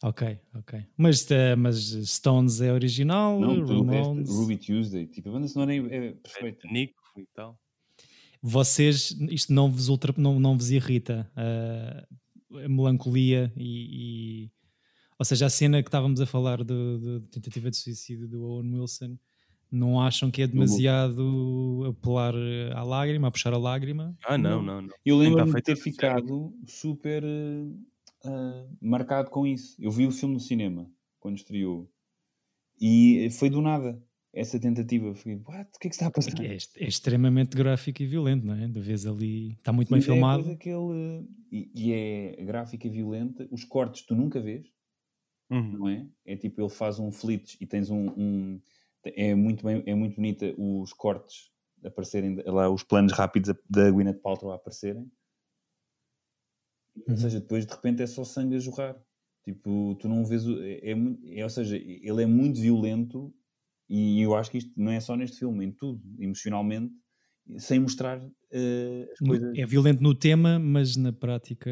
Ok, 0.01 0.39
ok. 0.55 0.85
Mas, 0.95 1.29
eh, 1.29 1.55
mas 1.55 1.77
Stones 2.09 2.61
é 2.61 2.71
original, 2.71 3.39
Não, 3.39 3.55
resto, 3.55 3.73
Ramones. 3.73 4.29
Ruby 4.29 4.57
Tuesday, 4.57 5.05
tipo, 5.07 5.27
a 5.29 5.31
banda 5.33 5.47
sonora 5.47 5.75
é, 5.75 5.77
é 5.77 6.11
perfeita. 6.13 6.67
Nico 6.71 7.01
e 7.17 7.25
tal. 7.33 7.59
Vocês, 8.41 9.11
isto 9.29 9.51
não 9.51 9.69
vos, 9.69 9.89
ultra, 9.89 10.13
não, 10.17 10.39
não 10.39 10.57
vos 10.57 10.71
irrita 10.71 11.29
ah, 11.35 12.07
a 12.63 12.69
melancolia 12.69 13.51
e, 13.57 14.45
e- 14.45 14.51
Ou 15.19 15.25
seja, 15.25 15.47
a 15.47 15.49
cena 15.49 15.83
que 15.83 15.89
estávamos 15.89 16.21
a 16.21 16.25
falar 16.25 16.63
de, 16.63 17.19
de 17.19 17.27
tentativa 17.29 17.69
de 17.69 17.75
suicídio 17.75 18.29
do 18.29 18.41
Owen 18.43 18.79
Wilson, 18.79 19.17
não 19.69 19.99
acham 20.01 20.31
que 20.31 20.41
é 20.41 20.47
demasiado 20.47 21.83
apelar 21.89 22.33
à 22.73 22.83
lágrima, 22.83 23.27
a 23.27 23.31
puxar 23.31 23.53
a 23.53 23.57
lágrima? 23.57 24.17
Ah, 24.25 24.37
não, 24.37 24.63
não, 24.63 24.81
não. 24.81 24.89
Eu 25.05 25.17
lembro-me 25.17 25.53
de 25.53 25.61
ter 25.61 25.75
ficado 25.75 26.53
super 26.65 27.21
eh, 27.21 27.65
ah, 28.25 28.67
marcado 28.81 29.29
com 29.29 29.45
isso. 29.45 29.75
Eu 29.79 29.91
vi 29.91 30.05
o 30.07 30.11
filme 30.11 30.35
no 30.35 30.39
cinema, 30.39 30.89
quando 31.19 31.37
estreou, 31.37 31.91
e 32.81 33.29
foi 33.31 33.49
do 33.49 33.61
nada 33.61 34.01
essa 34.33 34.59
tentativa. 34.59 35.13
Fiquei, 35.15 35.35
what? 35.45 35.69
O 35.75 35.79
que 35.79 35.87
é 35.87 35.89
que 35.89 35.95
está 35.95 36.07
a 36.07 36.11
passar? 36.11 36.39
É, 36.43 36.55
é 36.77 36.87
extremamente 36.87 37.55
gráfico 37.57 38.01
e 38.01 38.05
violento, 38.05 38.45
não 38.45 38.53
é? 38.55 38.67
De 38.67 38.79
vez 38.79 39.05
ali. 39.05 39.53
Está 39.53 39.73
muito 39.73 39.89
bem 39.89 39.99
é 39.99 40.01
filmado. 40.01 40.43
coisa 40.43 40.57
que 40.57 40.69
ele- 40.69 41.27
e, 41.51 41.71
e 41.75 41.93
é 41.93 42.43
gráfica 42.43 42.87
e 42.87 42.89
violenta. 42.89 43.47
Os 43.51 43.63
cortes 43.65 44.05
tu 44.05 44.15
nunca 44.15 44.39
vês, 44.39 44.67
Uhum. 45.49 45.71
não 45.79 45.89
é? 45.89 46.07
É 46.25 46.35
tipo, 46.37 46.61
ele 46.61 46.69
faz 46.69 46.99
um 46.99 47.11
flitch 47.11 47.55
e 47.59 47.65
tens 47.65 47.89
um... 47.89 48.07
um- 48.09 48.61
é, 49.03 49.33
muito 49.33 49.65
bem, 49.65 49.81
é 49.85 49.95
muito 49.95 50.15
bonita 50.17 50.53
os 50.57 50.93
cortes 50.93 51.49
aparecerem, 51.83 52.35
lá 52.45 52.69
os 52.69 52.83
planos 52.83 53.13
rápidos 53.13 53.55
da 53.69 53.89
Gwyneth 53.89 54.19
Paltrow 54.21 54.51
a 54.51 54.55
aparecerem. 56.97 57.03
Ou 57.07 57.13
Uhum. 57.13 57.17
seja, 57.17 57.39
depois 57.39 57.65
de 57.65 57.73
repente 57.73 58.01
é 58.01 58.07
só 58.07 58.23
sangue 58.23 58.55
a 58.55 58.59
jorrar. 58.59 58.95
Tipo, 59.45 59.95
tu 59.99 60.07
não 60.07 60.25
vês. 60.25 60.45
o- 60.45 60.61
É, 60.61 60.91
é 60.91 60.95
é- 61.39 61.43
ou 61.43 61.49
seja, 61.49 61.77
ele 61.77 62.23
é 62.23 62.25
muito 62.25 62.59
violento 62.59 63.33
e 63.89 64.21
eu 64.21 64.35
acho 64.35 64.51
que 64.51 64.57
isto 64.59 64.71
não 64.77 64.91
é 64.91 64.99
só 64.99 65.15
neste 65.15 65.39
filme, 65.39 65.65
em 65.65 65.71
tudo, 65.71 66.01
emocionalmente, 66.19 66.93
sem 67.57 67.79
mostrar 67.79 68.21
eh, 68.51 69.07
as 69.11 69.19
No- 69.21 69.27
coisas. 69.29 69.57
É 69.57 69.65
violento 69.65 70.01
no 70.03 70.13
tema, 70.13 70.59
mas 70.59 70.95
na 70.95 71.11
prática. 71.13 71.71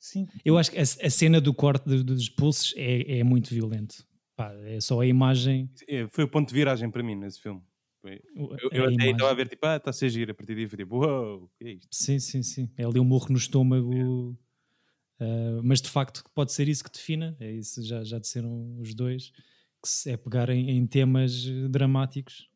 Sim. 0.00 0.26
Eu 0.44 0.56
acho 0.56 0.70
que 0.70 0.78
a, 0.78 0.82
a 0.82 1.10
cena 1.10 1.40
do 1.40 1.52
corte 1.52 1.84
do- 1.88 2.04
dos 2.04 2.28
pulsos 2.28 2.72
é, 2.76 3.18
é 3.18 3.24
muito 3.24 3.50
violento. 3.52 4.06
Pá, 4.36 4.52
é 4.64 4.80
só 4.80 5.00
a 5.00 5.06
imagem. 5.06 5.68
É, 5.88 6.06
Foi 6.08 6.22
o 6.24 6.28
ponto 6.28 6.48
de 6.48 6.54
viragem 6.54 6.88
para 6.90 7.02
mim 7.02 7.16
nesse 7.16 7.40
filme. 7.40 7.60
Eu, 8.04 8.56
eu 8.70 8.84
até 8.84 8.94
imagem. 8.94 9.10
estava 9.12 9.30
a 9.30 9.34
ver, 9.34 9.48
tipo, 9.48 9.66
ah, 9.66 9.76
está 9.76 9.90
a 9.90 9.92
ser 9.92 10.08
giro. 10.10 10.32
A 10.32 10.34
partir 10.34 10.54
daí 10.54 10.68
foi 10.68 10.78
tipo, 10.78 10.96
uou, 11.04 11.50
que 11.58 11.64
é 11.64 11.70
isto? 11.72 11.88
Sim, 11.90 12.18
sim, 12.18 12.42
sim. 12.42 12.70
É 12.76 12.84
ali 12.84 13.00
um 13.00 13.04
murro 13.04 13.28
no 13.30 13.38
estômago. 13.38 14.36
ah, 15.20 15.60
mas 15.62 15.80
de 15.80 15.88
facto 15.88 16.24
pode 16.34 16.52
ser 16.52 16.68
isso 16.68 16.84
que 16.84 16.90
defina. 16.90 17.36
É 17.40 17.50
isso, 17.50 17.82
já, 17.82 18.04
já 18.04 18.18
disseram 18.18 18.78
os 18.78 18.94
dois. 18.94 19.32
Que 19.82 20.10
é 20.10 20.16
pegar 20.16 20.50
em, 20.50 20.70
em 20.70 20.86
temas 20.86 21.44
dramáticos, 21.70 22.48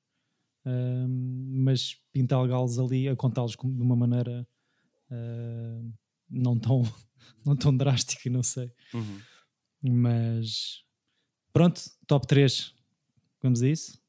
ah, 0.64 1.06
mas 1.08 1.96
pintá-los 2.12 2.78
ali, 2.78 3.08
a 3.08 3.16
contá-los 3.16 3.52
de 3.52 3.82
uma 3.82 3.96
maneira 3.96 4.46
ah, 5.10 5.82
não, 6.30 6.58
tão, 6.58 6.82
não 7.44 7.56
tão 7.56 7.76
drástica, 7.76 8.30
não 8.30 8.42
sei. 8.42 8.72
Uhum. 8.94 9.20
Mas 9.82 10.84
pronto, 11.52 11.80
top 12.06 12.26
3. 12.26 12.74
Vamos 13.42 13.62
a 13.62 13.68
isso? 13.68 14.01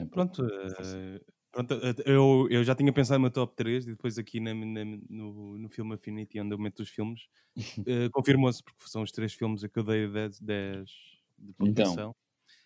É, 0.00 0.04
Pronto, 0.06 0.42
eh, 0.46 1.20
pronto 1.50 1.74
eh, 1.74 1.94
eu, 2.06 2.46
eu 2.50 2.64
já 2.64 2.74
tinha 2.74 2.92
pensado 2.92 3.18
no 3.18 3.22
meu 3.22 3.30
top 3.30 3.54
3 3.56 3.86
e 3.86 3.90
depois 3.92 4.18
aqui 4.18 4.40
na- 4.40 4.54
na- 4.54 4.84
no, 5.08 5.58
no 5.58 5.68
filme 5.68 5.94
Affinity, 5.94 6.40
onde 6.40 6.54
eu 6.54 6.58
meto 6.58 6.80
os 6.80 6.88
filmes, 6.90 7.28
eh, 7.86 8.08
confirmou-se, 8.12 8.62
porque 8.62 8.88
são 8.88 9.02
os 9.02 9.12
três 9.12 9.34
filmes 9.34 9.64
a 9.64 9.68
que 9.68 9.78
eu 9.78 9.84
dei 9.84 10.08
10, 10.08 10.40
10 10.40 10.90
de 11.38 11.52
pontuação, 11.54 12.14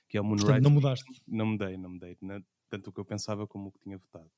que 0.08 0.18
é 0.18 0.22
o 0.22 0.24
Moonrise. 0.24 0.46
Portanto, 0.46 0.64
não 0.64 0.70
mudaste. 0.72 1.22
Não 1.28 1.46
mudei, 1.46 1.76
não 1.78 1.90
mudei. 1.90 2.18
né? 2.22 2.42
Tanto 2.70 2.90
o 2.90 2.92
que 2.92 3.00
eu 3.00 3.04
pensava 3.06 3.46
como 3.46 3.68
o 3.68 3.72
que 3.72 3.80
tinha 3.80 3.98
votado. 3.98 4.30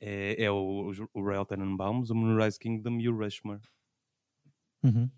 É, 0.00 0.44
é 0.44 0.50
o, 0.52 0.92
o 1.14 1.22
Royal 1.22 1.46
Tenenbaums, 1.46 2.10
o 2.10 2.14
Moonrise 2.16 2.58
Kingdom 2.58 3.00
e 3.00 3.08
o 3.08 3.16
Rushmore. 3.16 3.62
Uhum. 4.82 5.10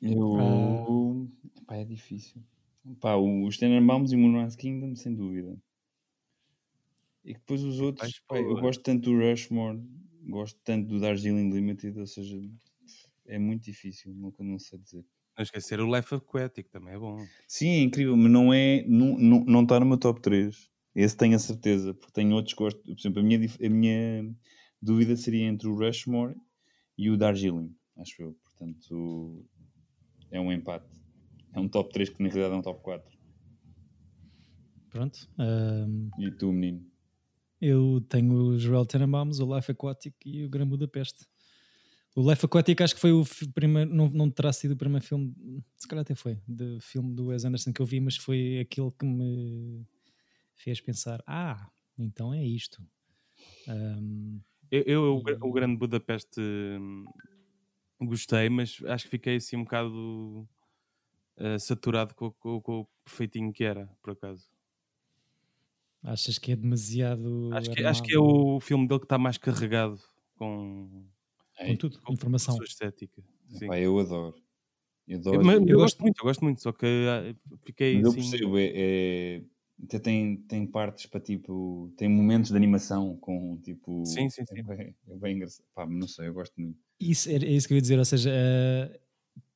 Eu. 0.00 1.28
Pá, 1.66 1.76
é 1.76 1.84
difícil. 1.84 2.42
Pá, 3.00 3.16
os 3.16 3.56
Tenenbaums 3.58 4.12
e 4.12 4.16
o 4.16 4.18
Moonrise 4.18 4.56
Kingdom, 4.56 4.94
sem 4.96 5.14
dúvida. 5.14 5.56
E 7.24 7.34
depois 7.34 7.62
os 7.62 7.80
outros, 7.80 8.20
para 8.26 8.40
eu 8.40 8.56
gosto 8.56 8.82
tanto 8.82 9.10
do 9.10 9.18
Rushmore, 9.18 9.80
gosto 10.28 10.58
tanto 10.64 10.88
do 10.88 11.00
Darjeeling 11.00 11.50
Limited, 11.50 11.98
ou 11.98 12.06
seja, 12.06 12.36
é 13.26 13.38
muito 13.38 13.64
difícil, 13.64 14.12
nunca 14.14 14.42
não 14.42 14.58
sei 14.58 14.78
dizer. 14.78 15.04
Não 15.36 15.42
esquecer 15.42 15.80
o 15.80 15.94
Life 15.94 16.14
Aquatic, 16.14 16.68
também 16.68 16.94
é 16.94 16.98
bom. 16.98 17.24
Sim, 17.48 17.68
é 17.68 17.80
incrível, 17.80 18.16
mas 18.16 18.30
não 18.30 18.52
é. 18.52 18.84
Não, 18.86 19.16
não, 19.16 19.44
não 19.44 19.62
está 19.62 19.80
no 19.80 19.86
meu 19.86 19.98
top 19.98 20.20
3. 20.20 20.70
Esse 20.94 21.16
tenho 21.16 21.36
a 21.36 21.38
certeza, 21.38 21.94
porque 21.94 22.12
tenho 22.12 22.34
outros 22.34 22.54
que 22.54 22.62
gosto. 22.62 22.82
Por 22.82 22.98
exemplo, 22.98 23.20
a 23.20 23.22
minha, 23.22 23.38
a 23.38 23.68
minha 23.70 24.36
dúvida 24.80 25.16
seria 25.16 25.46
entre 25.46 25.68
o 25.68 25.74
Rushmore 25.74 26.34
e 26.98 27.08
o 27.10 27.16
Darjeeling, 27.16 27.74
acho 27.98 28.22
eu. 28.22 28.34
Portanto, 28.44 29.46
é 30.30 30.40
um 30.40 30.52
empate. 30.52 31.00
É 31.54 31.60
um 31.60 31.68
top 31.68 31.92
3 31.92 32.10
que 32.10 32.22
na 32.22 32.28
realidade 32.28 32.54
é 32.54 32.58
um 32.58 32.62
top 32.62 32.82
4. 32.82 33.18
Pronto. 34.90 35.18
Ahm, 35.38 36.10
E 36.18 36.30
tu, 36.30 36.52
menino? 36.52 36.91
Eu 37.62 38.04
tenho 38.10 38.34
os 38.50 38.66
Royal 38.66 38.86
Tenenbaums, 38.86 39.40
o 39.40 39.56
Life 39.56 39.72
Aquatic 39.72 40.14
e 40.26 40.44
o 40.44 40.50
Gran 40.50 40.68
Budapeste. 40.68 41.26
O 42.16 42.28
Life 42.30 42.44
Aquatic 42.46 42.80
acho 42.82 42.94
que 42.94 43.00
foi 43.00 43.12
o 43.12 43.24
primeiro, 43.54 43.94
não, 43.94 44.08
não 44.10 44.30
terá 44.30 44.52
sido 44.52 44.72
o 44.72 44.76
primeiro 44.76 45.04
filme, 45.06 45.34
se 45.78 45.88
calhar 45.88 46.02
até 46.02 46.14
foi, 46.14 46.38
de 46.48 46.78
filme 46.80 47.14
do 47.14 47.26
Wes 47.28 47.44
Anderson 47.44 47.72
que 47.72 47.82
eu 47.82 47.86
vi, 47.86 48.00
mas 48.00 48.16
foi 48.16 48.60
aquele 48.60 48.90
que 48.92 49.06
me 49.06 49.86
fez 50.56 50.80
pensar, 50.80 51.22
ah, 51.26 51.70
então 51.98 52.34
é 52.34 52.44
isto. 52.44 52.82
Ahm, 53.68 54.40
Eu, 54.70 54.82
eu 54.86 55.16
o, 55.16 55.22
Gra- 55.22 55.38
o 55.42 55.52
Grande 55.52 55.76
Budapeste 55.78 56.40
hum, 56.40 57.04
gostei, 58.00 58.48
mas 58.48 58.78
acho 58.86 59.04
que 59.04 59.10
fiquei 59.10 59.36
assim 59.36 59.56
um 59.56 59.64
bocado 59.64 60.48
eh, 61.38 61.58
saturado 61.58 62.14
com, 62.14 62.32
com- 62.32 62.60
com 62.62 62.80
o 62.82 62.88
perfeitinho 63.04 63.52
que 63.52 63.64
era, 63.64 63.88
por 64.02 64.12
acaso. 64.12 64.51
Achas 66.02 66.38
que 66.38 66.52
é 66.52 66.56
demasiado 66.56 67.50
Acho 67.52 67.70
que, 67.70 67.84
acho 67.84 68.02
que 68.02 68.14
é 68.14 68.18
o 68.18 68.60
filme 68.60 68.86
dele 68.88 69.00
que 69.00 69.06
está 69.06 69.18
mais 69.18 69.38
carregado 69.38 70.00
com, 70.36 71.04
com 71.66 71.76
tudo, 71.76 72.00
com 72.00 72.12
informação. 72.12 72.54
a 72.54 72.56
sua 72.58 72.66
estética. 72.66 73.22
Sim. 73.48 73.66
Pá, 73.68 73.78
eu 73.78 73.98
adoro. 73.98 74.34
Eu 75.06 75.18
adoro. 75.18 75.36
Eu, 75.40 75.44
mas 75.44 75.56
eu 75.60 75.66
eu, 75.66 75.78
gosto 75.78 76.00
muito, 76.00 76.18
eu 76.20 76.24
gosto 76.24 76.44
muito, 76.44 76.62
só 76.62 76.72
que 76.72 76.86
ah, 77.08 77.34
fiquei 77.64 77.96
mas 77.96 78.04
eu 78.04 78.10
assim. 78.10 78.30
percebo, 78.30 78.58
é, 78.58 78.72
é- 78.74 79.42
até 79.84 79.98
tem, 79.98 80.36
tem 80.42 80.66
partes 80.66 81.06
para 81.06 81.20
tipo. 81.20 81.92
Tem 81.96 82.08
momentos 82.08 82.50
de 82.50 82.56
animação 82.56 83.16
com 83.16 83.56
tipo. 83.58 84.04
Sim, 84.06 84.28
sim, 84.28 84.44
sim. 84.46 84.58
É 84.58 84.62
bem, 84.62 84.94
é 85.08 85.16
bem 85.16 85.36
engraçado. 85.36 85.66
Pá, 85.74 85.86
não 85.86 86.06
sei, 86.06 86.28
eu 86.28 86.34
gosto 86.34 86.54
muito. 86.60 86.78
Isso, 87.00 87.28
é, 87.28 87.34
é 87.34 87.50
isso 87.50 87.66
que 87.66 87.74
eu 87.74 87.76
ia 87.76 87.82
dizer, 87.82 87.98
ou 87.98 88.04
seja, 88.04 88.30
eh, 88.32 89.00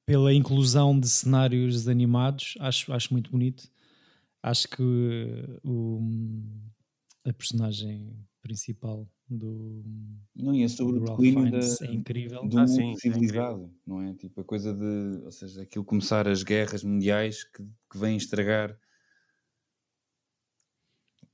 pela 0.04 0.32
inclusão 0.34 0.98
de 0.98 1.08
cenários 1.08 1.88
animados, 1.88 2.56
acho, 2.60 2.92
acho 2.92 3.12
muito 3.12 3.30
bonito. 3.30 3.70
Acho 4.46 4.68
que 4.68 4.80
o, 5.64 6.00
a 7.24 7.32
personagem 7.32 8.16
principal 8.40 9.08
do. 9.28 9.82
Não, 10.36 10.54
e 10.54 10.62
é 10.62 10.68
sobre 10.68 10.98
o 10.98 11.04
declínio 11.04 11.50
da, 11.50 11.58
Fiennes 11.58 11.82
é 11.82 11.92
incrível. 11.92 12.48
do 12.48 12.58
Ah, 12.58 12.66
mundo 12.66 12.68
sim, 12.68 12.92
é 12.92 12.96
civilizado, 12.96 13.74
não 13.84 14.00
é? 14.02 14.14
Tipo, 14.14 14.40
a 14.40 14.44
coisa 14.44 14.72
de, 14.72 15.24
ou 15.24 15.32
seja, 15.32 15.62
aquilo 15.62 15.84
começar 15.84 16.28
as 16.28 16.44
guerras 16.44 16.84
mundiais 16.84 17.42
que, 17.42 17.64
que 17.90 17.98
vêm 17.98 18.16
estragar 18.16 18.78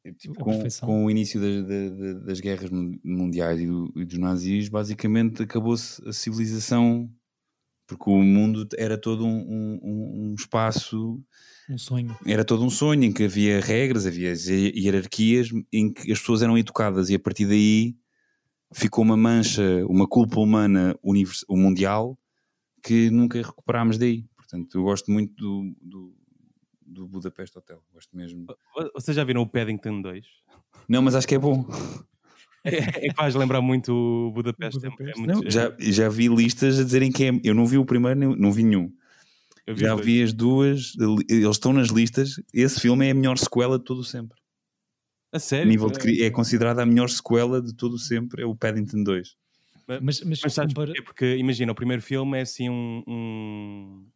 é, 0.05 0.13
tipo, 0.13 0.35
com, 0.35 0.59
com 0.81 1.05
o 1.05 1.11
início 1.11 1.41
das, 1.41 1.65
da- 1.67 2.13
da- 2.15 2.21
das 2.27 2.41
guerras 2.41 2.71
mun- 2.71 2.99
mundiais 3.05 3.61
e, 3.61 3.67
do- 3.67 3.93
e 3.97 4.05
dos 4.05 4.19
nazis, 4.19 4.69
basicamente 4.69 5.43
acabou-se 5.43 6.07
a 6.09 6.13
civilização 6.13 7.13
porque 7.87 8.09
o 8.11 8.23
mundo 8.23 8.67
era 8.77 8.97
todo 8.99 9.25
um, 9.27 9.39
um- 9.41 9.81
um- 10.31 10.35
espaço 10.35 11.21
Um 11.69 11.77
sonho. 11.79 12.17
era 12.27 12.45
todo 12.45 12.65
um 12.65 12.71
sonho 12.71 13.05
em 13.05 13.13
que 13.13 13.25
havia 13.25 13.61
regras, 13.61 14.07
havia 14.07 14.33
hi- 14.33 14.73
hierarquias 14.75 15.49
em 15.73 15.93
que 15.93 16.11
as 16.13 16.19
pessoas 16.21 16.43
eram 16.43 16.57
educadas 16.57 17.11
e 17.11 17.15
a 17.15 17.19
partir 17.19 17.47
daí 17.47 17.95
ficou 18.75 19.05
uma 19.05 19.17
mancha, 19.17 19.63
uma 19.87 20.07
culpa 20.09 20.41
humana 20.41 20.99
univers- 21.03 21.45
mundial 21.51 22.19
que 22.83 23.11
nunca 23.11 23.39
recuperámos 23.41 23.99
daí. 23.99 24.25
Portanto, 24.37 24.75
eu 24.79 24.83
gosto 24.83 25.11
muito 25.11 25.35
do, 25.37 25.75
do, 25.81 26.15
do 26.87 27.09
Budapeste 27.09 27.57
Hotel. 27.59 27.83
Gosto 27.93 28.17
mesmo. 28.17 28.47
Vocês 28.95 29.15
já 29.17 29.25
viram 29.25 29.43
o 29.43 29.47
Paddington 29.49 30.01
2? 30.03 30.25
Não, 30.89 31.01
mas 31.03 31.15
acho 31.15 31.27
que 31.29 31.35
é 31.35 31.39
bom. 31.39 31.65
É, 32.65 32.77
é 32.79 33.09
que 33.09 33.15
faz 33.15 33.35
lembrar 33.35 33.61
muito 33.61 33.93
o 33.93 34.31
Budapeste. 34.33 34.85
é- 34.85 34.87
é 34.87 34.91
Budapeste. 34.91 35.19
muito- 35.21 35.43
Não, 35.45 35.51
já, 35.51 35.75
já 35.81 36.09
vi 36.09 36.29
listas 36.29 36.79
a 36.79 36.85
dizerem 36.85 37.11
que 37.11 37.25
é. 37.25 37.31
Eu 37.43 37.55
não 37.55 37.67
vi 37.67 37.77
o 37.79 37.85
primeiro, 37.85 38.19
nem- 38.19 38.37
não 38.37 38.53
vi 38.53 38.63
nenhum. 38.63 38.93
eu 39.67 39.77
Já 39.77 39.95
dois. 39.95 40.07
vi 40.07 40.23
as 40.23 40.33
duas, 40.33 40.93
eles 41.29 41.51
estão 41.51 41.73
nas 41.73 41.89
listas. 41.89 42.35
Esse 42.53 42.81
filme 42.81 43.07
é 43.07 43.11
a 43.11 43.15
melhor 43.15 43.37
sequela 43.39 43.79
de 43.79 43.85
todo 43.85 43.99
o 44.01 44.05
sempre. 44.05 44.39
A 45.33 45.39
sério? 45.39 45.69
nível 45.69 45.89
de, 45.91 45.99
cri- 45.99 46.23
é 46.23 46.31
considerada 46.31 46.83
a 46.83 46.87
melhor 46.87 47.09
sequela 47.09 47.61
de 47.63 47.75
todo 47.75 47.95
o 47.95 47.99
sempre, 47.99 48.43
é 48.43 48.47
o 48.47 48.55
Paddington 48.55 49.03
2. 49.03 49.37
Mas, 49.89 50.21
mas, 50.23 50.41
Mas 50.43 50.53
sabes 50.55 50.73
compara- 50.75 50.89
porquê? 50.93 51.03
Porque 51.03 51.37
imagina, 51.37 51.73
o 51.73 51.75
primeiro 51.75 52.03
filme 52.03 52.39
é 52.39 52.43
assim 52.43 52.69
um, 52.69 53.03
um- 53.07 54.07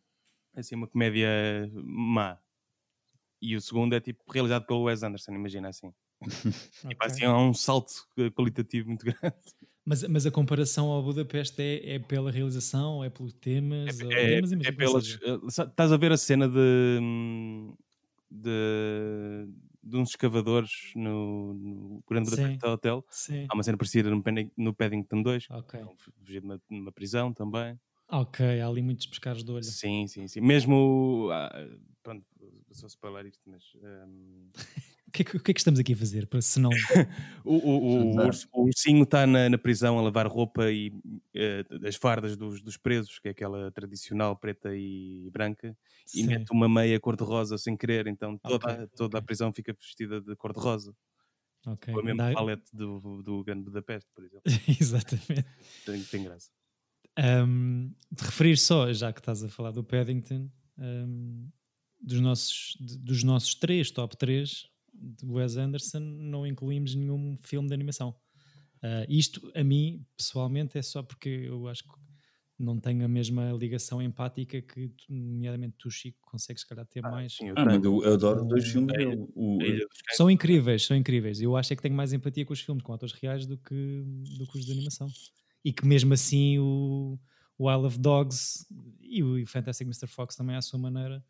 é 0.55 0.61
assim 0.61 0.75
uma 0.77 0.87
comédia 0.87 1.29
má. 1.75 2.39
E 3.43 3.57
o 3.57 3.61
segundo 3.61 3.95
é 3.95 4.01
tipo 4.01 4.23
realizado 4.31 4.67
pelo 4.67 4.83
Wes 4.85 5.03
Anderson, 5.03 5.33
imagina 5.33 5.69
assim. 5.69 5.93
Tipo, 6.89 7.05
Ok. 7.05 7.07
assim 7.07 7.25
há 7.25 7.37
um 7.37 7.55
salto 7.55 7.93
qualitativo 8.35 8.89
muito 8.89 9.05
grande. 9.07 9.37
mas, 9.85 10.03
mas 10.05 10.27
a 10.27 10.31
comparação 10.31 10.89
ao 10.91 11.03
Budapeste 11.03 11.61
é, 11.63 11.95
é 11.95 11.99
pela 11.99 12.31
realização, 12.31 13.03
é 13.05 13.11
pelos 13.11 13.33
temas? 13.33 14.01
ou- 14.01 14.13
É, 14.13 14.27
temas 14.27 14.53
é 14.53 14.55
imagino 14.55 14.63
que 14.65 14.73
pelas. 14.73 15.19
eh, 15.23 15.39
Estás 15.49 15.93
a 15.93 15.97
ver 15.97 16.13
a 16.13 16.17
cena 16.17 16.49
de. 16.49 16.99
hum, 17.01 17.75
de, 18.31 19.49
de 19.83 19.97
uns 19.97 20.11
escavadores 20.11 20.71
no, 20.97 21.55
no 21.55 22.05
Grande. 22.11 22.31
Budapeste 22.31 22.67
Hotel. 22.67 23.05
Sim. 23.09 23.47
Há 23.49 23.55
uma 23.55 23.63
cena 23.63 23.79
parecida 23.79 24.11
no, 24.11 24.23
no 24.57 24.75
Paddington 24.75 25.23
2. 25.23 25.47
Ok. 25.51 25.81
Fugir 25.97 26.41
de 26.41 26.47
uma, 26.47 26.57
de 26.59 26.65
uma 26.71 26.91
prisão 26.93 27.33
também. 27.33 27.79
Ok, 28.09 28.61
há 28.61 28.67
ali 28.69 28.83
muitos 28.83 29.07
pescados 29.07 29.43
de 29.45 29.51
olho. 29.51 29.63
Sim, 29.65 30.07
sim, 30.09 30.27
sim. 30.29 30.41
Mesmo. 30.41 31.29
ah, 31.33 31.51
pronto, 32.03 32.25
só 32.73 32.87
spoiler 32.89 33.27
isto, 33.27 33.43
mas. 33.47 33.63
O 33.75 34.51
que, 35.17 35.23
é 35.23 35.25
que, 35.25 35.37
o 35.37 35.41
que 35.41 35.51
é 35.51 35.55
que 35.55 35.61
estamos 35.61 35.81
aqui 35.81 35.95
a 35.95 35.97
fazer? 35.97 36.27
Para, 36.27 36.41
se 36.43 36.61
não. 36.61 36.71
o, 37.45 37.55
o, 37.55 38.17
o, 38.17 38.31
o, 38.53 38.65
ursinho 38.67 39.03
está 39.05 39.27
na, 39.27 39.49
na 39.49 39.59
prisão 39.59 39.99
a 39.99 40.03
lavar 40.03 40.27
roupa 40.27 40.71
e 40.71 40.93
eh, 41.35 41.65
as 41.87 41.97
fardas 41.97 42.37
dos, 42.37 42.61
dos 42.61 42.77
presos, 42.77 43.19
que 43.19 43.29
é 43.29 43.31
aquela 43.31 43.71
tradicional 43.71 44.37
preta 44.37 44.77
e 44.77 45.31
branca, 45.33 45.77
e 46.15 46.21
Sim. 46.21 46.27
mete 46.27 46.51
uma 46.53 46.69
meia 46.69 47.01
cor-de-rosa 47.01 47.57
sem 47.57 47.77
querer, 47.77 48.07
então 48.07 48.37
toda, 48.39 48.73
Ok, 48.73 48.89
toda 48.97 49.19
a 49.19 49.21
ok. 49.21 49.27
prisão 49.27 49.53
fica 49.53 49.73
vestida 49.73 50.21
de 50.21 50.37
cor-de-rosa. 50.37 50.95
Ok. 51.67 51.93
Com 51.93 52.01
a 52.01 52.03
mesma 52.03 52.29
Dá- 52.29 52.33
palete 52.35 52.71
do, 52.73 53.23
do 53.23 53.43
Grande 53.43 53.65
Budapeste, 53.65 54.09
por 54.15 54.25
exemplo. 54.25 54.43
Exatamente. 54.81 55.47
Tem, 55.85 56.03
tem 56.05 56.25
graça. 56.25 56.51
Um, 57.19 57.93
de 58.13 58.23
referir 58.25 58.57
só, 58.59 58.93
já 58.93 59.13
que 59.13 59.21
estás 59.21 59.43
a 59.43 59.49
falar 59.49 59.71
do 59.71 59.83
Paddington, 59.83 60.51
um, 60.79 61.49
dos, 62.01 62.21
nossos, 62.21 62.77
de- 62.79 62.99
dos 62.99 63.25
nossos 63.25 63.55
três 63.55 63.91
top 63.91 64.17
3 64.17 64.69
de 65.01 65.27
Wes 65.27 65.57
Anderson, 65.57 66.01
não 66.01 66.47
incluímos 66.47 66.95
nenhum 66.95 67.37
filme 67.37 67.69
de 67.69 67.75
animação. 67.75 68.15
Uh, 68.83 69.07
isto, 69.09 69.51
a 69.55 69.65
mim, 69.65 70.05
pessoalmente, 70.17 70.79
é 70.79 70.83
só 70.83 71.03
porque 71.03 71.29
eu 71.29 71.67
acho 71.67 71.83
que 71.83 72.07
não 72.59 72.81
tenho 72.81 73.05
a 73.05 73.09
mesma 73.09 73.53
ligação 73.53 74.01
empática 74.01 74.63
que, 74.63 74.91
nomeadamente, 75.09 75.75
tu, 75.79 75.91
Chico, 75.91 76.19
consegues, 76.23 76.63
se 76.63 76.69
calhar, 76.69 76.87
ter 76.87 77.03
mais. 77.03 77.35
Sim, 77.35 77.49
eu 77.49 77.55
Ah, 77.57 77.75
eu, 77.75 78.03
eu 78.03 78.15
adoro 78.15 78.43
os 78.43 78.49
dois 78.49 78.69
Um, 78.69 78.73
filmes 78.73 78.95
a 78.95 78.97
dele. 78.97 79.29
O-. 79.35 79.59
São 80.13 80.31
incríveis, 80.31 80.85
são 80.85 80.97
incríveis. 80.97 81.41
Eu 81.41 81.57
acho 81.57 81.73
é 81.73 81.77
que 81.77 81.83
tenho 81.83 81.95
mais 81.95 82.13
empatia 82.13 82.45
com 82.47 82.53
os 82.53 82.61
filmes, 82.61 82.83
com 82.83 82.93
atores 82.93 83.15
reais, 83.15 83.47
do 83.47 83.59
que, 83.59 84.03
do 84.39 84.47
que 84.47 84.59
os 84.59 84.65
de 84.65 84.73
animação. 84.73 85.09
E 85.65 85.73
que 85.73 85.87
mesmo 85.87 86.15
assim 86.15 86.59
o, 86.59 87.19
o 87.59 87.71
Isle 87.71 87.87
of 87.87 87.99
Dogs 87.99 88.67
e 89.01 89.23
o 89.23 89.47
Fantastic 89.47 89.87
Mr. 89.87 90.07
Fox 90.07 90.35
também 90.35 90.57
à 90.57 90.63
sua 90.63 90.79
maneira, 90.79 91.23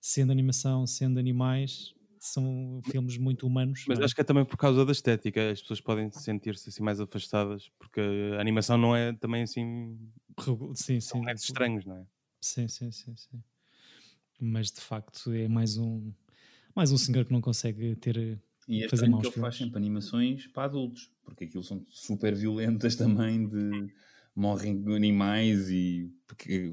sendo 0.00 0.30
animação, 0.30 0.86
sendo 0.86 1.18
animais, 1.18 1.94
são 2.20 2.80
filmes 2.84 3.16
muito 3.16 3.46
humanos. 3.46 3.84
Mas 3.88 3.98
não 3.98 4.02
é? 4.02 4.04
acho 4.04 4.14
que 4.14 4.20
é 4.20 4.24
também 4.24 4.44
por 4.44 4.56
causa 4.56 4.84
da 4.84 4.92
estética, 4.92 5.50
as 5.50 5.60
pessoas 5.62 5.80
podem 5.80 6.10
sentir-se 6.10 6.68
assim 6.68 6.82
mais 6.82 7.00
afastadas, 7.00 7.70
porque 7.78 8.00
a 8.36 8.40
animação 8.40 8.76
não 8.76 8.94
é 8.94 9.12
também 9.14 9.42
assim. 9.42 9.98
Sim, 10.74 11.00
sim. 11.00 11.18
bonecos 11.18 11.44
estranhos, 11.44 11.84
não 11.84 11.96
é? 11.96 12.04
Sim, 12.40 12.68
sim, 12.68 12.92
sim, 12.92 13.16
sim. 13.16 13.42
Mas 14.38 14.70
de 14.70 14.80
facto 14.80 15.32
é 15.32 15.48
mais 15.48 15.76
um 15.76 16.12
mais 16.74 16.92
um 16.92 16.98
senhor 16.98 17.24
que 17.24 17.32
não 17.32 17.40
consegue 17.40 17.96
ter 17.96 18.38
E 18.68 18.84
é 18.84 18.88
fazer 18.88 19.08
maus 19.08 19.22
que 19.22 19.34
ele 19.34 19.40
faz 19.40 19.56
sempre 19.56 19.78
animações 19.78 20.46
para 20.46 20.64
adultos, 20.64 21.10
porque 21.24 21.44
aquilo 21.44 21.64
são 21.64 21.84
super 21.88 22.34
violentas 22.34 22.94
também, 22.96 23.48
de 23.48 23.92
morrem 24.34 24.82
animais 24.94 25.68
e 25.70 26.10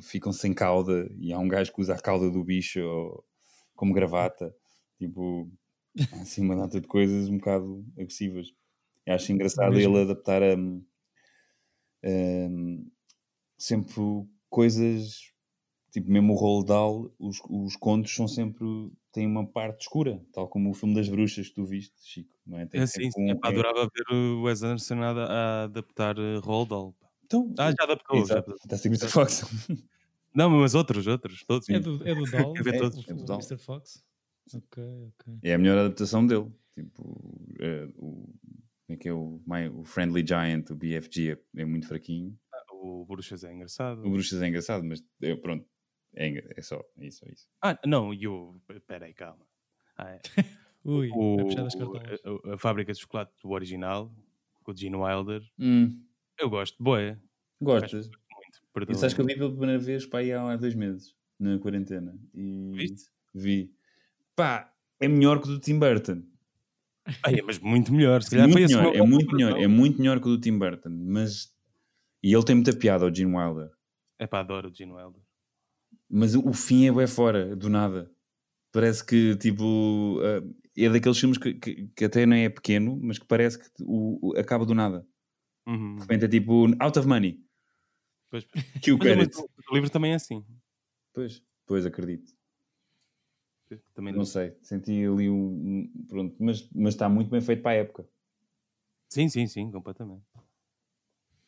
ficam 0.01 0.31
sem 0.31 0.53
cauda, 0.53 1.09
e 1.17 1.33
há 1.33 1.39
um 1.39 1.47
gajo 1.47 1.73
que 1.73 1.81
usa 1.81 1.95
a 1.95 1.99
cauda 1.99 2.29
do 2.29 2.43
bicho 2.43 2.79
como 3.75 3.93
gravata, 3.93 4.53
tipo, 4.97 5.51
há 6.13 6.21
assim 6.21 6.41
uma 6.41 6.55
data 6.55 6.79
de 6.81 6.87
coisas 6.87 7.29
um 7.29 7.37
bocado 7.37 7.85
agressivas. 7.93 8.47
Eu 9.05 9.15
acho 9.15 9.31
engraçado 9.31 9.73
Mesmo. 9.73 9.95
ele 9.97 10.03
adaptar 10.03 10.43
a, 10.43 10.55
sempre 13.57 13.93
coisas, 14.49 15.31
tipo 15.91 16.09
mesmo 16.11 16.33
o 16.33 16.35
Roald 16.37 16.67
Dahl, 16.67 17.13
os, 17.19 17.39
os 17.49 17.75
contos 17.75 18.13
são 18.13 18.27
sempre, 18.27 18.65
têm 19.11 19.25
uma 19.27 19.45
parte 19.45 19.81
escura, 19.81 20.23
tal 20.33 20.47
como 20.47 20.69
o 20.69 20.73
filme 20.73 20.95
das 20.95 21.09
bruxas 21.09 21.49
que 21.49 21.55
tu 21.55 21.65
viste, 21.65 21.95
Chico, 22.03 22.33
não 22.45 22.59
é? 22.59 22.65
Tem 22.65 22.81
É, 22.81 22.87
sim, 22.87 23.09
sim. 23.11 23.21
um- 23.23 23.31
Epá, 23.31 23.47
é- 23.49 23.51
adorava 23.51 23.89
ver 23.93 24.15
o 24.15 24.43
Wes 24.43 24.63
Anderson 24.63 25.01
a, 25.01 25.11
a 25.11 25.63
adaptar 25.63 26.17
uh, 26.19 26.39
Roald 26.41 26.69
Dahl. 26.69 26.95
Então, 27.25 27.53
Ah, 27.57 27.71
já 27.71 27.83
adaptou. 27.83 28.17
Já 28.17 28.23
Exato, 28.23 28.37
adaptou. 28.51 28.57
Fantastic 28.61 28.91
Mr. 28.91 29.09
Fox. 29.09 29.43
Não, 30.33 30.49
mas 30.49 30.75
outros, 30.75 31.07
outros, 31.07 31.43
todos. 31.45 31.67
É 31.67 31.79
do, 31.79 32.07
é 32.07 32.15
do 32.15 32.23
Doll, 32.31 32.53
É, 32.55 32.77
é 32.77 32.81
o, 32.81 32.85
é 32.85 32.89
do 32.89 33.23
o 33.23 33.25
Doll. 33.25 33.39
Mr. 33.39 33.57
Fox. 33.57 34.03
Ok, 34.55 34.83
ok. 35.09 35.39
É 35.43 35.53
a 35.53 35.57
melhor 35.57 35.77
adaptação 35.77 36.25
dele. 36.25 36.51
Tipo, 36.75 37.55
é, 37.59 37.85
o, 37.95 38.33
como 38.85 38.89
é 38.89 38.97
que 38.97 39.09
é 39.09 39.13
o, 39.13 39.41
my- 39.45 39.69
o 39.69 39.83
Friendly 39.83 40.25
Giant, 40.25 40.69
o 40.69 40.75
BFG, 40.75 41.31
é, 41.31 41.61
é 41.61 41.65
muito 41.65 41.87
fraquinho. 41.87 42.37
O 42.71 43.05
Bruxas 43.05 43.43
é 43.43 43.53
engraçado. 43.53 44.05
O 44.05 44.09
Bruxas 44.11 44.41
é 44.41 44.47
engraçado, 44.47 44.83
mas 44.83 45.03
é, 45.21 45.35
pronto, 45.35 45.65
é, 46.13 46.59
é 46.59 46.61
só 46.61 46.81
é 46.97 47.07
isso, 47.07 47.25
é 47.25 47.31
isso. 47.31 47.47
Ah, 47.61 47.77
não, 47.85 48.13
e 48.13 48.27
o. 48.27 48.59
Peraí, 48.85 49.13
calma. 49.13 49.45
Ah, 49.97 50.11
é. 50.11 50.19
Ui, 50.85 51.09
o, 51.11 51.35
cartolas. 51.37 51.75
a, 52.45 52.53
a 52.53 52.57
fábrica 52.57 52.93
de 52.93 52.99
chocolate 52.99 53.33
do 53.43 53.49
original, 53.49 54.13
com 54.63 54.71
o 54.71 54.77
Gene 54.77 54.95
Wilder, 54.95 55.41
Hum, 55.59 56.05
eu 56.39 56.49
gosto, 56.49 56.81
boé. 56.81 57.19
gostas? 57.61 58.07
Muito. 58.07 58.61
Perdão. 58.73 58.95
E 58.95 58.99
sabes 58.99 59.13
que 59.15 59.21
eu 59.21 59.25
vi 59.25 59.35
pela 59.35 59.49
primeira 59.49 59.79
vez 59.79 60.05
para 60.05 60.19
aí 60.19 60.31
há 60.31 60.55
dois 60.55 60.75
meses, 60.75 61.15
na 61.39 61.57
quarentena. 61.59 62.17
E 62.33 62.71
Viste? 62.75 63.09
vi. 63.33 63.73
Pá, 64.37 64.71
é 65.01 65.07
melhor 65.07 65.41
que 65.41 65.49
o 65.49 65.51
do 65.53 65.59
Tim 65.59 65.79
Burton. 65.79 66.21
Ai, 67.23 67.41
mas 67.43 67.57
muito 67.57 67.91
melhor. 67.91 68.21
Se 68.21 68.29
calhar 68.29 68.47
muito 68.47 68.69
foi 68.69 68.77
melhor, 68.77 68.95
é 68.95 69.01
muito 69.01 69.35
melhor, 69.35 69.59
é 69.59 69.67
muito 69.67 69.97
melhor 69.97 70.19
que 70.21 70.27
o 70.27 70.37
do 70.37 70.39
Tim 70.39 70.57
Burton, 70.59 70.89
mas 70.91 71.51
e 72.23 72.33
ele 72.33 72.43
tem 72.45 72.55
muita 72.55 72.71
piada, 72.75 73.05
o 73.05 73.13
Gene 73.13 73.35
Wilder. 73.35 73.71
É 74.19 74.27
pá, 74.27 74.39
adoro 74.41 74.69
o 74.69 74.73
Gene 74.73 74.91
Wilder. 74.93 75.21
Mas 76.09 76.35
o, 76.35 76.53
fim 76.53 76.85
é 76.87 76.91
bem 76.91 77.07
fora, 77.07 77.55
do 77.55 77.67
nada. 77.69 78.11
Parece 78.71 79.03
que 79.03 79.35
tipo 79.37 80.19
ah, 80.21 80.41
é 80.77 80.89
daqueles 80.89 81.17
filmes 81.17 81.37
que, 81.39 81.53
que, 81.55 81.87
que 81.95 82.05
até 82.05 82.25
não 82.25 82.35
é 82.35 82.47
pequeno, 82.49 82.99
mas 83.01 83.17
que 83.17 83.25
parece 83.25 83.57
que 83.57 83.69
o, 83.83 84.29
o- 84.29 84.37
acaba 84.39 84.65
do 84.65 84.75
nada. 84.75 85.03
Uhum. 85.65 85.95
De 85.95 86.01
repente 86.01 86.25
é 86.25 86.27
tipo 86.27 86.67
out 86.79 86.99
of 86.99 87.07
money. 87.07 87.41
Pois, 88.29 88.45
Que 88.83 88.91
o 88.91 88.97
Mas, 88.99 89.07
mas 89.07 89.27
credit. 89.27 89.37
o 89.39 89.49
o 89.71 89.75
livro 89.75 89.89
também 89.89 90.11
é 90.11 90.15
assim. 90.15 90.45
Pois, 91.13 91.41
pois 91.65 91.85
acredito. 91.85 92.36
Também 93.93 94.13
Não 94.13 94.25
sei, 94.25 94.55
senti 94.61 94.91
ali 95.05 95.29
um. 95.29 95.91
Pronto, 96.07 96.35
mas, 96.39 96.69
mas 96.73 96.93
está 96.93 97.09
muito 97.09 97.29
bem 97.29 97.41
feito 97.41 97.61
para 97.61 97.71
a 97.71 97.75
época. 97.81 98.05
Sim, 99.09 99.27
sim, 99.29 99.47
sim, 99.47 99.71
completamente. 99.71 100.23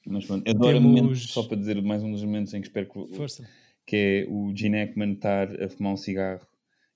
Mas 0.06 0.26
pronto, 0.26 0.50
adoro 0.50 0.80
Temos- 0.80 0.84
momento, 0.96 1.16
só 1.18 1.44
para 1.44 1.58
dizer 1.58 1.82
mais 1.82 2.02
um 2.04 2.12
dos 2.12 2.24
momentos 2.24 2.54
em 2.54 2.62
que 2.62 2.68
espero 2.68 2.88
que, 2.90 3.16
Força. 3.16 3.48
que 3.86 3.96
é 3.96 4.32
o 4.32 4.56
Gene 4.56 4.78
Hackman 4.84 5.14
estar 5.14 5.62
a 5.62 5.70
fumar 5.70 5.94
um 5.94 5.98
cigarro 5.98 6.48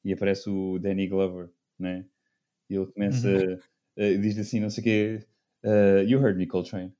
e 0.03 0.11
aparece 0.13 0.49
o 0.49 0.79
Danny 0.79 1.07
Glover, 1.07 1.49
né? 1.77 2.05
E 2.69 2.75
ele 2.75 2.87
começa, 2.87 3.27
Uhum. 3.27 3.55
uh, 3.97 4.21
diz 4.21 4.37
assim, 4.39 4.59
não 4.59 4.69
sei 4.69 4.81
o 4.81 4.83
quê, 4.85 5.25
uh, 5.63 6.03
You 6.07 6.19
heard 6.21 6.37
me, 6.37 6.47
Coltrane. 6.47 6.93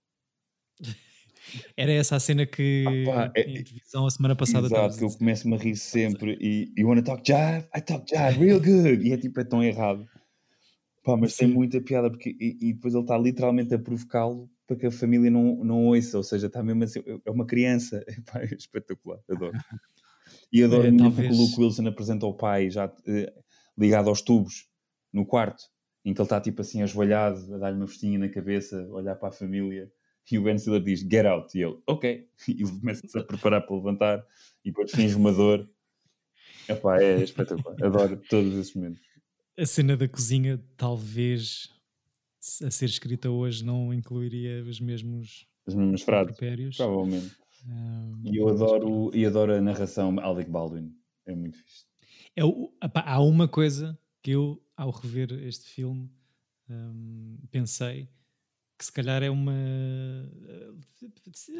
Era 1.77 1.91
essa 1.91 2.15
a 2.15 2.19
cena 2.19 2.45
que 2.45 3.03
Ah, 3.07 3.29
pá, 3.29 3.31
é- 3.35 3.41
em 3.41 3.63
televisão 3.63 4.05
a 4.05 4.11
semana 4.11 4.35
passada 4.35 4.67
Exato, 4.67 4.97
que 4.97 5.03
eu 5.03 5.09
começo-me 5.11 5.55
a 5.55 5.57
rir 5.57 5.75
sempre 5.75 6.37
e 6.41 6.73
You 6.77 6.87
wanna 6.89 7.03
talk 7.03 7.23
jive? 7.25 7.67
I 7.75 7.81
talk 7.81 8.05
jive 8.09 8.39
real 8.45 8.59
good. 8.61 9.07
E 9.07 9.13
é 9.13 9.17
tipo, 9.17 9.39
é 9.39 9.43
tão 9.43 9.63
errado. 9.63 10.07
Pá, 11.03 11.17
mas 11.17 11.35
tem 11.35 11.47
Sim. 11.47 11.53
muita 11.55 11.81
piada 11.81 12.09
porque, 12.09 12.29
e, 12.39 12.57
e 12.69 12.73
depois 12.73 12.93
ele 12.93 13.03
está 13.03 13.17
literalmente 13.17 13.73
a 13.73 13.79
provocá-lo 13.79 14.49
para 14.67 14.77
que 14.77 14.85
a 14.87 14.91
família 14.91 15.29
não, 15.31 15.63
não 15.63 15.87
ouça, 15.87 16.17
ou 16.17 16.23
seja, 16.23 16.47
está 16.47 16.63
mesmo 16.63 16.83
assim, 16.83 17.01
é 17.25 17.31
uma 17.31 17.45
criança. 17.45 18.03
Epá, 18.09 18.41
é 18.41 18.45
espetacular, 18.55 19.19
adoro. 19.29 19.53
E 20.51 20.63
adoro 20.63 20.87
É, 20.87 20.91
muito 20.91 21.03
talvez- 21.15 21.27
que 21.27 21.33
o 21.33 21.37
Luke 21.37 21.61
Wilson 21.61 21.87
apresenta 21.87 22.25
o 22.25 22.33
pai 22.35 22.69
já 22.69 22.91
eh, 23.07 23.33
ligado 23.77 24.09
aos 24.09 24.21
tubos 24.21 24.67
no 25.13 25.25
quarto, 25.25 25.63
em 26.05 26.13
que 26.13 26.21
ele 26.21 26.25
está 26.25 26.41
tipo 26.41 26.61
assim 26.61 26.81
ajoelhado, 26.81 27.55
a 27.55 27.57
dar-lhe 27.59 27.77
uma 27.77 27.87
festinha 27.87 28.19
na 28.19 28.29
cabeça, 28.29 28.83
a 28.83 28.93
olhar 28.93 29.15
para 29.15 29.29
a 29.29 29.31
família. 29.31 29.91
E 30.31 30.37
o 30.39 30.43
Ben 30.43 30.57
Stiller 30.57 30.81
diz, 30.81 31.01
get 31.01 31.25
out. 31.25 31.57
E 31.57 31.63
ele, 31.63 31.77
ok. 31.87 32.27
E 32.47 32.63
começa-se 32.63 33.17
a 33.17 33.23
preparar 33.23 33.61
para 33.61 33.75
levantar 33.75 34.25
e 34.63 34.69
depois 34.69 34.91
finge 34.91 35.15
uma 35.15 35.31
dor. 35.31 35.69
Epá, 36.67 37.01
é 37.01 37.21
espetacular. 37.21 37.75
Adoro 37.83 38.17
todos 38.29 38.53
esses 38.55 38.73
momentos. 38.73 39.01
A 39.57 39.65
cena 39.65 39.95
da 39.97 40.07
cozinha, 40.07 40.63
talvez 40.77 41.69
a 42.63 42.71
ser 42.71 42.85
escrita 42.85 43.29
hoje, 43.29 43.63
não 43.63 43.93
incluiria 43.93 44.63
os 44.63 44.79
mesmos 44.79 45.45
As 45.67 45.75
mesmas 45.75 46.01
frases, 46.01 46.35
provavelmente. 46.75 47.35
Ah, 47.69 48.11
E 48.25 48.37
eu 48.37 48.49
adoro, 48.49 49.11
e 49.15 49.25
adoro 49.25 49.53
a 49.53 49.61
narração 49.61 50.17
Alec 50.19 50.49
Baldwin. 50.49 50.93
É 51.25 51.35
muito 51.35 51.57
fixe. 51.57 51.85
É 52.35 52.43
o- 52.43 52.73
epá, 52.83 53.01
há 53.05 53.21
uma 53.21 53.47
coisa 53.47 53.97
que 54.21 54.31
eu, 54.31 54.61
ao 54.75 54.89
rever 54.89 55.31
este 55.45 55.69
filme, 55.69 56.09
hum, 56.69 57.37
pensei 57.51 58.09
que 58.77 58.85
se 58.85 58.91
calhar 58.91 59.21
é 59.23 59.29
uma. 59.29 59.53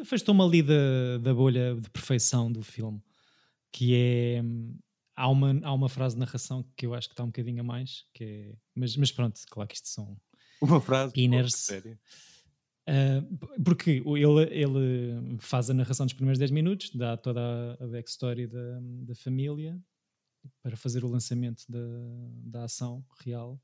Afastou-me 0.00 0.42
ali 0.42 0.62
da, 0.62 1.18
da 1.22 1.34
bolha 1.34 1.74
de 1.74 1.88
perfeição 1.90 2.50
do 2.50 2.62
filme, 2.62 3.02
que 3.72 3.94
é. 3.94 4.42
Há 5.16 5.28
uma, 5.28 5.60
há 5.62 5.72
uma 5.72 5.88
frase 5.88 6.16
de 6.16 6.20
narração 6.20 6.68
que 6.76 6.86
eu 6.86 6.92
acho 6.92 7.06
que 7.08 7.12
está 7.12 7.22
um 7.22 7.28
bocadinho 7.28 7.60
a 7.60 7.64
mais, 7.64 8.04
que 8.12 8.24
é, 8.24 8.56
mas, 8.74 8.96
mas 8.96 9.12
pronto, 9.12 9.40
claro 9.48 9.68
que 9.68 9.76
isto 9.76 9.86
são 9.86 10.20
Uma 10.60 10.80
frase. 10.80 11.12
Inners. 11.16 11.54
sério. 11.54 11.96
Uh, 12.88 13.62
porque 13.64 14.02
o- 14.04 14.16
ele, 14.16 14.42
ele 14.52 15.38
faz 15.38 15.70
a 15.70 15.74
narração 15.74 16.04
dos 16.04 16.12
primeiros 16.14 16.38
10 16.40 16.50
minutos, 16.50 16.90
dá 16.94 17.16
toda 17.16 17.40
a, 17.80 17.84
a 17.84 17.86
backstory 17.86 18.48
da, 18.48 18.80
da 18.82 19.14
família 19.14 19.80
para 20.64 20.76
fazer 20.76 21.04
o 21.04 21.08
lançamento 21.08 21.62
da, 21.68 21.78
da 22.44 22.64
ação 22.64 23.04
real. 23.24 23.62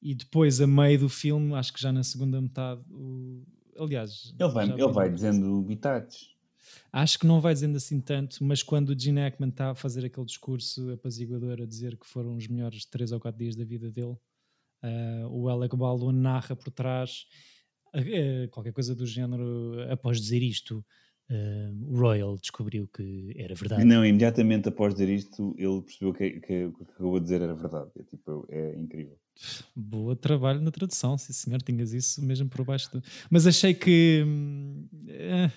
E 0.00 0.14
depois, 0.14 0.60
a 0.60 0.66
meio 0.66 1.00
do 1.00 1.08
filme, 1.08 1.54
acho 1.54 1.72
que 1.72 1.80
já 1.80 1.92
na 1.92 2.02
segunda 2.02 2.40
metade, 2.40 2.82
o- 2.90 3.44
aliás, 3.78 4.34
Ele 4.38 4.48
vai, 4.50 4.70
ele 4.70 4.92
vai 4.92 5.10
dizendo 5.10 5.62
bitates. 5.62 6.34
Acho 6.92 7.18
que 7.18 7.26
não 7.26 7.40
vai 7.40 7.54
dizendo 7.54 7.76
assim 7.76 8.00
tanto, 8.00 8.42
mas 8.44 8.62
quando 8.62 8.90
o 8.90 8.98
Gene 8.98 9.20
Hackman 9.20 9.50
está 9.50 9.70
a 9.70 9.74
fazer 9.74 10.04
aquele 10.04 10.26
discurso 10.26 10.90
apaziguador 10.90 11.60
a 11.62 11.66
dizer 11.66 11.96
que 11.96 12.06
foram 12.06 12.36
os 12.36 12.46
melhores 12.48 12.84
3 12.84 13.12
ou 13.12 13.20
4 13.20 13.38
dias 13.38 13.54
da 13.56 13.64
vida 13.64 13.90
dele, 13.90 14.16
ah, 14.82 15.26
o 15.30 15.48
Alec 15.48 15.76
Baldwin 15.76 16.14
narra 16.14 16.56
por 16.56 16.70
trás 16.70 17.26
ah, 17.94 18.48
qualquer 18.50 18.72
coisa 18.72 18.94
do 18.94 19.06
género. 19.06 19.76
Após 19.90 20.20
dizer 20.20 20.42
isto, 20.42 20.84
ah, 21.30 21.70
o 21.88 21.98
Royal 21.98 22.36
descobriu 22.36 22.88
que 22.88 23.32
era 23.36 23.54
verdade. 23.54 23.84
Não, 23.84 24.04
imediatamente 24.04 24.68
após 24.68 24.94
dizer 24.94 25.08
isto, 25.08 25.54
ele 25.58 25.82
percebeu 25.82 26.12
que, 26.14 26.40
que, 26.40 26.64
o 26.64 26.72
que 26.72 26.82
acabou 26.84 27.18
de 27.18 27.24
dizer 27.24 27.42
era 27.42 27.54
verdade. 27.54 27.90
É, 27.98 28.02
tipo, 28.04 28.46
é 28.48 28.74
incrível. 28.76 29.18
Boa 29.74 30.16
trabalho 30.16 30.60
na 30.60 30.70
tradução, 30.70 31.18
sim 31.18 31.32
senhor, 31.32 31.60
tinhas 31.60 31.92
isso 31.92 32.24
mesmo 32.24 32.48
por 32.48 32.64
baixo. 32.64 32.90
Do... 32.92 33.02
Mas 33.30 33.46
achei 33.46 33.74
que 33.74 34.24
hum, 34.26 34.88
eh, 35.08 35.50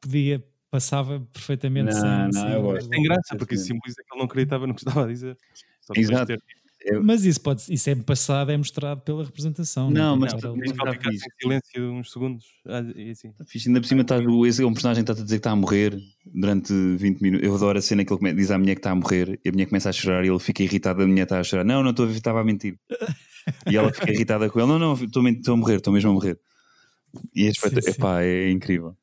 podia, 0.00 0.42
passava 0.70 1.20
perfeitamente 1.32 1.92
Não, 1.92 2.00
sem. 2.00 2.10
não, 2.10 2.32
sem- 2.32 2.52
eu 2.52 2.62
gosto. 2.62 2.88
Tem 2.88 3.02
graça, 3.02 3.36
porque 3.36 3.56
sim. 3.56 3.64
simboliza 3.64 3.96
que 3.96 4.14
ele 4.14 4.18
não 4.18 4.26
acreditava 4.26 4.66
no 4.66 4.74
que 4.74 4.80
estava 4.80 5.04
a 5.04 5.08
dizer. 5.08 5.36
Só 5.80 5.92
Exato. 5.94 6.26
ter- 6.26 6.42
Eu- 6.88 7.02
Mas 7.02 7.24
isso, 7.24 7.40
pode, 7.40 7.64
isso 7.68 7.90
é 7.90 7.96
passado, 7.96 8.52
é 8.52 8.56
mostrado 8.56 9.00
pela 9.00 9.24
representação. 9.24 9.90
Não, 9.90 10.16
mas 10.16 10.32
tu- 10.32 10.36
estar 10.36 10.48
ali. 10.50 10.60
Tens 10.60 10.72
que 10.72 10.92
ficar 10.92 11.12
em 11.12 11.18
silêncio 11.42 11.92
uns 11.92 12.12
segundos. 12.12 12.44
Ah, 12.64 12.80
e 12.94 13.10
assim. 13.10 13.32
Tá 13.32 13.44
fixe. 13.44 13.68
Ainda 13.68 13.80
por 13.80 13.88
cima, 13.88 14.02
estás, 14.02 14.24
o- 14.24 14.46
esse 14.46 14.62
é 14.62 14.66
um 14.66 14.72
personagem 14.72 15.02
que 15.04 15.10
está 15.10 15.20
a 15.20 15.24
dizer 15.24 15.36
que 15.36 15.40
está 15.40 15.50
a 15.50 15.56
morrer 15.56 15.98
durante 16.24 16.72
20 16.96 17.20
minutos. 17.20 17.44
Eu 17.44 17.54
adoro 17.56 17.76
a 17.76 17.82
cena 17.82 18.04
que 18.04 18.12
ele 18.14 18.34
diz 18.34 18.52
à 18.52 18.58
mulher 18.58 18.76
que 18.76 18.78
está 18.78 18.92
a 18.92 18.94
morrer 18.94 19.40
e 19.44 19.48
a 19.48 19.52
mulher 19.52 19.66
começa 19.66 19.88
a 19.90 19.92
chorar 19.92 20.24
e 20.24 20.28
ele 20.28 20.38
fica 20.38 20.62
irritado. 20.62 21.02
A 21.02 21.06
mulher 21.08 21.24
está 21.24 21.40
a 21.40 21.42
chorar. 21.42 21.64
Não, 21.64 21.82
não 21.82 21.90
estou 21.90 22.04
a 22.04 22.08
ver, 22.08 22.14
estava 22.18 22.40
a 22.40 22.44
mentir. 22.44 22.78
E 23.68 23.76
ela 23.76 23.92
fica 23.92 24.12
irritada 24.12 24.48
com 24.48 24.60
ele. 24.60 24.68
Não, 24.68 24.78
não, 24.78 24.94
estou 24.94 25.26
estou 25.28 25.54
a 25.54 25.56
morrer, 25.56 25.76
estou 25.78 25.92
mesmo 25.92 26.10
a 26.10 26.14
morrer. 26.14 26.38
E 27.34 27.46
é, 27.46 27.52
Sim, 27.52 27.80
sim. 27.80 27.90
epá, 27.90 28.22
é 28.22 28.48
incrível. 28.50 28.96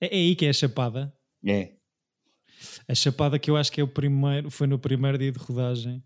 É, 0.00 0.06
é 0.06 0.18
aí 0.18 0.34
que 0.34 0.46
é 0.46 0.48
a 0.48 0.52
chapada. 0.54 1.12
É. 1.44 1.72
A 2.88 2.94
chapada 2.94 3.38
que 3.38 3.50
eu 3.50 3.56
acho 3.58 3.70
que 3.70 3.80
é 3.80 3.84
o 3.84 3.88
primeiro, 3.88 4.50
foi 4.50 4.66
no 4.66 4.78
primeiro 4.78 5.18
dia 5.18 5.30
de 5.32 5.38
rodagem 5.38 6.02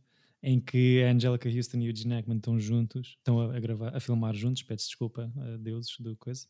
em 0.49 0.61
que 0.61 1.03
a 1.03 1.11
Angelica 1.11 1.49
Houston 1.49 1.79
e 1.79 1.91
o 1.91 1.97
Gene 1.97 2.15
Hackman 2.15 2.37
estão 2.37 2.57
juntos, 2.57 3.17
estão 3.19 3.41
a, 3.41 3.57
a 3.57 3.59
gravar, 3.59 3.97
a 3.97 3.99
filmar 3.99 4.33
juntos, 4.33 4.63
peço 4.63 4.87
desculpa 4.87 5.29
a 5.37 5.57
deuses 5.57 5.97
do 5.99 6.17
coisa. 6.17 6.47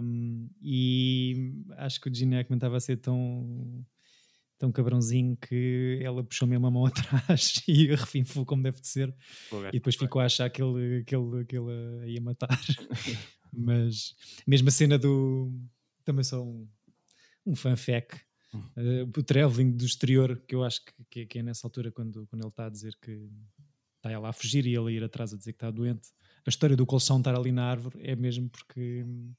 Um, 0.00 0.48
e 0.62 1.52
acho 1.76 2.00
que 2.00 2.08
o 2.08 2.14
Gene 2.14 2.36
Hackman 2.36 2.58
estava 2.58 2.76
a 2.76 2.80
ser 2.80 2.98
tão 2.98 3.84
tão 4.56 4.70
cabrãozinho 4.70 5.36
que 5.36 5.98
ela 6.02 6.22
puxou 6.22 6.46
mesmo 6.46 6.68
a 6.68 6.70
mão 6.70 6.86
atrás 6.86 7.60
e 7.66 7.90
arrefinfou 7.90 8.46
como 8.46 8.62
deve 8.62 8.80
de 8.80 8.86
ser 8.86 9.12
Pô, 9.48 9.66
e 9.66 9.72
depois 9.72 9.96
ficou 9.96 10.20
a 10.20 10.26
achar 10.26 10.48
que 10.48 10.62
ele, 10.62 11.02
que 11.02 11.16
ele, 11.16 11.44
que 11.46 11.56
ele 11.56 12.02
a 12.02 12.06
ia 12.06 12.20
matar. 12.20 12.48
Mas 13.52 14.14
mesmo 14.46 14.68
a 14.68 14.70
cena 14.70 14.96
do. 14.96 15.52
Também 16.04 16.22
só 16.22 16.44
um, 16.44 16.68
um. 17.44 17.54
Uh, 18.52 19.02
o 19.16 19.22
traveling 19.22 19.70
do 19.70 19.84
exterior, 19.84 20.42
que 20.46 20.54
eu 20.54 20.64
acho 20.64 20.84
que, 20.84 20.92
que, 21.08 21.20
é- 21.20 21.26
que 21.26 21.38
é 21.38 21.42
nessa 21.42 21.66
altura 21.66 21.92
quando, 21.92 22.26
quando 22.26 22.42
ele 22.42 22.48
está 22.48 22.66
a 22.66 22.70
dizer 22.70 22.96
que 23.00 23.28
está 23.96 24.10
ela 24.10 24.28
a 24.30 24.32
fugir 24.32 24.66
e 24.66 24.74
ele 24.74 24.88
a 24.88 24.90
ir 24.90 25.04
atrás 25.04 25.32
a 25.32 25.36
dizer 25.36 25.52
que 25.52 25.56
está 25.56 25.70
doente. 25.70 26.08
A 26.46 26.50
história 26.50 26.76
do 26.76 26.86
colchão 26.86 27.18
estar 27.18 27.34
ali 27.36 27.52
na 27.52 27.64
árvore 27.64 27.98
é 28.02 28.16
mesmo 28.16 28.48
porque 28.48 29.04
hum, 29.04 29.32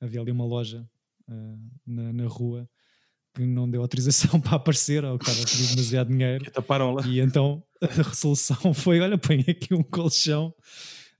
havia 0.00 0.20
ali 0.20 0.32
uma 0.32 0.44
loja 0.44 0.88
uh, 1.28 1.58
na, 1.86 2.12
na 2.12 2.26
rua 2.26 2.68
que 3.34 3.42
não 3.44 3.68
deu 3.68 3.82
autorização 3.82 4.40
para 4.40 4.56
aparecer 4.56 5.04
ou 5.04 5.18
que 5.18 5.28
estava 5.28 5.46
a 5.46 5.50
pedir 5.50 5.68
demasiado 5.68 6.08
dinheiro. 6.08 6.44
Que 6.44 6.50
taparam 6.50 6.94
lá. 6.94 7.06
E 7.06 7.20
então 7.20 7.62
a 7.82 7.86
resolução 7.86 8.72
foi: 8.72 9.00
olha, 9.00 9.18
põe 9.18 9.40
aqui 9.40 9.74
um 9.74 9.82
colchão 9.82 10.54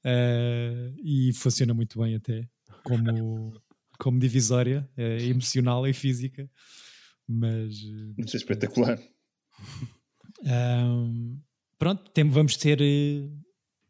eh, 0.03 0.93
e 1.03 1.33
funciona 1.35 1.75
muito 1.75 2.01
bem, 2.01 2.15
até 2.15 2.49
como, 2.83 3.61
como 3.99 4.19
divisória 4.19 4.89
emocional 4.97 5.87
e 5.87 5.93
física. 5.93 6.49
Mas 7.29 7.75
eh, 7.75 8.15
Isso 8.23 8.37
é 8.37 8.39
espetacular. 8.39 8.99
ahm, 10.47 11.39
pronto, 11.79 12.11
tem- 12.11 12.29
vamos 12.29 12.57
ter. 12.57 12.81
eh, 12.81 13.29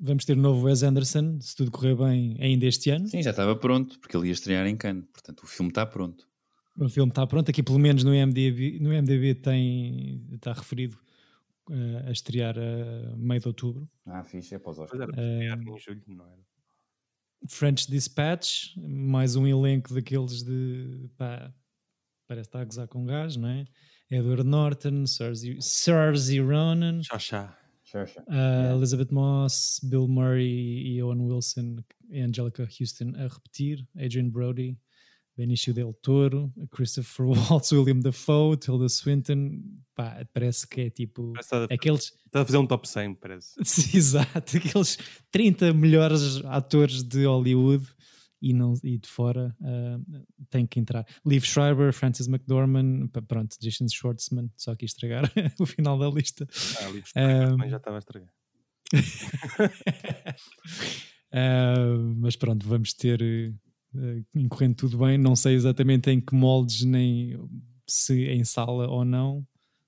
Vamos 0.00 0.24
ter 0.24 0.36
o 0.36 0.40
novo 0.40 0.66
Wes 0.66 0.82
Anderson, 0.82 1.40
se 1.40 1.54
tudo 1.54 1.70
correr 1.70 1.94
bem, 1.94 2.36
ainda 2.40 2.66
este 2.66 2.90
ano. 2.90 3.06
Sim, 3.08 3.22
já 3.22 3.30
estava 3.30 3.54
pronto, 3.56 3.98
porque 4.00 4.16
ele 4.16 4.26
ia 4.26 4.32
estrear 4.32 4.66
em 4.66 4.76
Cannes. 4.76 5.06
Portanto, 5.12 5.44
o 5.44 5.46
filme 5.46 5.70
está 5.70 5.86
pronto. 5.86 6.28
O 6.76 6.88
filme 6.88 7.10
está 7.10 7.24
pronto, 7.26 7.48
aqui 7.48 7.62
pelo 7.62 7.78
menos 7.78 8.02
no 8.02 8.12
IMDb, 8.12 8.80
no 8.80 8.92
IMDb 8.92 9.34
tem, 9.36 10.26
está 10.32 10.52
referido 10.52 10.98
eh, 11.70 12.04
a 12.08 12.10
estrear 12.10 12.56
a 12.58 13.16
meio 13.16 13.40
de 13.40 13.46
outubro. 13.46 13.88
Ah, 14.04 14.24
fixe, 14.24 14.56
é 14.56 14.58
para 14.58 14.72
os 14.72 14.78
Oscars. 14.80 15.00
era 15.16 15.54
em 15.54 15.78
julho, 15.78 16.02
não 16.08 16.26
era? 16.26 16.42
French 17.48 17.88
Dispatch, 17.88 18.76
mais 18.76 19.36
um 19.36 19.46
elenco 19.46 19.94
daqueles 19.94 20.42
de 20.42 21.08
pá, 21.16 21.54
parece 22.26 22.48
estar 22.48 22.60
a 22.60 22.64
gozar 22.64 22.88
com 22.88 23.04
gás, 23.06 23.36
não 23.36 23.48
é? 23.48 23.64
Edward 24.10 24.44
Norton, 24.44 25.04
Saoirse 25.60 26.40
Ronan, 26.40 27.02
Chá, 27.02 27.18
chá. 27.18 27.58
Sure, 27.84 28.06
sure. 28.06 28.24
uh, 28.28 28.76
Elizabeth 28.76 29.12
Moss, 29.12 29.80
Bill 29.84 30.08
Murray 30.08 30.82
e 30.96 31.02
Owen 31.02 31.20
Wilson, 31.20 31.76
e 32.10 32.20
Angelica 32.20 32.66
Houston 32.80 33.12
a 33.16 33.28
repetir, 33.28 33.86
Adrian 33.96 34.28
Brody, 34.30 34.76
Benicio 35.36 35.72
del 35.74 35.92
Toro, 35.94 36.52
Christopher 36.70 37.26
Waltz, 37.50 37.70
William 37.72 38.00
Dafoe, 38.00 38.56
Tilda 38.56 38.88
Swinton, 38.88 39.60
pá, 39.94 40.24
parece 40.32 40.66
que 40.66 40.82
é 40.82 40.90
tipo 40.90 41.32
Parece 41.32 41.46
está 41.46 41.58
a- 41.64 41.74
aqueles 41.74 42.04
está 42.26 42.40
a 42.40 42.44
fazer 42.44 42.58
um 42.58 42.66
top 42.66 42.88
100, 42.88 43.14
parece. 43.14 43.54
Exato, 43.96 44.56
aqueles 44.56 44.98
30 45.30 45.72
melhores 45.74 46.44
atores 46.46 47.02
de 47.02 47.24
Hollywood 47.26 47.86
e, 48.42 48.52
não, 48.52 48.74
e 48.82 48.98
de 48.98 49.08
fora 49.08 49.56
ah, 49.62 49.98
têm 50.50 50.66
que 50.66 50.78
entrar. 50.80 51.06
Liv 51.26 51.44
Schreiber, 51.44 51.92
Francis 51.92 52.26
McDormand, 52.28 53.08
pronto, 53.26 53.56
Jason 53.60 53.86
Schwartzman, 53.88 54.50
só 54.56 54.72
aqui 54.72 54.84
estragar 54.84 55.24
o 55.60 55.66
final 55.66 55.98
da 55.98 56.08
lista. 56.08 56.46
Ah, 56.80 56.88
livros 56.90 57.12
Um, 57.16 57.50
também 57.56 57.70
já 57.70 57.76
estava 57.78 57.96
a 57.96 57.98
estragar. 58.00 58.28
Ah, 61.36 61.74
mas 62.16 62.36
pronto, 62.36 62.64
vamos 62.64 62.92
ter, 62.94 63.20
uh, 63.20 64.24
incorrendo 64.36 64.76
tudo 64.76 64.98
bem, 64.98 65.18
não 65.18 65.34
sei 65.34 65.54
exatamente 65.56 66.08
em 66.08 66.20
que 66.20 66.32
moldes, 66.32 66.84
nem 66.84 67.36
se 67.88 68.26
em 68.28 68.44
sala 68.44 68.88
ou 68.88 69.04
não, 69.04 69.44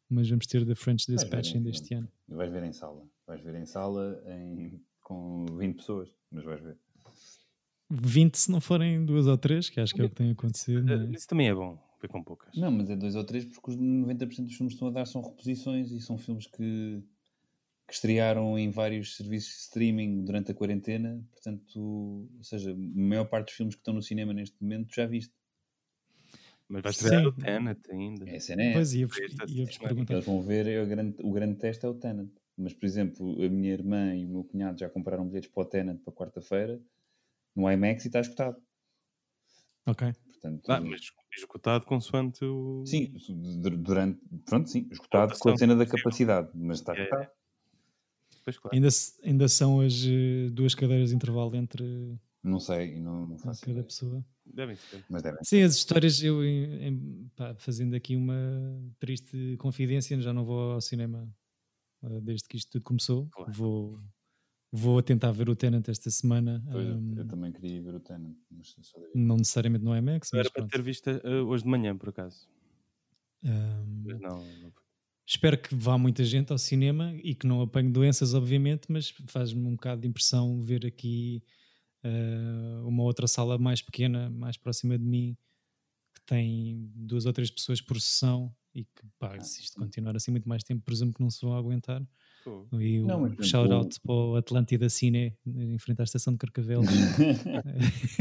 mas 0.09 0.29
vamos 0.29 0.47
ter 0.49 0.67
The 0.67 0.75
French 0.75 1.07
Dispatch 1.07 1.55
ainda 1.55 1.71
este 1.71 1.95
ano. 1.95 2.09
Vais 2.29 2.51
ver 2.51 2.65
em 2.65 2.73
sala. 2.73 3.05
Vais 3.29 3.41
ver 3.45 3.55
em 3.55 3.65
sala 3.65 4.21
em- 4.27 4.81
com 5.01 5.47
20 5.57 5.77
pessoas, 5.77 6.09
mas 6.33 6.45
vais 6.45 6.61
ver. 6.61 6.77
20 7.89 8.37
se 8.37 8.51
não 8.51 8.61
forem 8.61 9.05
duas 9.05 9.27
ou 9.27 9.39
três, 9.39 9.69
que 9.71 9.81
acho 9.81 9.95
que 9.95 10.01
é 10.01 10.05
o 10.05 10.09
que 10.09 10.17
tem 10.17 10.31
acontecido. 10.31 10.91
Eh, 10.91 10.97
não 10.97 11.09
é? 11.09 11.13
Isso 11.13 11.29
também 11.29 11.49
é 11.49 11.55
bom, 11.55 11.79
ver 12.01 12.09
com 12.09 12.23
poucas. 12.23 12.55
Não, 12.57 12.71
mas 12.71 12.91
é 12.91 12.97
dois 12.97 13.15
ou 13.15 13.25
três 13.25 13.45
porque 13.45 13.71
os 13.71 13.77
90% 13.77 14.19
dos 14.19 14.29
filmes 14.35 14.57
que 14.57 14.65
estão 14.65 14.89
a 14.89 14.91
dar 14.91 15.07
são 15.07 15.23
reposições 15.23 15.91
e 15.93 16.01
são 16.01 16.19
filmes 16.19 16.47
que, 16.47 17.03
que 17.87 17.95
estrearam 17.95 18.59
em 18.59 18.71
vários 18.71 19.17
serviços 19.17 19.53
de 19.53 19.61
streaming 19.61 20.25
durante 20.25 20.51
a 20.51 20.55
quarentena. 20.55 21.25
Portanto, 21.33 21.79
ou 22.37 22.43
seja, 22.43 22.73
a 22.73 22.77
maior 22.77 23.27
parte 23.27 23.47
dos 23.47 23.55
filmes 23.55 23.75
que 23.75 23.81
estão 23.81 23.95
no 23.95 24.03
cinema 24.03 24.33
neste 24.33 24.57
momento 24.61 24.95
já 24.95 25.07
viste. 25.07 25.33
Mas 26.69 26.83
vais 26.83 26.97
estrear 26.97 27.23
Sim. 27.23 27.29
o 27.29 27.33
Tenet 27.33 27.91
ainda. 27.93 28.29
Essa 28.29 28.55
é 28.55 28.73
Pois 28.73 28.93
ia, 28.93 29.07
ia 29.47 29.67
perguntar. 29.79 30.15
eles 30.15 30.27
vão 30.27 30.43
ver 30.43 30.67
é 30.67 30.83
o 30.83 30.87
grande, 30.87 31.17
o 31.23 31.31
grande 31.31 31.57
teste 31.59 31.87
é 31.87 31.89
o 31.89 31.95
Tenant. 31.95 32.31
Mas, 32.59 32.73
por 32.73 32.87
exemplo, 32.87 33.45
a 33.45 33.49
minha 33.49 33.73
irmã 33.73 34.17
e 34.17 34.25
o 34.25 34.29
meu 34.29 34.43
cunhado 34.43 34.81
já 34.81 34.89
compraram 34.89 35.29
bilhetes 35.29 35.51
para 35.51 35.63
o 35.63 35.67
Tenant 35.67 36.01
para 36.01 36.13
quarta-feira 36.13 36.83
no 37.57 37.71
IMAX 37.71 38.05
e 38.05 38.09
está 38.09 38.21
esgotado. 38.21 38.57
Ok. 39.87 40.13
Portanto, 40.33 40.63
Ah, 40.71 40.81
mas 40.81 41.01
esgotado 41.37 41.85
consoante 41.87 42.45
o. 42.45 42.85
sim, 42.87 43.13
du- 43.61 43.77
durante, 43.79 44.21
pronto, 44.45 44.69
sim, 44.69 44.87
esgotado 44.91 45.37
com 45.39 45.49
a 45.51 45.57
cena 45.57 45.75
da 45.75 45.87
capacidade, 45.87 46.51
mas 46.55 46.79
está 46.79 46.95
É. 46.97 47.03
esgotado. 47.05 47.31
Pois 48.45 48.59
claro. 48.59 48.75
Ainda, 48.77 48.89
ainda 49.25 49.49
são 49.49 49.81
as 49.81 50.05
eh, 50.07 50.49
duas 50.53 50.75
cadeiras 50.75 51.11
de 51.11 51.17
intervalo 51.17 51.55
entre 51.57 52.17
Não 52.43 52.61
sei, 52.61 53.01
não, 53.01 53.27
não 53.27 53.39
faço 53.39 53.61
cada 53.61 53.73
ideia, 53.73 53.85
pessoa. 53.87 54.25
Devem 54.45 54.77
ser. 54.77 55.05
mas 55.11 55.23
devem. 55.23 55.39
Sim, 55.43 55.63
as 55.63 55.75
histórias, 55.75 56.23
eu 56.23 56.45
em- 56.45 56.87
em- 56.87 57.31
pá, 57.35 57.55
fazendo 57.57 57.95
aqui 57.97 58.15
uma 58.15 58.81
triste 59.01 59.57
confidência, 59.59 60.21
já 60.21 60.33
não 60.33 60.45
vou 60.45 60.73
ao 60.73 60.81
cinema 60.81 61.29
eh, 62.05 62.21
desde 62.21 62.47
que 62.49 62.57
isto 62.57 62.71
tudo 62.73 62.85
começou. 62.85 63.29
Claro. 63.33 63.53
Vou, 63.53 64.01
vou 64.77 65.03
tentar 65.03 65.33
ver 65.33 65.49
o 65.49 65.57
Tenant 65.57 65.89
esta 65.89 66.11
semana. 66.11 66.63
Pois, 66.71 66.89
eu- 66.89 66.97
ahm, 66.97 67.17
eu 67.17 67.27
também 67.27 67.53
queria 67.53 67.83
ver 67.83 67.95
o 67.95 68.01
Tenant, 68.01 68.37
mas 68.51 68.75
não 69.15 69.37
necessariamente 69.37 69.85
no 69.85 69.97
IMAX, 69.97 70.31
Era 70.33 70.51
para 70.53 70.63
ter 70.71 70.83
visto 70.83 71.09
eh, 71.11 71.41
hoje 71.43 71.65
de 71.65 71.71
manhã, 71.71 71.97
por 71.97 72.09
acaso. 72.11 72.49
Ahm, 73.45 74.05
Mas 74.05 74.21
não, 74.21 74.57
não 74.57 74.71
foi. 74.73 74.83
espero 75.27 75.61
que 75.61 75.75
vá 75.75 75.99
muita 75.99 76.25
gente 76.25 76.53
ao 76.53 76.59
cinema 76.59 77.13
e 77.23 77.35
que 77.35 77.47
não 77.47 77.61
apanhe 77.63 77.91
doenças, 77.91 78.35
obviamente, 78.35 78.87
mas 78.91 79.11
faz-me 79.29 79.67
um 79.67 79.73
bocado 79.75 80.03
de 80.03 80.09
impressão 80.09 80.63
ver 80.63 80.87
aqui 80.87 81.43
ah, 82.05 82.83
uma 82.87 83.03
outra 83.05 83.27
sala 83.29 83.59
mais 83.59 83.83
pequena, 83.83 84.31
mais 84.31 84.57
próxima 84.57 84.99
de 84.99 85.05
mim, 85.05 85.37
tem 86.27 86.91
duas 86.95 87.25
ou 87.27 87.33
três 87.33 87.51
pessoas 87.51 87.81
por 87.81 88.01
sessão 88.01 88.55
e 88.75 88.85
que, 88.85 89.07
pá, 89.19 89.41
se 89.41 89.63
isto 89.63 89.79
continuar 89.81 90.15
assim 90.17 90.31
muito 90.31 90.49
mais 90.49 90.63
tempo, 90.63 90.83
presumo 90.85 91.13
que 91.15 91.21
não 91.21 91.31
se 91.31 91.41
vão 91.41 91.57
aguentar. 91.57 92.03
E 92.79 93.01
Não, 93.01 93.19
o 93.19 93.23
mas, 93.23 93.35
por 93.35 93.45
shout 93.45 93.67
exemplo, 93.67 93.85
out 93.85 94.01
para 94.01 94.13
o 94.15 94.37
Atlântida 94.37 94.89
Cine 94.89 95.37
em 95.47 95.79
frente 95.79 96.01
à 96.01 96.05
estação 96.05 96.33
de 96.33 96.39
Carcavelos. 96.39 96.87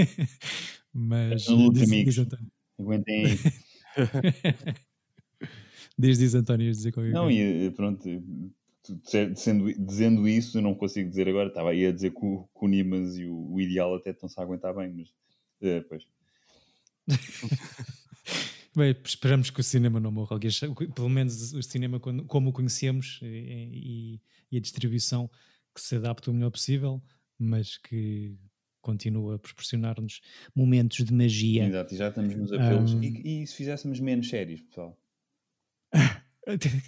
mas 0.94 1.48
Um 1.50 1.66
luto, 1.66 1.80
diz, 1.80 1.92
amigos. 1.92 2.16
diz 2.16 2.24
António, 2.26 2.52
Aguentem 2.80 3.26
aí. 3.26 3.38
diz, 6.00 6.18
diz 6.18 6.36
António, 6.36 6.72
dizer 6.72 6.92
qualquer 6.92 7.12
Não, 7.12 7.26
coisa. 7.26 7.40
e 7.40 7.72
pronto, 7.72 8.10
sendo, 9.36 9.74
dizendo 9.74 10.28
isso, 10.28 10.58
eu 10.58 10.62
não 10.62 10.74
consigo 10.76 11.10
dizer 11.10 11.28
agora. 11.28 11.50
Estava 11.50 11.72
aí 11.72 11.86
a 11.86 11.92
dizer 11.92 12.12
que 12.12 12.26
o, 12.26 12.44
que 12.44 12.66
o 12.66 12.68
Nimas 12.68 13.18
e 13.18 13.26
o, 13.26 13.54
o 13.54 13.62
Ideal 13.62 13.96
até 13.96 14.12
estão-se 14.12 14.40
a 14.40 14.44
aguentar 14.44 14.74
bem, 14.76 14.94
mas 14.94 15.14
eh, 15.62 15.82
pois. 15.82 16.08
Bem, 18.76 18.96
esperamos 19.06 19.50
que 19.50 19.62
o 19.62 19.64
cinema 19.64 20.00
não 20.00 20.12
morra. 20.12 20.38
Pelo 20.94 21.10
menos 21.10 21.54
o 21.54 21.64
cinema 21.64 22.00
como 22.00 22.50
o 22.50 22.54
conhecemos 22.54 23.20
e, 23.24 24.20
e- 24.52 24.58
a 24.58 24.60
distribuição 24.60 25.30
que 25.74 25.82
se 25.82 25.96
adapte 25.96 26.30
o 26.30 26.34
melhor 26.34 26.52
possível, 26.52 27.02
mas 27.38 27.78
que 27.78 28.38
continua 28.82 29.36
a 29.36 29.40
proporcionar-nos 29.40 30.22
momentos 30.54 31.04
de 31.04 31.14
magia. 31.14 31.66
Exato, 31.68 31.94
e 31.94 31.98
já 31.98 32.10
estamos 32.10 32.36
nos 32.36 32.52
apelos. 32.54 32.94
Um, 32.94 33.02
E, 33.02 33.44
e 33.44 33.48
se 33.48 33.56
fizéssemos 33.56 34.00
menos 34.00 34.30
séries, 34.30 34.62
pessoal? 34.62 34.98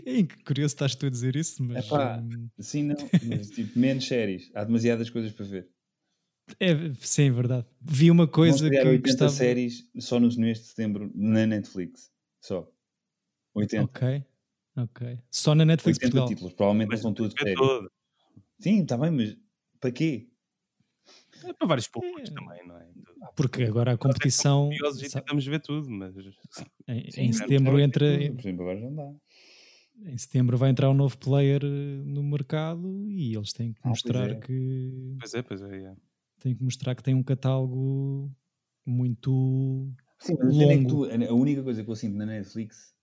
É 0.05 0.23
curioso 0.45 0.75
estás 0.75 0.93
tu 0.93 1.07
a 1.07 1.09
dizer 1.09 1.35
isso, 1.35 1.63
mas 1.63 1.87
Epá. 1.87 2.23
Sim, 2.59 2.83
não, 2.83 2.95
mas 3.23 3.49
tipo, 3.49 3.79
menos 3.79 4.05
séries. 4.05 4.51
Há 4.53 4.63
demasiadas 4.63 5.09
coisas 5.09 5.31
para 5.31 5.45
ver. 5.47 5.67
É, 6.59 6.93
sim, 6.99 7.23
é 7.27 7.31
verdade. 7.31 7.65
Vi 7.81 8.09
uma 8.11 8.27
coisa 8.27 8.69
que 8.69 8.75
80 8.77 8.99
gostava. 8.99 9.29
séries 9.31 9.89
só 9.99 10.19
no 10.19 10.27
mês 10.37 10.59
de 10.59 10.65
setembro 10.65 11.11
na 11.15 11.45
Netflix. 11.45 12.11
Só. 12.41 12.71
80. 13.55 13.83
Ok, 13.85 14.23
ok. 14.77 15.19
Só 15.31 15.55
na 15.55 15.65
Netflix 15.65 15.97
80 15.97 16.11
Portugal. 16.11 16.27
títulos, 16.27 16.53
provavelmente 16.53 16.89
Mas 16.91 17.01
são 17.01 17.13
todos 17.13 17.33
é 17.35 17.39
séries. 17.43 17.59
todo. 17.59 17.91
Sim, 18.59 18.83
está 18.83 18.97
bem, 18.97 19.11
mas 19.11 19.37
para 19.79 19.91
quê? 19.91 20.29
É 21.45 21.53
para 21.53 21.67
vários 21.67 21.87
públicos 21.87 22.29
É. 22.29 22.33
também, 22.33 22.67
não 22.67 22.77
é? 22.77 22.87
Porque 23.35 23.63
agora 23.63 23.93
a 23.93 23.97
competição 23.97 24.69
Curiosos 24.69 25.01
e 25.03 25.09
sa- 25.09 25.19
tentamos 25.21 25.45
ver 25.45 25.61
tudo, 25.61 25.89
mas 25.89 26.15
em, 26.87 27.11
Sim, 27.11 27.21
em 27.21 27.33
setembro 27.33 27.79
entra. 27.79 28.05
Por 28.33 28.39
exemplo, 28.39 28.61
agora 28.63 28.79
já 28.79 28.89
não 28.89 28.95
dá. 28.95 29.13
Em 30.11 30.17
setembro 30.17 30.57
vai 30.57 30.69
entrar 30.69 30.89
um 30.89 30.93
novo 30.93 31.17
player 31.17 31.61
eh, 31.63 31.67
no 32.05 32.23
mercado 32.23 33.09
e 33.09 33.35
eles 33.35 33.51
têm 33.51 33.73
que 33.73 33.79
Ah, 33.83 33.89
pois 33.89 33.91
mostrar 33.91 34.29
é. 34.31 34.39
que 34.39 35.15
pois 35.19 35.33
é, 35.33 35.41
pois 35.43 35.61
é. 35.61 35.95
Têm 36.39 36.55
que 36.55 36.63
mostrar 36.63 36.95
que 36.95 37.03
tem 37.03 37.15
um 37.15 37.23
catálogo 37.23 38.31
muito 38.85 39.93
Sim, 40.19 40.35
mas 40.39 40.55
cena 40.57 40.73
é 40.73 40.77
que 40.79 40.85
longo. 40.85 40.91
tu- 40.91 41.05
a 41.05 41.33
única 41.33 41.63
coisa 41.63 41.83
que 41.83 41.89
eu 41.89 41.95
sinto 41.95 42.15
na 42.17 42.25
Netflix, 42.25 42.95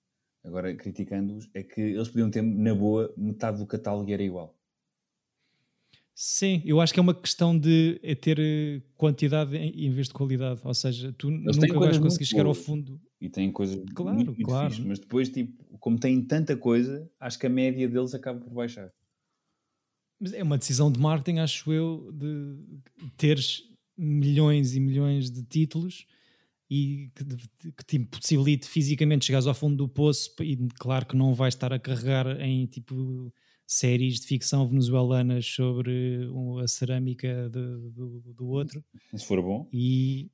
agora 0.44 0.74
criticando-os, 0.76 1.48
é 1.54 1.62
que 1.62 1.80
eles 1.80 2.08
podiam 2.08 2.30
ter, 2.30 2.42
na 2.42 2.74
boa, 2.74 3.12
metade 3.16 3.58
do 3.58 3.66
catálogo 3.66 4.10
era 4.12 4.22
igual. 4.22 4.56
Sim, 6.14 6.62
eu 6.64 6.80
acho 6.80 6.92
que 6.94 7.00
é 7.00 7.02
uma 7.02 7.14
questão 7.14 7.58
de 7.58 7.98
é 8.02 8.14
ter 8.14 8.38
eh, 8.38 8.80
quantidade 8.96 9.56
em, 9.56 9.86
em 9.86 9.90
vez 9.90 10.06
de 10.08 10.14
qualidade. 10.14 10.60
Ou 10.64 10.74
seja, 10.74 11.12
tu 11.12 11.30
têm 11.58 11.70
nunca 11.70 11.80
vais 11.80 11.98
conseguir 11.98 12.26
chegar 12.26 12.46
ao 12.46 12.54
boas. 12.54 12.58
fundo. 12.66 13.00
E 13.20 13.28
têm 13.30 13.50
coisas 13.52 13.76
Claro, 13.94 14.16
muito, 14.16 14.36
muito 14.36 14.44
claro. 14.44 14.74
fixe, 14.74 14.86
mas 14.86 14.98
depois, 14.98 15.28
tipo, 15.30 15.64
como 15.78 15.98
têm 15.98 16.24
tanta 16.26 16.56
coisa, 16.56 17.10
acho 17.18 17.38
que 17.38 17.46
a 17.46 17.50
média 17.50 17.88
deles 17.88 18.14
acaba 18.14 18.40
por 18.40 18.52
baixar. 18.52 18.92
Mas 20.24 20.32
é 20.32 20.42
uma 20.42 20.56
decisão 20.56 20.90
de 20.90 20.98
marketing, 20.98 21.40
acho 21.40 21.70
eu, 21.70 22.10
de 22.10 22.56
teres 23.14 23.62
milhões 23.94 24.74
e 24.74 24.80
milhões 24.80 25.30
de 25.30 25.42
títulos 25.42 26.06
e 26.70 27.10
que, 27.76 27.84
te 27.84 27.96
impossibilite 27.98 28.66
fisicamente 28.66 29.26
chegares 29.26 29.46
ao 29.46 29.54
fundo 29.54 29.76
do 29.76 29.86
poço 29.86 30.34
e 30.40 30.56
claro 30.78 31.04
que 31.04 31.14
não 31.14 31.34
vais 31.34 31.52
estar 31.52 31.74
a 31.74 31.78
carregar 31.78 32.40
em 32.40 32.64
tipo 32.64 33.30
séries 33.66 34.18
de 34.18 34.26
ficção 34.26 34.66
venezuelanas 34.66 35.44
sobre 35.44 36.26
a 36.62 36.68
cerâmica 36.68 37.50
de- 37.50 37.90
do, 37.90 38.20
do 38.34 38.46
outro 38.46 38.82
Se 39.14 39.26
for 39.26 39.42
bom, 39.42 39.68
e 39.70 40.30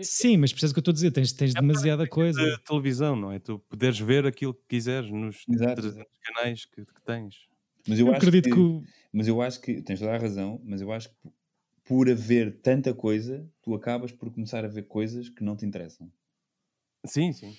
sim, 0.00 0.38
mas 0.38 0.52
percebes 0.54 0.70
o 0.70 0.74
que 0.74 0.78
eu 0.78 0.80
estou 0.80 0.92
a 0.92 0.94
dizer, 0.94 1.10
tens, 1.10 1.32
tens 1.34 1.52
demasiada 1.52 2.06
coisa. 2.06 2.40
De 2.40 2.62
televisão, 2.64 3.14
não 3.14 3.30
é? 3.30 3.38
Tu 3.38 3.58
poderes 3.58 3.98
ver 3.98 4.24
aquilo 4.24 4.54
que 4.54 4.64
quiseres 4.70 5.10
nos 5.10 5.44
Exato, 5.46 5.82
300 5.82 6.18
canais 6.24 6.64
que, 6.64 6.86
que 6.86 7.02
tens. 7.04 7.51
Mas 7.86 7.98
eu, 7.98 8.08
Eu 8.08 8.12
acho 8.12 8.30
acredito 8.30 8.48
que, 8.48 8.50
que 8.50 8.82
Mas 9.12 9.28
eu 9.28 9.40
acho 9.42 9.60
que, 9.60 9.82
tens 9.82 10.00
toda 10.00 10.14
a 10.14 10.18
razão, 10.18 10.60
mas 10.64 10.80
eu 10.80 10.92
acho 10.92 11.10
que 11.10 11.16
por 11.84 12.10
haver 12.10 12.60
tanta 12.62 12.94
coisa, 12.94 13.50
tu 13.62 13.74
acabas 13.74 14.12
por 14.12 14.32
começar 14.32 14.64
a 14.64 14.68
ver 14.68 14.84
coisas 14.84 15.28
que 15.28 15.44
não 15.44 15.56
te 15.56 15.66
interessam. 15.66 16.12
Sim, 17.06 17.32
sim. 17.32 17.58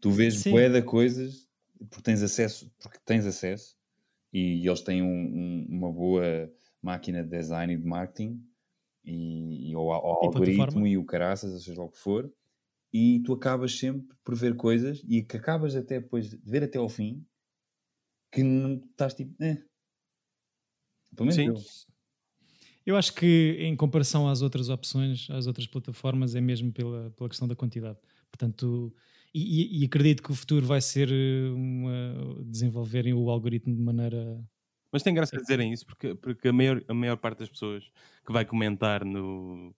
Tu 0.00 0.10
vês 0.10 0.36
Sim. 0.36 0.44
bué 0.46 0.68
de 0.68 0.82
coisas 0.82 1.48
porque 1.90 2.02
tens 2.02 2.22
acesso, 2.22 2.70
porque 2.80 2.98
tens 3.04 3.26
acesso 3.26 3.76
e 4.32 4.66
eles 4.68 4.82
têm 4.82 5.02
um- 5.02 5.08
um- 5.08 5.66
uma 5.70 5.92
boa 5.92 6.52
máquina 6.82 7.22
de 7.24 7.30
design 7.30 7.74
e 7.74 7.78
de 7.78 7.86
marketing 7.86 8.44
e, 9.04 9.70
e 9.72 9.74
ao 9.74 9.90
E 10.20 10.28
algoritmo 10.28 10.86
e 10.86 10.98
o 10.98 11.04
caraças, 11.04 11.64
seja 11.64 11.80
lá 11.80 11.86
o 11.86 11.90
que 11.90 11.98
for, 11.98 12.32
e 12.92 13.22
tu 13.24 13.32
acabas 13.34 13.78
sempre 13.78 14.16
por 14.24 14.34
ver 14.36 14.56
coisas 14.56 15.02
e 15.08 15.22
que 15.24 15.36
acabas 15.38 15.76
até 15.76 16.00
depois 16.00 16.30
de 16.30 16.38
ver 16.44 16.64
até 16.64 16.78
ao 16.78 16.88
fim 16.88 17.26
que 18.34 18.42
não 18.42 18.74
estás 18.90 19.14
tipo, 19.14 19.34
eh. 19.42 19.62
Pelo 21.14 21.28
menos 21.30 21.34
Sim. 21.34 21.46
eu. 21.48 21.94
Eu 22.86 22.96
acho 22.98 23.14
que 23.14 23.56
em 23.60 23.74
comparação 23.74 24.28
às 24.28 24.42
outras 24.42 24.68
opções, 24.68 25.28
às 25.30 25.46
outras 25.46 25.66
plataformas, 25.66 26.34
é 26.34 26.40
mesmo 26.40 26.70
pela, 26.70 27.10
pela 27.12 27.28
questão 27.30 27.48
da 27.48 27.56
quantidade. 27.56 27.98
Portanto, 28.30 28.94
e, 29.32 29.80
e- 29.82 29.84
acredito 29.86 30.22
que 30.22 30.30
o 30.30 30.34
futuro 30.34 30.66
vai 30.66 30.80
ser 30.82 31.08
eh, 31.10 31.48
uma- 31.54 32.44
desenvolverem 32.44 33.14
o 33.14 33.30
algoritmo 33.30 33.74
de 33.74 33.80
maneira. 33.80 34.44
Mas 34.92 35.02
tem 35.02 35.14
graça 35.14 35.36
dizerem 35.36 35.72
isso 35.72 35.86
porque, 35.86 36.14
porque 36.14 36.48
a, 36.48 36.52
maior, 36.52 36.84
a 36.86 36.92
maior 36.94 37.16
parte 37.16 37.38
das 37.38 37.48
pessoas 37.48 37.90
que 38.26 38.32
vai 38.32 38.44
comentar 38.44 39.02
no, 39.04 39.74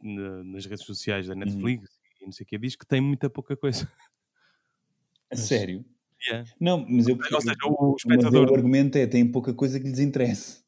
na- 0.00 0.44
nas 0.44 0.64
redes 0.64 0.84
sociais 0.86 1.26
da 1.26 1.34
Netflix 1.34 1.98
e 2.20 2.24
não 2.24 2.32
sei 2.32 2.44
o 2.44 2.46
que 2.46 2.56
diz 2.58 2.76
que 2.76 2.86
tem 2.86 3.00
muita 3.00 3.28
pouca 3.28 3.56
coisa. 3.56 3.90
A 5.30 5.36
sério? 5.36 5.84
Yeah. 6.26 6.50
Não, 6.60 6.84
mas 6.88 7.06
eu 7.06 7.16
Ou 7.16 7.40
seja, 7.40 7.54
o 7.66 7.96
espectador. 7.96 8.50
o 8.50 8.54
argumento 8.54 8.98
é 8.98 9.06
tem 9.06 9.30
pouca 9.30 9.54
coisa 9.54 9.78
que 9.78 9.86
lhes 9.86 9.98
interesse. 10.00 10.62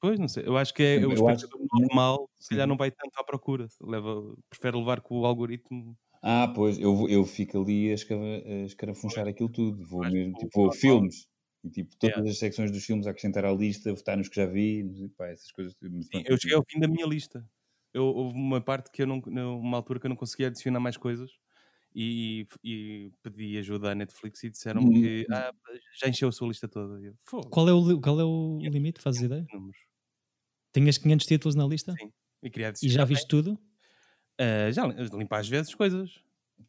Pois, 0.00 0.18
não 0.18 0.28
sei. 0.28 0.44
Eu 0.46 0.56
acho 0.56 0.72
que 0.72 0.82
é 0.82 1.02
Eu 1.02 1.08
o 1.08 1.12
acho 1.12 1.24
espectador 1.24 1.66
normal, 1.72 2.30
se 2.38 2.50
calhar 2.50 2.66
não 2.68 2.76
vai 2.76 2.90
tanto 2.90 3.18
à 3.18 3.24
procura. 3.24 3.66
Leva, 3.80 4.34
prefere 4.48 4.76
levar 4.76 5.00
com 5.00 5.18
o 5.20 5.26
algoritmo. 5.26 5.96
Ah, 6.22 6.52
pois, 6.54 6.78
eu, 6.78 7.08
eu 7.08 7.24
fico 7.24 7.60
ali 7.60 7.90
a, 7.90 7.94
escava, 7.94 8.22
a 8.24 8.64
escarafunchar 8.64 9.26
aquilo 9.26 9.48
tudo. 9.48 9.84
Vou 9.84 10.00
Mas 10.00 10.12
mesmo, 10.12 10.34
tipo, 10.34 10.50
vou 10.54 10.72
filmes. 10.72 11.26
E 11.64 11.70
tipo, 11.70 11.90
todas 11.98 12.14
Yeah. 12.16 12.30
as 12.30 12.38
secções 12.38 12.70
dos 12.70 12.84
filmes 12.84 13.06
acrescentar 13.08 13.44
à 13.44 13.52
lista, 13.52 13.92
votar 13.92 14.16
nos 14.16 14.28
que 14.28 14.36
já 14.36 14.46
vi, 14.46 15.10
pá, 15.16 15.26
essas 15.28 15.50
coisas. 15.50 15.74
Sim, 15.82 16.22
eu 16.24 16.36
cheguei 16.40 16.56
ao 16.56 16.64
fim 16.68 16.78
da 16.78 16.86
minha 16.86 17.04
lista. 17.06 17.44
Eu, 17.92 18.04
houve 18.04 18.36
uma 18.36 18.60
parte 18.60 18.90
que 18.92 19.02
eu 19.02 19.06
não- 19.06 19.20
uma 19.58 19.76
altura 19.76 19.98
que 19.98 20.06
eu 20.06 20.10
não 20.10 20.16
conseguia 20.16 20.46
adicionar 20.46 20.78
mais 20.78 20.96
coisas 20.96 21.30
e, 21.98 22.46
e 22.64 23.12
pedi 23.22 23.58
ajuda 23.58 23.92
à 23.92 23.94
Netflix 23.94 24.44
e 24.44 24.50
disseram-me 24.50 24.90
Hum. 24.90 25.00
que 25.00 25.26
ah, 25.32 25.52
já 26.00 26.08
encheu 26.08 26.28
a 26.28 26.32
sua 26.32 26.48
lista 26.48 26.68
toda. 26.68 27.00
Eu, 27.02 27.14
Qual 27.50 27.68
é 27.68 27.72
o, 27.72 28.00
qual 28.00 28.20
é 28.20 28.24
o 28.24 28.58
limite? 28.62 29.00
Fazes 29.00 29.22
ideia? 29.22 29.46
números. 29.52 29.78
Tinhas 30.72 30.98
500 30.98 31.26
títulos 31.26 31.54
na 31.54 31.66
lista? 31.66 31.92
Sim. 32.00 32.12
E, 32.42 32.50
E 32.82 32.88
já 32.88 33.04
viste 33.04 33.26
tudo? 33.28 33.58
Ah, 34.38 34.70
já 34.70 34.86
limpar 34.86 35.40
às 35.40 35.48
vezes 35.48 35.74
coisas. 35.74 36.22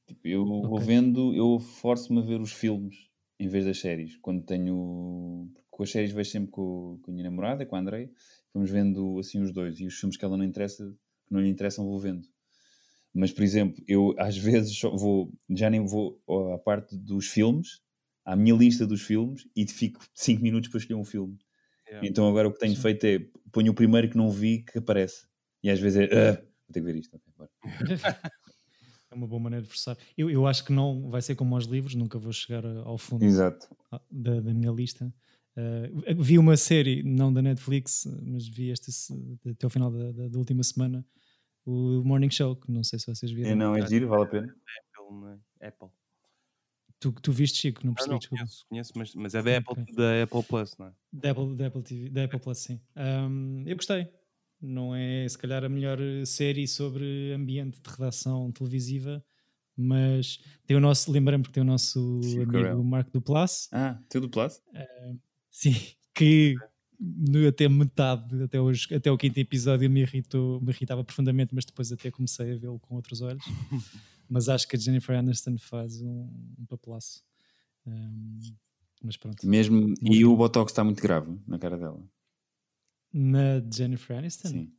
Tipo, 0.08 0.28
eu 0.28 0.46
vou 0.46 0.80
Ok. 0.80 0.86
vendo, 0.86 1.34
eu 1.34 1.60
forço-me 1.60 2.20
a 2.20 2.24
ver 2.24 2.42
os 2.42 2.52
filmes 2.52 3.10
em 3.40 3.48
vez 3.48 3.66
das 3.66 3.80
séries. 3.80 4.18
Quando 4.18 4.44
tenho. 4.46 5.50
porque 5.54 5.68
Com 5.70 5.84
as 5.84 5.92
séries 5.92 6.12
vejo 6.12 6.30
sempre 6.32 6.52
com, 6.52 7.00
com 7.02 7.12
a 7.12 7.14
minha 7.14 7.30
namorada, 7.30 7.66
com 7.66 7.76
a 7.76 7.80
Andrei, 7.80 8.12
vamos 8.54 8.70
vendo 8.70 9.18
assim 9.20 9.42
os 9.42 9.52
dois. 9.54 9.80
E 9.80 9.86
os 9.86 9.96
filmes 10.00 10.18
que 10.18 10.26
ela 10.26 10.38
não 10.38 10.44
interessa, 10.46 10.92
que 11.28 11.34
não 11.34 11.42
lhe 11.42 11.50
interessam, 11.50 11.86
vou 11.86 12.00
vendo. 12.00 12.28
Mas, 13.14 13.32
por 13.32 13.44
exemplo, 13.44 13.84
eu 13.88 14.14
às 14.18 14.38
vezes 14.38 14.80
vou, 14.82 15.32
já 15.50 15.70
nem 15.70 15.86
vou 15.86 16.22
à 16.54 16.58
parte 16.58 16.96
dos 16.96 17.28
filmes, 17.28 17.82
à 18.24 18.36
minha 18.36 18.56
lista 18.56 18.86
dos 18.86 19.02
filmes, 19.02 19.48
e 19.56 19.68
fico 19.68 20.00
5 20.14 20.42
minutos 20.42 20.70
para 20.70 20.80
escolher 20.80 21.00
um 21.00 21.04
filme. 21.06 21.38
Yeah. 21.88 22.08
Então 22.08 22.28
agora 22.30 22.48
o 22.48 22.54
que 22.54 22.60
tenho 22.60 22.76
Sim. 22.76 22.82
feito 22.82 23.04
é 23.06 23.20
ponho 23.52 23.72
o 23.72 23.76
primeiro 23.76 24.10
que 24.10 24.18
não 24.18 24.30
vi 24.30 24.64
que 24.64 24.78
aparece. 24.78 25.28
E 25.64 25.70
às 25.70 25.80
vezes 25.80 26.08
é. 26.12 26.30
"Ah, 26.30 26.34
vou 26.36 26.74
ter 26.74 26.80
que 26.82 26.86
ver 26.86 26.96
isto. 26.96 27.16
ok, 27.16 27.34
bora." 27.38 27.50
É 29.12 29.16
uma 29.16 29.26
boa 29.28 29.42
maneira 29.42 29.64
de 29.64 29.70
forçar. 29.70 29.98
Eu, 30.16 30.30
eu 30.30 30.46
acho 30.46 30.64
que 30.64 30.72
não 30.72 31.10
vai 31.10 31.20
ser 31.20 31.34
como 31.36 31.56
aos 31.56 31.66
livros, 31.66 31.96
nunca 31.96 32.20
vou 32.20 32.32
chegar 32.32 32.64
ao 32.64 32.96
fundo 32.96 33.26
Exato. 33.26 33.68
da, 34.12 34.40
da 34.40 34.54
minha 34.54 34.72
lista. 34.72 35.12
Uh, 35.58 36.22
vi 36.24 36.38
uma 36.38 36.56
série, 36.56 37.02
não 37.02 37.34
da 37.34 37.42
Netflix, 37.42 38.06
mas 38.22 38.48
vi 38.48 38.70
esta 38.70 38.92
até 39.50 39.66
ao 39.66 39.70
final 39.72 39.92
da, 39.92 40.12
da- 40.12 40.28
da 40.28 40.38
última 40.38 40.62
semana, 40.64 41.04
o 41.70 42.04
Morning 42.04 42.30
Show, 42.30 42.56
que 42.56 42.72
não 42.72 42.84
sei 42.84 43.00
se 43.00 43.06
vocês 43.14 43.32
viram. 43.32 43.52
É, 43.52 43.56
não, 43.56 43.76
é 43.76 43.86
giro, 43.88 44.08
vale 44.10 44.24
a 44.24 44.28
pena. 44.28 44.56
Apple, 44.98 45.16
né? 45.22 45.40
Apple. 45.62 45.90
Tu, 47.00 47.12
tu 47.14 47.32
viste, 47.32 47.58
Chico? 47.60 47.86
Não 47.86 47.94
Ah, 47.94 47.96
percebi, 47.96 48.12
não, 48.14 48.20
desculpa. 48.20 48.44
conheço, 48.44 48.66
conheço, 48.68 48.92
mas, 48.96 49.16
mas 49.16 49.36
é 49.36 49.42
da 49.42 49.58
Apple, 49.58 49.74
Ok. 49.82 49.96
da 49.96 50.24
Apple 50.24 50.44
Plus, 50.44 50.78
não 50.78 50.88
é? 50.88 50.94
Da 51.14 51.32
Apple, 51.32 51.56
da 51.56 51.68
Apple 51.68 51.84
TV, 51.84 52.10
da 52.10 52.24
Apple 52.26 52.40
Plus, 52.40 52.58
sim. 52.58 52.82
Um, 52.96 53.64
eu 53.66 53.76
gostei. 53.76 54.08
Não 54.62 54.94
é 54.94 55.26
se 55.28 55.38
calhar 55.38 55.64
a 55.64 55.70
melhor 55.70 55.98
série 56.26 56.68
sobre 56.68 57.32
ambiente 57.34 57.80
de 57.80 57.90
redação 57.90 58.52
televisiva, 58.52 59.24
mas 59.78 60.40
tem 60.68 60.76
o 60.76 60.82
nosso, 60.82 61.10
lembrando 61.10 61.44
porque 61.44 61.54
tem 61.54 61.64
o 61.64 61.66
nosso 61.66 62.20
Steve 62.22 62.44
amigo 62.44 62.52
Carell. 62.52 62.84
Marco 62.84 63.12
Duplass, 63.12 63.70
Ah, 63.72 63.98
teu 64.10 64.20
do 64.20 64.30
Plus? 64.30 64.62
sim, 65.50 65.72
que 66.14 66.56
até 67.48 67.70
metade, 67.70 68.44
até, 68.44 68.60
hoje, 68.60 68.94
até 68.94 69.12
o 69.12 69.18
quinto 69.18 69.40
episódio 69.40 69.90
me 69.90 70.02
irritou, 70.02 70.60
me 70.62 70.72
irritava 70.72 71.04
profundamente, 71.04 71.56
mas 71.56 71.66
depois 71.66 71.92
até 71.92 72.12
comecei 72.12 72.54
a 72.54 72.58
vê-lo 72.58 72.80
com 72.80 72.96
outros 72.96 73.22
olhos. 73.22 73.44
mas 74.30 74.50
acho 74.50 74.68
que 74.68 74.76
a 74.76 74.80
Jennifer 74.80 75.18
Aniston 75.18 75.58
faz 75.58 76.02
um, 76.02 76.30
um 76.60 76.66
papelaço. 76.66 77.24
Um, 77.86 78.40
mas 79.02 79.16
pronto. 79.16 79.48
Mesmo, 79.48 79.94
e 80.02 80.26
o 80.26 80.36
Botox 80.36 80.72
está 80.72 80.84
muito 80.84 81.02
grave 81.02 81.40
na 81.48 81.58
cara 81.58 81.78
dela. 81.78 82.04
Na 83.14 83.62
Jennifer 83.74 84.18
Aniston? 84.18 84.50
Sim. 84.50 84.74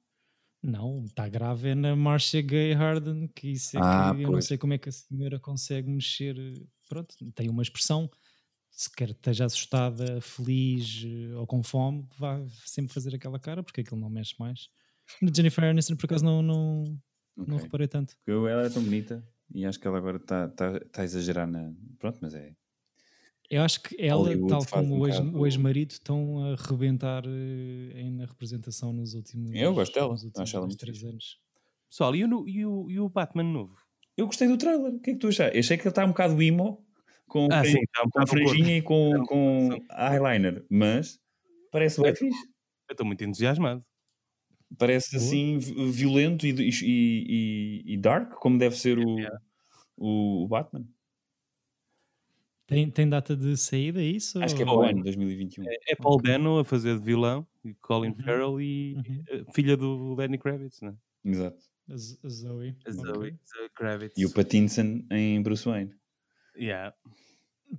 Não, 0.63 1.05
está 1.05 1.27
grave 1.27 1.71
é 1.71 1.75
na 1.75 1.97
Marcia 1.97 2.43
Gay 2.43 2.75
Harden, 2.75 3.29
que 3.29 3.49
isso 3.49 3.79
é 3.79 3.81
Ah, 3.83 4.13
que 4.15 4.21
eu 4.21 4.27
não 4.27 4.33
pois. 4.33 4.45
sei 4.45 4.59
como 4.59 4.75
é 4.75 4.79
que 4.79 4.91
a 4.91 4.93
senhora 4.93 5.41
consegue 5.41 5.89
mexer. 5.89 6.37
Pronto, 6.87 7.15
tem 7.35 7.49
uma 7.49 7.63
expressão, 7.63 8.11
se 8.71 8.91
quer 8.91 9.11
esteja 9.11 9.45
assustada, 9.45 10.21
feliz 10.21 11.03
eh, 11.05 11.35
ou 11.37 11.47
com 11.47 11.63
fome, 11.63 12.07
vai 12.19 12.47
sempre 12.65 12.93
fazer 12.93 13.15
aquela 13.15 13.39
cara, 13.39 13.63
porque 13.63 13.81
aquilo 13.83 14.01
não 14.01 14.11
mexe 14.11 14.35
mais. 14.39 14.69
Na 15.21 15.31
Jennifer 15.35 15.65
Aniston, 15.65 15.97
por 15.97 16.07
acaso, 16.07 16.25
não, 16.25 16.41
não, 16.43 16.85
não 17.37 17.57
Ok. 17.57 17.65
reparei 17.65 17.89
tanto. 17.89 18.15
Porque 18.25 18.31
ela 18.31 18.67
é 18.67 18.71
tão 18.71 18.83
bonita 18.83 19.27
e 19.53 19.65
acho 19.67 19.79
que 19.81 19.87
ela 19.87 19.99
agora 19.99 20.17
está 20.19 20.49
tá, 20.49 20.79
tá 20.81 21.03
a 21.03 21.05
exagerar 21.05 21.47
na. 21.47 21.73
Pronto, 21.99 22.19
mas 22.23 22.35
é. 22.35 22.55
Eu 23.51 23.63
acho 23.63 23.83
que 23.83 23.97
ela, 24.01 24.19
Hollywood 24.23 24.49
tal 24.49 24.65
como 24.67 24.95
um 24.95 25.01
o 25.01 25.07
ex- 25.09 25.19
ex-marido, 25.57 25.91
estão 25.91 26.45
a 26.45 26.55
rebentar 26.55 27.25
eh, 27.27 28.01
em- 28.01 28.11
na 28.13 28.25
representação 28.25 28.93
nos 28.93 29.15
últimos, 29.15 29.51
Eu 29.53 29.75
gosto 29.75 29.93
dela, 29.95 30.13
nos 30.13 30.23
últimos 30.23 30.49
acho 30.49 30.57
ela 30.57 30.67
muito 30.67 30.79
três 30.79 31.03
anos. 31.03 31.39
Pessoal, 31.89 32.15
e 32.15 32.25
o, 32.25 32.49
e, 32.49 32.65
o, 32.65 32.91
e 32.91 33.01
o 33.01 33.09
Batman 33.09 33.43
novo? 33.43 33.77
Eu 34.17 34.27
gostei 34.27 34.47
do 34.47 34.57
trailer. 34.57 34.95
O 34.95 35.01
que 35.01 35.11
é 35.11 35.13
que 35.15 35.19
tu 35.19 35.29
achaste? 35.29 35.57
Eu 35.57 35.61
achei 35.61 35.77
que 35.77 35.83
ele 35.83 35.89
está 35.89 36.05
um 36.05 36.09
bocado 36.09 36.41
emo, 36.41 36.87
com, 37.31 37.47
Ah, 37.51 37.63
fran- 37.63 37.71
sim, 37.73 37.79
um 37.79 38.03
com 38.03 38.09
bocado 38.09 38.27
franjinha 38.29 38.77
e 38.77 38.83
com, 38.83 39.11
Não, 39.15 39.25
com 39.25 39.69
eyeliner, 39.97 40.65
mas 40.69 41.19
parece 41.71 42.03
bem 42.03 42.11
É. 42.11 42.15
fixe. 42.15 42.45
Eu 42.89 42.93
estou 42.93 43.07
muito 43.07 43.23
entusiasmado. 43.25 43.85
Parece 44.77 45.17
assim 45.17 45.59
vi- 45.59 45.91
violento 45.93 46.47
e, 46.47 46.51
e, 46.51 46.71
e- 46.83 47.95
e 47.95 47.97
dark, 47.97 48.33
como 48.35 48.59
deve 48.59 48.77
ser 48.77 48.99
o, 48.99 49.19
Yeah. 49.19 49.41
o, 49.97 50.45
o 50.45 50.49
Batman. 50.49 50.87
Tem, 52.67 52.89
tem 52.89 53.09
data 53.09 53.37
de 53.37 53.57
saída, 53.57 54.01
é 54.01 54.05
isso? 54.05 54.41
Acho 54.43 54.55
que 54.55 54.63
é 54.63 54.65
para 54.65 54.75
o 54.77 54.83
ano 54.83 55.03
2021. 55.03 55.65
É 55.89 55.97
Paul 55.97 56.23
Dano 56.23 56.59
a 56.61 56.65
fazer 56.65 56.99
de 56.99 57.05
vilão, 57.05 57.45
e 57.65 57.75
Colin 57.75 58.11
Uhum. 58.11 58.15
Farrell 58.25 58.61
e 58.61 58.95
Uhum. 58.95 59.25
eh, 59.29 59.45
filha 59.53 59.77
do 59.77 60.15
Lenny 60.15 60.39
Kravitz, 60.39 60.81
né? 60.81 60.95
Exato. 61.25 61.59
A 61.89 61.95
a 61.95 61.97
Zoe. 62.29 62.77
A. 62.87 62.91
Zoe, 62.93 63.37
Zoe 63.45 63.69
Kravitz. 63.75 64.17
E 64.17 64.25
o 64.25 64.33
Pattinson 64.33 65.03
em 65.11 65.43
Bruce 65.43 65.65
Wayne. 65.69 65.93
Yeah. 66.61 66.95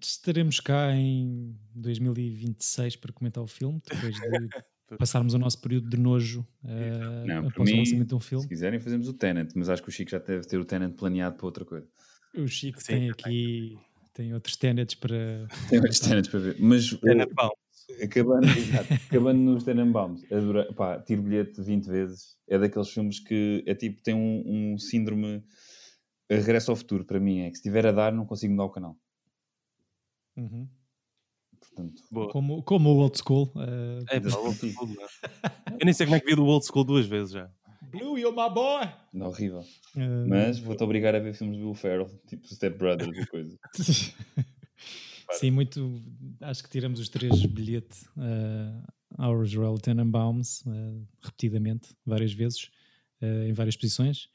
Estaremos 0.02 0.60
cá 0.60 0.92
em 0.96 1.56
2026 1.76 2.96
para 2.96 3.14
comentar 3.14 3.44
o 3.44 3.48
filme, 3.48 3.82
depois 3.90 4.16
de 4.16 4.22
passarmos 4.98 5.34
o 5.34 5.38
nosso 5.40 5.60
período 5.62 5.90
de 5.90 5.98
nojo 5.98 6.48
eh, 6.66 7.26
Não, 7.26 7.42
para 7.42 7.50
após 7.50 7.70
o 7.70 7.74
mim, 7.74 7.80
lançamento 7.80 8.08
de 8.08 8.16
um 8.16 8.20
Se 8.20 8.30
filme. 8.30 8.48
quiserem, 8.48 8.80
fazemos 8.80 9.08
o 9.08 9.14
Tenant, 9.14 9.52
mas 9.56 9.70
acho 9.70 9.84
que 9.84 9.90
o 9.90 9.92
Chico 9.92 10.12
já 10.12 10.20
deve 10.20 10.48
ter 10.48 10.58
o 10.58 10.66
Tenant 10.66 10.94
planeado 10.96 11.36
para 11.36 11.46
outra 11.46 11.66
coisa. 11.66 11.88
O 12.36 12.48
Chico 12.48 12.82
Sim, 12.82 12.88
tem 12.88 13.08
eu 13.08 13.12
aqui 13.14 13.80
tem 14.14 14.34
outros 14.34 14.58
tenets 14.58 14.96
para. 14.96 15.48
Tem 15.70 15.80
outros 15.80 16.00
Tenants 16.00 16.28
para 16.28 16.40
ver. 16.40 16.56
Mas 16.60 16.92
eh, 17.04 18.04
acabando, 18.04 18.46
exato, 18.48 18.94
acabando 18.94 19.40
nos 19.40 19.64
Tenenbaums, 19.64 20.24
adora, 20.32 20.72
pá, 20.74 21.00
tiro 21.00 21.22
bilhete 21.22 21.62
20 21.62 21.86
vezes. 21.86 22.38
É 22.48 22.58
daqueles 22.58 22.90
filmes 22.90 23.20
que 23.20 23.64
é 23.66 23.74
tipo, 23.74 24.02
tem 24.02 24.14
um, 24.14 24.74
um 24.74 24.78
síndrome 24.78 25.44
regresso 26.36 26.72
ao 26.72 26.78
futuro 26.78 27.06
para 27.06 27.20
mim. 27.20 27.42
É 27.42 27.50
que 27.50 27.56
se 27.56 27.62
estiver 27.62 27.86
a 27.88 27.92
dar, 27.92 28.12
não 28.14 28.26
consigo 28.26 28.54
mudar 28.54 28.66
o 28.66 28.70
canal. 28.70 28.98
Uhum. 30.38 30.68
Portanto. 31.60 32.04
Como, 32.32 32.64
como 32.64 32.90
o 32.90 32.98
old 32.98 33.18
school. 33.18 33.52
eh, 33.58 34.18
É, 34.18 34.20
pá, 34.20 34.38
old 34.38 34.58
school, 34.58 34.88
né? 34.88 34.96
Eu 35.80 35.86
nem 35.86 35.94
sei 35.94 36.06
como 36.06 36.16
é 36.16 36.20
que 36.20 36.26
vi 36.26 36.36
do 36.36 36.46
old 36.46 36.66
school 36.66 36.84
duas 36.84 37.06
vezes 37.06 37.34
já. 37.34 37.50
Blue, 37.92 38.18
you're 38.18 38.36
my 38.36 38.50
boy! 38.54 38.88
não, 39.14 39.28
horrível. 39.28 39.64
Eh, 39.96 40.26
Mas 40.28 40.60
vou-te 40.60 40.84
obrigar 40.84 41.14
a 41.16 41.20
ver 41.20 41.34
filmes 41.34 41.58
do 41.60 41.66
Will 41.66 41.74
Ferrell, 41.76 42.08
tipo 42.28 42.48
Step 42.48 42.78
Brothers 42.78 43.18
e 43.18 43.26
coisa. 43.28 43.60
Sim, 45.34 45.52
muito. 45.52 46.02
Acho 46.42 46.64
que 46.64 46.70
tiramos 46.70 47.00
os 47.00 47.10
três 47.10 47.46
bilhete 47.46 48.06
uh, 48.18 48.84
aos 49.18 49.54
Royal 49.54 49.78
Tenenbaums 49.78 50.62
uh, 50.66 51.08
repetidamente, 51.22 51.90
várias 52.06 52.34
vezes, 52.34 52.70
uh, 53.22 53.48
em 53.48 53.54
várias 53.54 53.78
posições. 53.78 54.30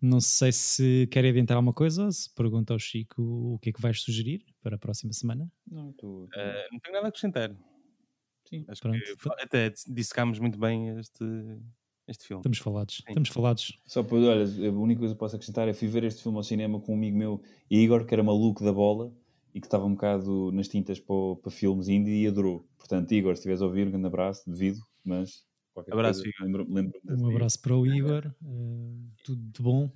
Não 0.00 0.20
sei 0.20 0.50
se 0.52 1.06
querem 1.10 1.30
adiantar 1.30 1.56
alguma 1.56 1.74
coisa, 1.74 2.10
se 2.10 2.32
pergunta 2.34 2.72
ao 2.72 2.78
Chico 2.78 3.22
o 3.22 3.58
que 3.58 3.70
é 3.70 3.72
que 3.72 3.80
vais 3.80 4.00
sugerir 4.00 4.44
para 4.62 4.76
a 4.76 4.78
próxima 4.78 5.12
semana. 5.12 5.50
Não, 5.70 5.90
estou. 5.90 6.28
Eh, 6.34 6.68
não 6.72 6.80
tenho 6.80 6.94
nada 6.94 7.06
a 7.06 7.08
acrescentar. 7.08 7.54
Sim. 8.48 8.64
Acho 8.66 8.80
Pronto. 8.80 8.98
que 8.98 9.42
até 9.42 9.72
dissecámos 9.88 10.38
muito 10.38 10.58
bem 10.58 10.98
este, 10.98 11.24
este 12.08 12.26
filme. 12.26 12.40
Estamos 12.40 12.58
falados. 12.58 13.02
Estamos 13.06 13.28
falados. 13.28 13.78
Só 13.86 14.02
para, 14.02 14.16
olha, 14.16 14.44
a 14.68 14.72
única 14.72 15.00
coisa 15.00 15.14
que 15.14 15.20
posso 15.20 15.36
acrescentar 15.36 15.68
é 15.68 15.72
fui 15.72 15.86
ver 15.86 16.04
este 16.04 16.22
filme 16.22 16.38
ao 16.38 16.42
cinema 16.42 16.80
com 16.80 16.92
um 16.92 16.96
amigo 16.96 17.16
meu, 17.16 17.42
Igor, 17.70 18.04
que 18.04 18.14
era 18.14 18.22
maluco 18.22 18.64
da 18.64 18.72
bola 18.72 19.12
e 19.54 19.60
que 19.60 19.66
estava 19.66 19.84
um 19.84 19.94
bocado 19.94 20.50
nas 20.52 20.68
tintas 20.68 20.98
para, 20.98 21.36
para 21.42 21.50
filmes 21.50 21.88
indie 21.88 22.24
e 22.24 22.26
adorou. 22.26 22.66
Portanto, 22.78 23.12
Igor, 23.12 23.34
se 23.34 23.40
estiveres 23.40 23.62
a 23.62 23.66
ouvir, 23.66 23.86
um 23.86 23.90
grande 23.90 24.06
abraço, 24.06 24.48
devido, 24.50 24.80
mas 25.04 25.44
qualquer 25.84 25.92
Abraço, 25.94 26.22
coisa, 26.22 26.36
lembro, 26.44 26.66
lembro 26.72 27.00
Um 27.08 27.28
abraço 27.30 27.60
para 27.60 27.76
o 27.76 27.86
Igor. 27.86 28.26
uh, 28.42 29.10
tudo 29.24 29.42
de 29.52 29.62
bom. 29.62 29.92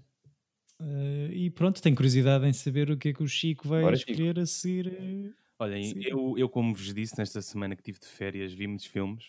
Uh, 0.80 1.30
e 1.32 1.50
pronto, 1.50 1.80
tenho 1.80 1.94
curiosidade 1.94 2.46
em 2.46 2.52
saber 2.52 2.90
o 2.90 2.96
que 2.96 3.08
é 3.10 3.12
que 3.12 3.22
o 3.22 3.28
Chico 3.28 3.68
vai 3.68 3.82
Bora, 3.82 3.96
Chico. 3.96 4.10
escolher 4.10 4.38
a 4.40 4.46
seguir. 4.46 4.86
uh, 4.88 5.34
Olhem, 5.58 5.84
Sim. 5.84 6.00
eu, 6.04 6.34
eu, 6.36 6.48
como 6.48 6.74
vos 6.74 6.92
disse, 6.92 7.16
nesta 7.16 7.40
semana 7.40 7.76
que 7.76 7.82
tive 7.82 7.98
de 8.00 8.06
férias, 8.06 8.52
vi 8.52 8.66
muitos 8.66 8.86
filmes 8.86 9.24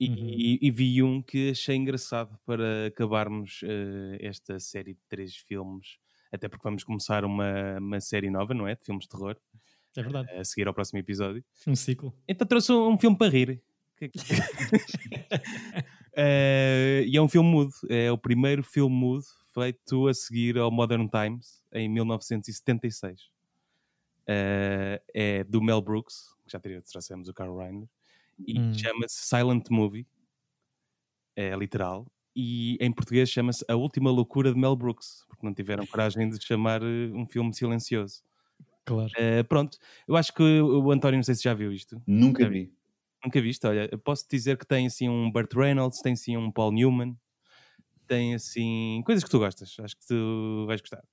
e, 0.00 0.08
Uhum. 0.08 0.58
e 0.60 0.70
vi 0.72 1.02
um 1.02 1.22
que 1.22 1.50
achei 1.50 1.76
engraçado 1.76 2.36
para 2.44 2.86
acabarmos 2.88 3.60
eh, 3.62 4.18
esta 4.20 4.58
série 4.58 4.94
de 4.94 5.00
três 5.08 5.36
filmes. 5.36 5.98
Até 6.32 6.48
porque 6.48 6.64
vamos 6.64 6.82
começar 6.82 7.24
uma, 7.24 7.78
uma 7.78 8.00
série 8.00 8.28
nova, 8.28 8.52
não 8.52 8.66
é? 8.66 8.74
De 8.74 8.84
filmes 8.84 9.04
de 9.04 9.10
terror, 9.10 9.36
É 9.96 10.02
verdade. 10.02 10.28
a 10.32 10.42
seguir 10.44 10.66
ao 10.66 10.74
próximo 10.74 10.98
episódio. 10.98 11.44
Um 11.68 11.76
ciclo. 11.76 12.12
Então 12.26 12.44
trouxe 12.48 12.72
um 12.72 12.98
filme 12.98 13.16
para 13.16 13.30
rir. 13.30 13.62
Eh, 16.14 17.04
e 17.06 17.16
é 17.16 17.22
um 17.22 17.28
filme 17.28 17.48
mudo. 17.48 17.72
É 17.88 18.12
o 18.12 18.18
primeiro 18.18 18.62
filme 18.62 18.94
mudo 18.94 19.24
feito 19.54 20.08
a 20.08 20.12
seguir 20.14 20.58
ao 20.58 20.70
Modern 20.70 21.08
Times, 21.08 21.62
em 21.72 21.88
1976. 21.88 23.30
Uh, 24.22 25.00
é 25.12 25.42
do 25.44 25.60
Mel 25.62 25.80
Brooks, 25.80 26.34
que 26.44 26.52
já 26.52 26.60
teria, 26.60 26.80
trouxemos 26.82 27.28
o 27.28 27.34
Carl 27.34 27.56
Reiner, 27.56 27.88
e 28.46 28.58
Hum. 28.58 28.72
chama-se 28.74 29.26
Silent 29.26 29.68
Movie, 29.70 30.06
é 31.34 31.54
literal, 31.56 32.06
e 32.34 32.76
em 32.80 32.92
português 32.92 33.28
chama-se 33.28 33.64
A 33.68 33.74
Última 33.74 34.10
Loucura 34.10 34.52
de 34.52 34.58
Mel 34.58 34.76
Brooks, 34.76 35.24
porque 35.28 35.44
não 35.44 35.52
tiveram 35.52 35.86
coragem 35.86 36.28
de 36.30 36.42
chamar 36.42 36.82
eh, 36.82 37.10
um 37.12 37.26
filme 37.26 37.52
silencioso. 37.54 38.22
Claro. 38.84 39.10
Uh, 39.10 39.44
pronto, 39.48 39.78
eu 40.08 40.16
acho 40.16 40.32
que 40.32 40.42
o 40.42 40.90
António, 40.90 41.18
não 41.18 41.24
sei 41.24 41.34
se 41.34 41.42
já 41.42 41.54
viu 41.54 41.72
isto. 41.72 42.02
Nunca 42.06 42.44
Já 42.44 42.48
vi. 42.48 42.72
Nunca 43.24 43.40
viste, 43.40 43.66
olha, 43.66 43.88
posso 43.98 44.26
dizer 44.28 44.58
que 44.58 44.66
tem 44.66 44.86
assim 44.86 45.08
um 45.08 45.30
Burt 45.30 45.52
Reynolds, 45.54 46.00
tem 46.02 46.12
assim 46.14 46.36
um 46.36 46.50
Paul 46.50 46.72
Newman, 46.72 47.16
tem 48.08 48.34
assim 48.34 49.02
coisas 49.06 49.24
que 49.24 49.30
tu 49.30 49.38
gostas, 49.40 49.76
acho 49.80 49.96
que 49.98 50.06
tu 50.06 50.66
vais 50.66 50.80
gostar. 50.80 51.04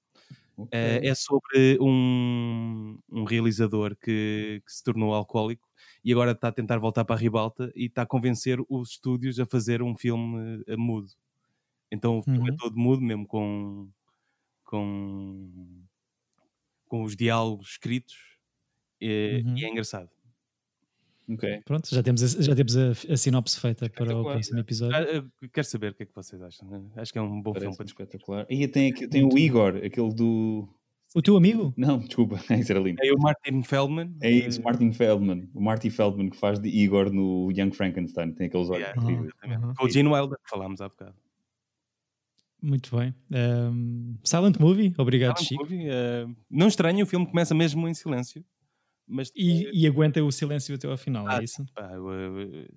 Ok. 0.57 0.83
Eh, 0.83 1.01
é 1.09 1.15
sobre 1.15 1.77
um, 1.81 2.99
um 3.11 3.23
realizador 3.25 3.95
que, 3.97 4.61
que 4.65 4.71
se 4.73 4.83
tornou 4.83 5.13
alcoólico 5.13 5.69
e 6.05 6.11
agora 6.13 6.31
está 6.33 6.49
a 6.49 6.51
tentar 6.53 6.79
voltar 6.79 7.05
para 7.05 7.15
a 7.15 7.19
ribalta 7.19 7.71
e 7.75 7.87
está 7.87 8.03
a 8.03 8.07
convencer 8.07 8.59
os 8.69 8.91
estúdios 8.91 9.39
a 9.39 9.45
fazer 9.47 9.81
um 9.83 9.95
filme 9.97 10.63
eh, 10.67 10.77
mudo. 10.77 11.09
Então 11.91 12.19
o 12.19 12.23
filme 12.23 12.49
é 12.51 12.53
Uhum. 12.53 12.59
todo 12.59 12.77
mudo, 12.77 13.01
mesmo 13.03 13.27
com, 13.27 13.89
com, 14.65 15.83
com 16.87 17.03
os 17.03 17.15
diálogos 17.15 17.71
escritos, 17.71 18.15
eh, 19.01 19.43
Uhum. 19.43 19.61
e 19.61 19.65
é 19.65 19.69
engraçado. 19.69 20.11
Ok. 21.31 21.61
Pronto, 21.63 21.87
já 21.93 22.01
temos, 22.01 22.23
a, 22.23 22.41
já 22.41 22.55
temos 22.55 22.75
a, 22.75 22.91
a 23.13 23.17
sinopse 23.17 23.59
feita 23.59 23.89
para 23.89 24.17
o 24.17 24.23
próximo 24.23 24.59
episódio. 24.59 24.95
Ah, 24.97 25.47
quero 25.53 25.67
saber 25.67 25.91
o 25.91 25.93
que 25.95 26.03
é 26.03 26.05
que 26.07 26.15
vocês 26.15 26.41
acham. 26.41 26.91
Acho 26.95 27.11
que 27.13 27.19
é 27.19 27.21
um 27.21 27.39
bom 27.41 27.53
filme 27.53 27.59
Parece 27.65 27.77
para 27.77 27.85
discutir. 27.85 28.07
espetacular. 28.15 28.45
E 28.49 28.67
tem, 28.67 28.91
aqui- 28.91 29.07
tem 29.07 29.23
o 29.23 29.37
Igor, 29.37 29.75
aquele 29.77 30.13
do. 30.13 30.67
O 31.15 31.21
teu 31.23 31.35
amigo? 31.37 31.73
Não, 31.77 31.97
desculpa, 31.99 32.39
isso 32.59 32.71
era 32.71 32.79
lindo. 32.79 32.99
É 33.03 33.11
o 33.13 33.19
Martin 33.19 33.61
Feldman. 33.63 34.15
É 34.21 34.31
isso, 34.31 34.61
Martin 34.61 34.91
Feldman. 34.91 35.49
O 35.53 35.61
Marty 35.61 35.89
Feldman 35.89 36.29
que 36.29 36.37
faz 36.37 36.59
de 36.59 36.69
Igor 36.69 37.11
no 37.11 37.51
Young 37.51 37.71
Frankenstein. 37.71 38.31
Tem 38.31 38.47
aqueles 38.47 38.69
olhos 38.69 38.87
Yeah. 38.87 39.01
incríveis. 39.01 39.31
Uhum. 39.45 39.73
Com 39.75 39.85
o 39.85 39.89
Gene 39.89 40.09
Wilder, 40.09 40.37
que 40.43 40.49
falámos 40.49 40.81
há 40.81 40.87
bocado. 40.89 41.15
Muito 42.61 42.95
bem. 42.97 43.15
Um, 43.31 44.15
Silent 44.23 44.57
Movie, 44.59 44.93
obrigado, 44.97 45.37
Silent 45.37 45.47
Chico. 45.49 45.63
Movie, 45.63 45.87
eh, 45.89 46.27
não 46.49 46.67
estranho, 46.67 47.03
o 47.03 47.07
filme 47.07 47.25
começa 47.25 47.55
mesmo 47.55 47.87
em 47.87 47.93
silêncio. 47.93 48.43
Mas 49.11 49.31
E, 49.35 49.69
e 49.73 49.87
aguenta 49.87 50.23
o 50.23 50.31
silêncio 50.31 50.75
até 50.75 50.87
ao 50.87 50.95
final, 50.97 51.27
Ah, 51.27 51.39
é 51.41 51.43
isso? 51.43 51.65
pá, 51.73 51.91
eu, 51.93 52.39
eh, 52.41 52.67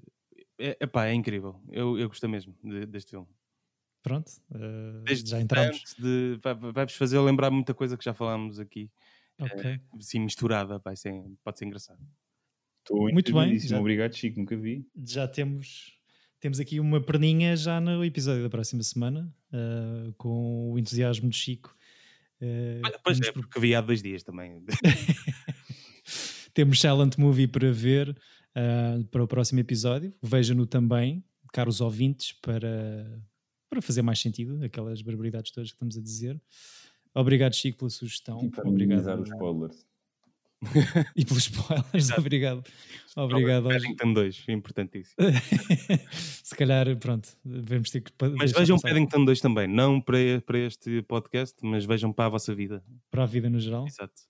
é, 0.59 0.77
epá, 0.81 1.07
é 1.07 1.13
incrível. 1.15 1.61
Eu, 1.71 1.99
eu 1.99 2.09
gostei 2.09 2.29
mesmo 2.29 2.57
de- 2.65 2.87
deste 2.87 3.11
filme. 3.11 3.27
Pronto, 4.03 4.29
uh, 4.51 5.05
Desde 5.05 5.31
já 5.31 5.41
entramos. 5.41 5.77
antes 5.77 5.95
de. 5.97 6.39
vai- 6.43 6.55
Vai-vos 6.55 6.95
fazer 6.95 7.21
lembrar 7.21 7.51
muita 7.51 7.73
coisa 7.75 7.97
que 7.97 8.05
já 8.05 8.13
falámos 8.15 8.59
aqui. 8.59 8.91
Ok. 9.39 9.79
Assim, 9.99 10.19
misturada, 10.21 10.79
vai 10.79 10.97
ser, 10.97 11.13
pode 11.45 11.59
ser 11.59 11.67
engraçado. 11.67 12.01
Estou 12.81 13.13
Muito 13.13 13.33
bem, 13.33 13.59
já- 13.59 13.79
Obrigado, 13.79 14.15
Chico. 14.17 14.41
Nunca 14.41 14.57
vi. 14.57 14.85
Já 15.07 15.29
temos, 15.29 15.93
temos 16.41 16.59
aqui 16.59 16.81
uma 16.81 17.01
perninha 17.01 17.55
já 17.57 17.81
no 17.81 18.05
episódio 18.05 18.43
da 18.43 18.51
próxima 18.51 18.83
semana, 18.83 19.33
uh, 19.53 20.13
com 20.15 20.73
o 20.73 20.79
entusiasmo 20.79 21.29
de 21.29 21.37
Chico. 21.37 21.77
Uh, 22.41 22.81
Olha, 22.85 22.99
Pois 23.05 23.21
é, 23.21 23.31
porque 23.31 23.61
vi 23.61 23.73
há 23.75 23.81
dois 23.81 24.03
dias 24.03 24.25
também. 24.25 24.65
Temos 26.55 26.81
Silent 26.81 27.17
Movie 27.19 27.47
para 27.47 27.73
ver 27.73 28.17
ah, 28.55 28.99
para 29.11 29.23
o 29.23 29.27
próximo 29.27 29.61
episódio. 29.61 30.13
Vejam-no 30.23 30.67
também, 30.67 31.25
caros 31.53 31.81
ouvintes, 31.81 32.33
para, 32.33 33.23
para 33.69 33.81
fazer 33.81 34.03
mais 34.03 34.21
sentido 34.21 34.63
aquelas 34.65 35.03
barbaridades 35.03 35.51
todas 35.51 35.71
que 35.71 35.77
estamos 35.77 35.97
a 35.97 36.01
dizer. 36.01 36.41
Obrigado, 37.15 37.55
Chico, 37.55 37.79
pela 37.79 37.91
sugestão. 37.91 38.43
E 38.43 38.51
para 38.51 38.69
Obrigado. 38.69 38.89
minimizar 38.89 39.21
os 39.21 39.29
spoilers. 39.29 39.87
E 41.17 41.25
pelos 41.25 41.43
spoilers. 41.43 42.11
Obrigado. 42.17 42.63
Obrigado. 43.17 43.69
Paddington 43.69 44.13
2, 44.13 44.45
importantíssimo. 44.49 45.17
Se 46.13 46.55
calhar, 46.55 46.97
pronto, 46.99 47.29
vamos 47.45 47.91
ter 47.91 48.01
que. 48.01 48.13
Mas 48.39 48.53
vejam 48.53 48.77
passar 48.77 48.95
Paddington 48.95 49.25
2 49.25 49.41
também, 49.41 49.67
não 49.67 50.01
para, 50.01 50.41
para 50.47 50.59
este 50.61 51.03
podcast, 51.03 51.57
mas 51.63 51.85
vejam 51.85 52.13
para 52.13 52.27
a 52.27 52.29
vossa 52.29 52.55
vida. 52.55 52.83
Para 53.11 53.25
a 53.25 53.27
vida 53.27 53.51
no 53.51 53.59
geral. 53.59 53.89
Exato. 53.89 54.23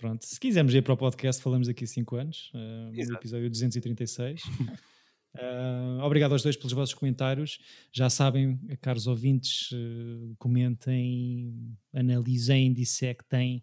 Pronto, 0.00 0.24
se 0.24 0.40
quisermos 0.40 0.72
ir 0.72 0.82
para 0.82 0.94
o 0.94 0.96
podcast, 0.96 1.42
falamos 1.42 1.68
aqui 1.68 1.86
5 1.86 2.16
anos, 2.16 2.50
uh, 2.54 2.90
no 2.90 3.14
episódio 3.16 3.50
236. 3.50 4.42
Uh, 4.44 4.48
obrigado 6.02 6.32
aos 6.32 6.42
dois 6.42 6.56
pelos 6.56 6.72
vossos 6.72 6.94
comentários. 6.94 7.58
Já 7.92 8.08
sabem, 8.08 8.56
caros 8.80 9.06
ouvintes, 9.06 9.70
uh, 9.72 10.34
comentem, 10.38 11.76
analisem, 11.92 12.72
dissectem, 12.72 13.62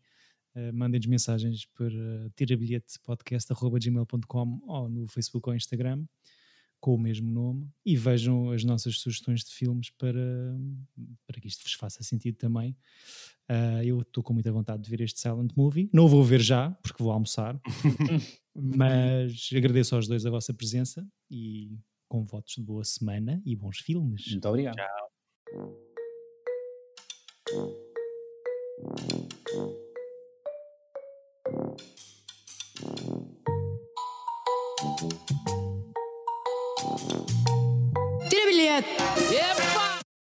uh, 0.55 0.71
mandem-nos 0.71 1.07
mensagens 1.07 1.65
para 1.65 2.29
tirabilhetepodcast.gmail.com 2.35 4.61
ou 4.67 4.89
no 4.89 5.07
Facebook 5.07 5.49
ou 5.49 5.55
Instagram 5.55 6.05
com 6.79 6.95
o 6.95 6.97
mesmo 6.97 7.29
nome 7.29 7.67
e 7.85 7.95
vejam 7.95 8.51
as 8.51 8.63
nossas 8.63 8.99
sugestões 8.99 9.43
de 9.43 9.51
filmes 9.51 9.89
para, 9.89 10.55
para 11.25 11.41
que 11.41 11.47
isto 11.47 11.63
vos 11.63 11.73
faça 11.73 12.03
sentido 12.03 12.35
também. 12.37 12.75
Uh, 13.49 13.83
eu 13.83 14.01
estou 14.01 14.23
com 14.23 14.33
muita 14.33 14.51
vontade 14.51 14.83
de 14.83 14.89
ver 14.89 15.01
este 15.01 15.19
silent 15.19 15.51
movie. 15.55 15.89
Não 15.93 16.07
vou 16.07 16.23
ver 16.23 16.41
já, 16.41 16.71
porque 16.83 17.01
vou 17.01 17.11
almoçar, 17.11 17.59
mas 18.53 19.49
agradeço 19.55 19.95
aos 19.95 20.07
dois 20.07 20.25
a 20.25 20.29
vossa 20.29 20.53
presença 20.53 21.07
e 21.29 21.77
com 22.07 22.23
votos 22.23 22.55
de 22.55 22.61
boa 22.61 22.83
semana 22.83 23.41
e 23.45 23.55
bons 23.55 23.79
filmes. 23.79 24.29
Muito 24.29 24.47
obrigado. 24.47 24.75
Tchau. 24.75 25.11